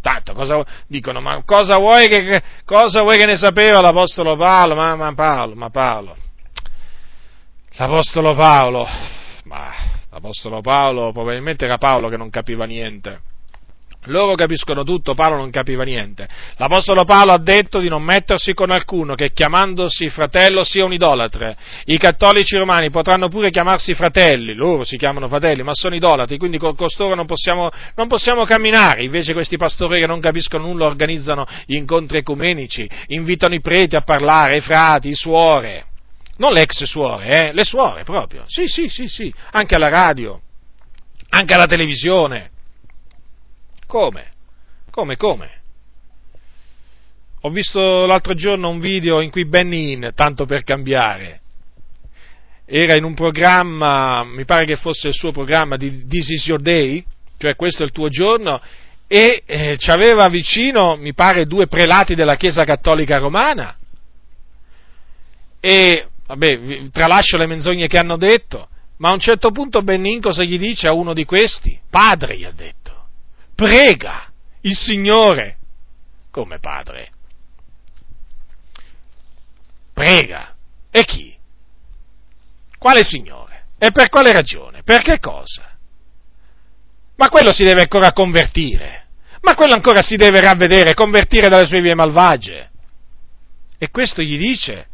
[0.00, 1.20] tanto, cosa dicono?
[1.20, 4.74] Ma cosa vuoi che, cosa vuoi che ne sapeva l'Apostolo Paolo?
[4.76, 6.16] Ma, ma Paolo, ma Paolo.
[7.72, 9.70] L'Apostolo Paolo ma
[10.10, 13.30] l'Apostolo Paolo, probabilmente era Paolo che non capiva niente.
[14.06, 16.28] Loro capiscono tutto, Paolo non capiva niente.
[16.56, 21.56] L'Apostolo Paolo ha detto di non mettersi con alcuno che chiamandosi fratello sia un idolatre.
[21.84, 26.58] I cattolici romani potranno pure chiamarsi fratelli, loro si chiamano fratelli, ma sono idolatri, quindi
[26.58, 29.04] con costoro non possiamo, non possiamo camminare.
[29.04, 34.56] Invece questi pastori che non capiscono nulla organizzano incontri ecumenici, invitano i preti a parlare,
[34.56, 35.90] i frati, i suore.
[36.36, 38.44] Non le ex suore, eh, le suore proprio.
[38.46, 40.40] Sì, sì, sì, sì, anche alla radio,
[41.28, 42.50] anche alla televisione
[43.92, 44.30] come?
[44.90, 45.50] Come, come?
[47.42, 51.40] Ho visto l'altro giorno un video in cui Benin, tanto per cambiare,
[52.64, 56.62] era in un programma, mi pare che fosse il suo programma di This is your
[56.62, 57.04] day,
[57.36, 58.58] cioè questo è il tuo giorno,
[59.06, 63.76] e eh, ci aveva vicino, mi pare, due prelati della Chiesa Cattolica Romana.
[65.60, 68.68] E, vabbè, tralascio le menzogne che hanno detto,
[68.98, 71.78] ma a un certo punto Benin cosa gli dice a uno di questi?
[71.90, 72.82] Padre, gli ha detto
[73.62, 74.28] prega
[74.62, 75.56] il Signore
[76.30, 77.10] come padre.
[79.92, 80.54] Prega.
[80.90, 81.36] E chi?
[82.76, 83.64] Quale Signore?
[83.78, 84.82] E per quale ragione?
[84.82, 85.70] Per che cosa?
[87.16, 89.06] Ma quello si deve ancora convertire.
[89.42, 92.70] Ma quello ancora si deve ravvedere, convertire dalle sue vie malvagie.
[93.78, 94.88] E questo gli dice,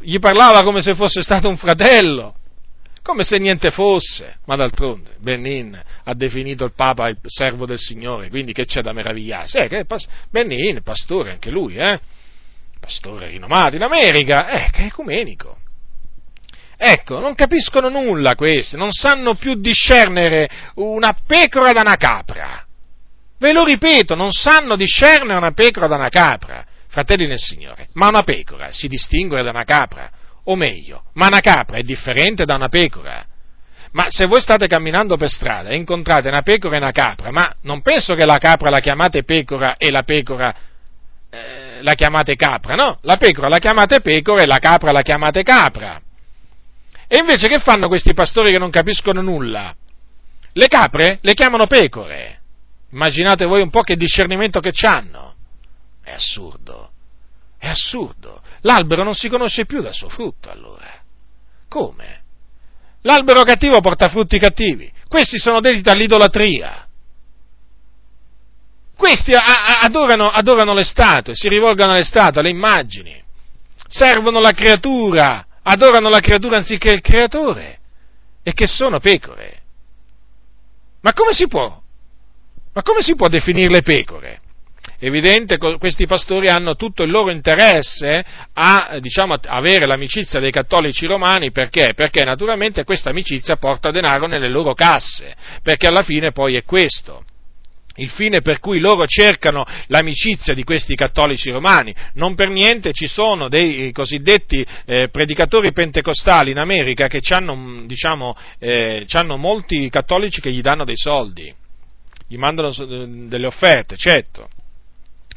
[0.00, 2.34] gli parlava come se fosse stato un fratello
[3.06, 8.28] come se niente fosse, ma d'altronde Benin ha definito il Papa il servo del Signore,
[8.30, 9.58] quindi che c'è da meravigliarsi?
[9.58, 9.86] Eh,
[10.28, 12.00] Benin, pastore anche lui, eh?
[12.80, 15.58] pastore rinomato in America, eh, che è ecumenico.
[16.76, 22.66] Ecco, non capiscono nulla questi, non sanno più discernere una pecora da una capra.
[23.38, 26.66] Ve lo ripeto, non sanno discernere una pecora da una capra,
[26.96, 30.10] fratelli nel Signore, ma una pecora si distingue da una capra
[30.44, 33.22] o meglio, ma una capra è differente da una pecora.
[33.92, 37.54] Ma se voi state camminando per strada e incontrate una pecora e una capra, ma
[37.62, 40.54] non penso che la capra la chiamate pecora e la pecora
[41.28, 42.98] eh, la chiamate capra, no?
[43.02, 46.00] La pecora la chiamate pecora e la capra la chiamate capra.
[47.06, 49.74] E invece che fanno questi pastori che non capiscono nulla?
[50.50, 52.40] Le capre le chiamano pecore.
[52.92, 55.35] Immaginate voi un po' che discernimento che hanno.
[56.06, 56.90] È assurdo.
[57.58, 58.40] È assurdo.
[58.60, 60.88] L'albero non si conosce più dal suo frutto, allora.
[61.68, 62.22] Come?
[63.02, 64.90] L'albero cattivo porta frutti cattivi.
[65.08, 66.86] Questi sono dediti all'idolatria.
[68.96, 73.20] Questi adorano, adorano le statue, si rivolgono alle statue, alle immagini.
[73.88, 77.80] Servono la creatura, adorano la creatura anziché il creatore.
[78.44, 79.62] E che sono pecore.
[81.00, 81.82] Ma come si può?
[82.72, 84.40] Ma come si può definirle pecore?
[84.98, 91.50] Evidente questi pastori hanno tutto il loro interesse a diciamo, avere l'amicizia dei cattolici romani
[91.50, 91.92] perché?
[91.94, 97.24] Perché naturalmente questa amicizia porta denaro nelle loro casse, perché alla fine poi è questo
[97.96, 101.94] il fine per cui loro cercano l'amicizia di questi cattolici romani.
[102.14, 108.36] Non per niente ci sono dei cosiddetti eh, predicatori pentecostali in America che hanno, diciamo,
[108.58, 109.06] eh,
[109.36, 111.52] molti cattolici che gli danno dei soldi,
[112.26, 112.70] gli mandano
[113.26, 114.48] delle offerte, certo.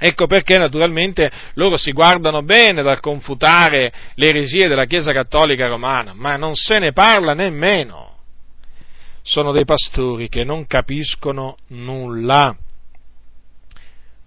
[0.02, 6.14] Ecco perché naturalmente loro si guardano bene dal confutare le eresie della Chiesa Cattolica Romana,
[6.14, 8.16] ma non se ne parla nemmeno.
[9.22, 12.56] Sono dei pastori che non capiscono nulla.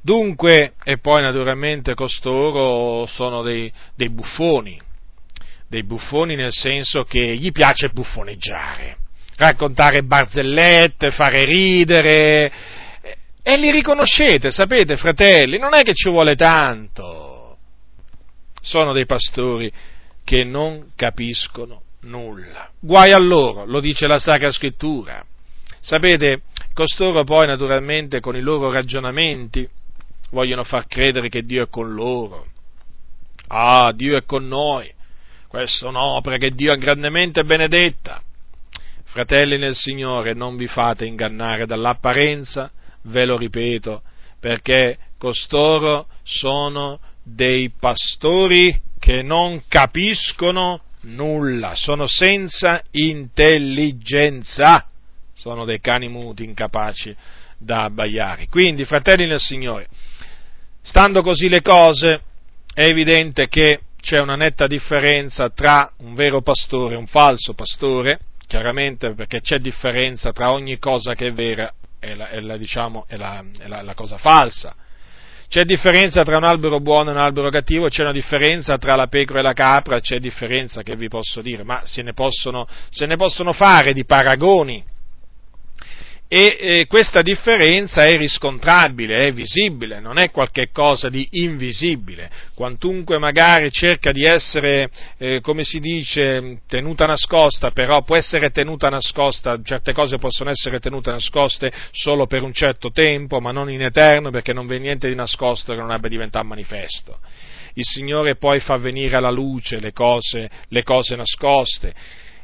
[0.03, 4.79] Dunque, e poi naturalmente costoro sono dei, dei buffoni,
[5.69, 8.99] dei buffoni nel senso che gli piace buffoneggiare,
[9.37, 12.53] raccontare barzellette, fare ridere,
[13.43, 17.57] e li riconoscete, sapete, fratelli, non è che ci vuole tanto.
[18.61, 19.71] Sono dei pastori
[20.23, 22.71] che non capiscono nulla.
[22.79, 25.25] Guai a loro, lo dice la Sacra Scrittura.
[25.81, 26.43] Sapete,
[26.73, 29.69] costoro poi naturalmente con i loro ragionamenti
[30.31, 32.47] vogliono far credere che Dio è con loro.
[33.49, 34.91] Ah, Dio è con noi.
[35.49, 38.23] Questa è un'opera che Dio ha grandemente benedetta.
[39.05, 42.71] Fratelli nel Signore, non vi fate ingannare dall'apparenza
[43.05, 44.03] ve lo ripeto,
[44.41, 54.87] perché costoro sono dei pastori che non capiscono nulla, sono senza intelligenza,
[55.35, 57.15] sono dei cani muti incapaci
[57.59, 58.49] da abbaiare.
[58.49, 59.89] Quindi, fratelli nel Signore,
[60.81, 62.23] stando così le cose,
[62.75, 68.19] è evidente che c'è una netta differenza tra un vero pastore e un falso pastore,
[68.47, 71.73] chiaramente perché c'è differenza tra ogni cosa che è vera
[72.03, 74.75] è la, è la, diciamo, è la, è la cosa falsa.
[75.49, 79.07] C'è differenza tra un albero buono e un albero cattivo, c'è una differenza tra la
[79.07, 83.07] pecora e la capra, c'è differenza che vi posso dire, ma se ne possono, se
[83.07, 84.83] ne possono fare di paragoni.
[86.35, 92.31] E eh, questa differenza è riscontrabile, è visibile, non è qualcosa di invisibile.
[92.55, 94.89] Quantunque magari cerca di essere,
[95.19, 100.81] eh, come si dice, tenuta nascosta, però può essere tenuta nascosta, certe cose possono essere
[100.81, 105.11] tenute nascoste solo per un certo tempo, ma non in eterno, perché non v'è niente
[105.11, 107.19] di nascosto che non abbia diventato manifesto.
[107.75, 111.93] Il Signore poi fa venire alla luce le cose, le cose nascoste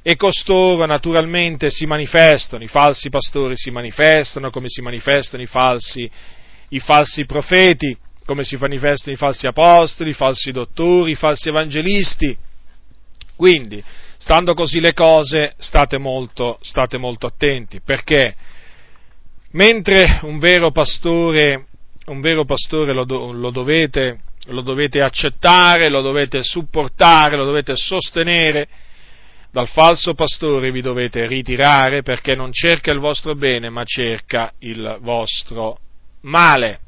[0.03, 6.11] e costoro naturalmente si manifestano, i falsi pastori si manifestano come si manifestano i falsi,
[6.71, 12.37] i falsi profeti, come si manifestano i falsi apostoli, i falsi dottori, i falsi evangelisti.
[13.35, 13.83] Quindi,
[14.19, 18.35] stando così le cose, state molto, state molto attenti, perché
[19.53, 21.67] mentre un vero pastore,
[22.07, 27.77] un vero pastore lo, do, lo, dovete, lo dovete accettare, lo dovete supportare, lo dovete
[27.77, 28.69] sostenere,
[29.51, 34.99] dal falso pastore vi dovete ritirare perché non cerca il vostro bene, ma cerca il
[35.01, 35.79] vostro
[36.23, 36.81] male.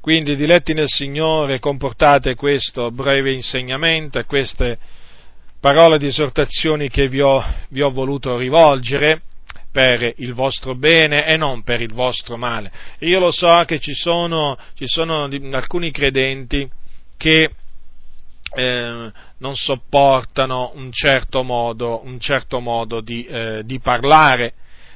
[0.00, 4.78] Quindi, diletti nel Signore, comportate questo breve insegnamento e queste
[5.58, 9.22] parole di esortazioni che vi ho, vi ho voluto rivolgere
[9.72, 12.70] per il vostro bene e non per il vostro male.
[13.00, 16.70] Io lo so che ci sono, ci sono alcuni credenti
[17.16, 17.50] che
[18.54, 24.54] eh, non sopportano un certo modo, un certo modo di, eh, di, parlare,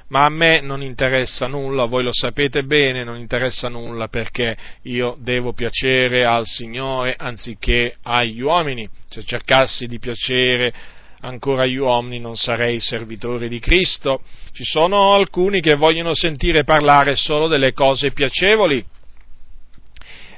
[0.09, 5.17] ma a me non interessa nulla, voi lo sapete bene, non interessa nulla perché io
[5.21, 8.89] devo piacere al Signore anziché agli uomini.
[9.07, 10.73] Se cercassi di piacere
[11.21, 14.23] ancora agli uomini non sarei servitore di Cristo.
[14.53, 18.85] Ci sono alcuni che vogliono sentire parlare solo delle cose piacevoli.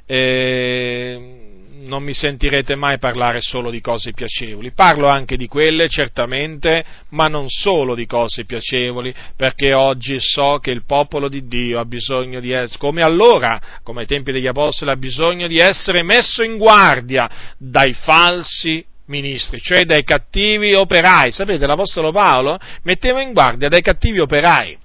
[0.05, 1.52] Eh,
[1.83, 4.73] non mi sentirete mai parlare solo di cose piacevoli.
[4.73, 10.71] Parlo anche di quelle, certamente, ma non solo di cose piacevoli, perché oggi so che
[10.71, 14.91] il popolo di Dio ha bisogno di essere, come allora, come ai tempi degli Apostoli,
[14.91, 21.33] ha bisogno di essere messo in guardia dai falsi ministri, cioè dai cattivi operai.
[21.33, 24.79] Sapete, l'Apostolo Paolo metteva in guardia dai cattivi operai.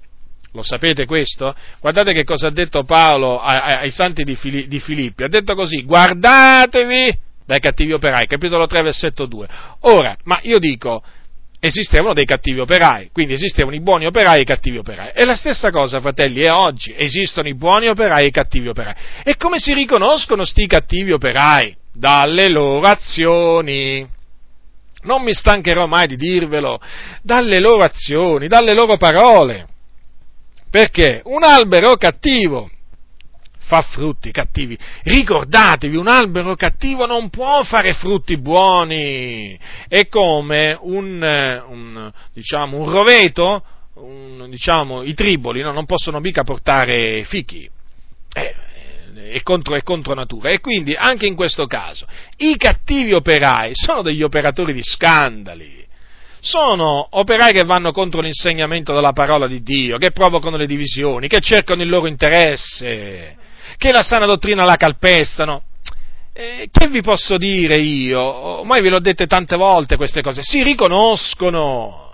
[0.58, 1.54] Lo sapete questo?
[1.78, 5.22] Guardate che cosa ha detto Paolo ai, santi di, Filippi.
[5.22, 7.16] Ha detto così, guardatevi
[7.46, 9.48] dai cattivi operai, capitolo 3, versetto 2.
[9.82, 11.00] Ora, ma io dico,
[11.60, 15.12] esistevano dei cattivi operai, quindi esistevano i buoni operai e i cattivi operai.
[15.14, 18.94] E la stessa cosa, fratelli, è oggi, esistono i buoni operai e i cattivi operai.
[19.22, 21.76] E come si riconoscono sti cattivi operai?
[21.92, 24.04] Dalle loro azioni.
[25.02, 26.80] Non mi stancherò mai di dirvelo,
[27.22, 29.76] dalle loro azioni, dalle loro parole.
[30.70, 32.70] Perché un albero cattivo
[33.68, 34.76] fa frutti cattivi.
[35.02, 39.58] Ricordatevi, un albero cattivo non può fare frutti buoni.
[39.86, 43.62] È come un, un, diciamo, un roveto,
[43.94, 45.72] un, diciamo, i triboli no?
[45.72, 47.68] non possono mica portare fichi.
[48.32, 48.54] Eh,
[49.32, 50.50] è contro, è contro natura.
[50.50, 52.06] E quindi anche in questo caso
[52.38, 55.86] i cattivi operai sono degli operatori di scandali
[56.40, 61.40] sono operai che vanno contro l'insegnamento della parola di Dio, che provocano le divisioni, che
[61.40, 63.36] cercano il loro interesse,
[63.76, 65.62] che la sana dottrina la calpestano.
[66.32, 68.20] Eh, che vi posso dire io?
[68.20, 72.04] Ormai ve l'ho dette tante volte queste cose, si riconoscono.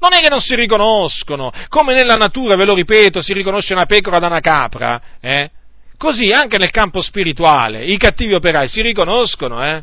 [0.00, 3.86] Non è che non si riconoscono, come nella natura, ve lo ripeto, si riconosce una
[3.86, 5.50] pecora da una capra, eh?
[5.96, 9.82] Così anche nel campo spirituale, i cattivi operai si riconoscono, eh?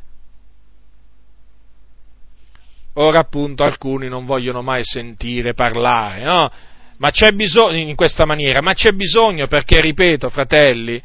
[2.95, 6.51] Ora appunto alcuni non vogliono mai sentire parlare, no?
[6.97, 11.01] Ma c'è bisogno, in questa maniera, ma c'è bisogno perché, ripeto, fratelli,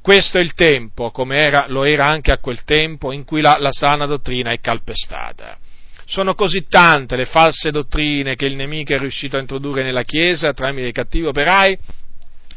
[0.00, 3.56] questo è il tempo, come era, lo era anche a quel tempo, in cui la,
[3.60, 5.58] la sana dottrina è calpestata.
[6.06, 10.54] Sono così tante le false dottrine che il nemico è riuscito a introdurre nella Chiesa
[10.54, 11.78] tramite i cattivi operai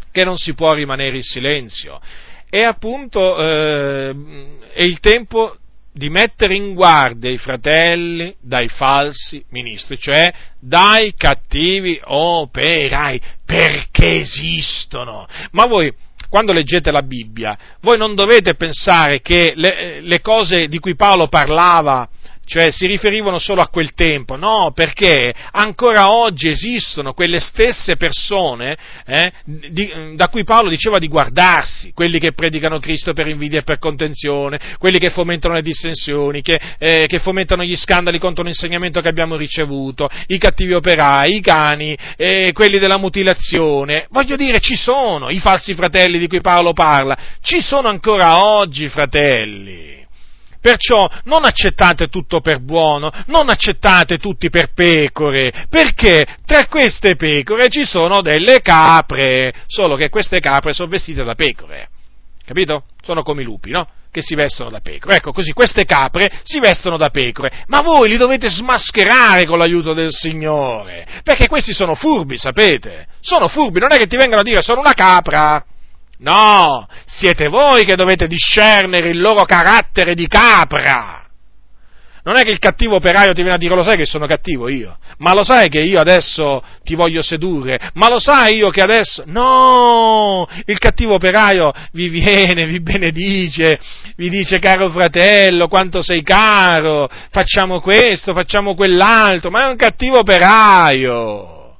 [0.09, 1.99] che non si può rimanere in silenzio.
[2.49, 4.15] E appunto eh,
[4.71, 5.57] è il tempo
[5.93, 15.27] di mettere in guardia i fratelli dai falsi ministri, cioè dai cattivi operai, perché esistono.
[15.51, 15.93] Ma voi,
[16.29, 21.27] quando leggete la Bibbia, voi non dovete pensare che le, le cose di cui Paolo
[21.27, 22.07] parlava
[22.51, 28.75] cioè si riferivano solo a quel tempo, no, perché ancora oggi esistono quelle stesse persone
[29.05, 33.63] eh, di, da cui Paolo diceva di guardarsi, quelli che predicano Cristo per invidia e
[33.63, 38.99] per contenzione, quelli che fomentano le dissensioni, che, eh, che fomentano gli scandali contro l'insegnamento
[38.99, 44.75] che abbiamo ricevuto, i cattivi operai, i cani, eh, quelli della mutilazione, voglio dire, ci
[44.75, 49.99] sono i falsi fratelli di cui Paolo parla, ci sono ancora oggi fratelli
[50.61, 57.67] Perciò non accettate tutto per buono, non accettate tutti per pecore, perché tra queste pecore
[57.67, 61.89] ci sono delle capre, solo che queste capre sono vestite da pecore.
[62.45, 62.83] Capito?
[63.01, 63.87] Sono come i lupi, no?
[64.11, 65.15] Che si vestono da pecore.
[65.15, 69.93] Ecco, così queste capre si vestono da pecore, ma voi li dovete smascherare con l'aiuto
[69.93, 73.07] del Signore, perché questi sono furbi, sapete?
[73.19, 75.65] Sono furbi, non è che ti vengano a dire sono una capra.
[76.21, 81.25] No, siete voi che dovete discernere il loro carattere di capra.
[82.23, 84.69] Non è che il cattivo operaio ti viene a dire lo sai che sono cattivo
[84.69, 88.83] io, ma lo sai che io adesso ti voglio sedurre, ma lo sai io che
[88.83, 89.23] adesso...
[89.25, 93.79] No, il cattivo operaio vi viene, vi benedice,
[94.15, 100.19] vi dice caro fratello, quanto sei caro, facciamo questo, facciamo quell'altro, ma è un cattivo
[100.19, 101.77] operaio.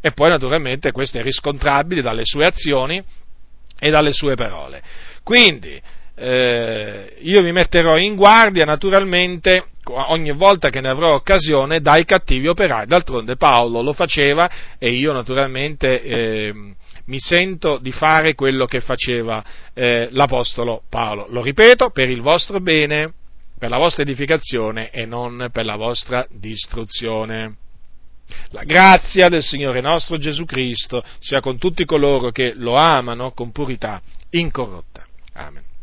[0.00, 3.00] E poi naturalmente questo è riscontrabile dalle sue azioni
[3.84, 4.82] e dalle sue parole.
[5.22, 5.78] Quindi
[6.16, 12.48] eh, io vi metterò in guardia naturalmente ogni volta che ne avrò occasione dai cattivi
[12.48, 12.86] operai.
[12.86, 16.54] D'altronde Paolo lo faceva e io naturalmente eh,
[17.04, 19.44] mi sento di fare quello che faceva
[19.74, 21.26] eh, l'Apostolo Paolo.
[21.28, 23.12] Lo ripeto, per il vostro bene,
[23.58, 27.56] per la vostra edificazione e non per la vostra distruzione.
[28.50, 33.52] La grazia del Signore nostro Gesù Cristo sia con tutti coloro che lo amano con
[33.52, 35.04] purità incorrotta.
[35.34, 35.73] Amen.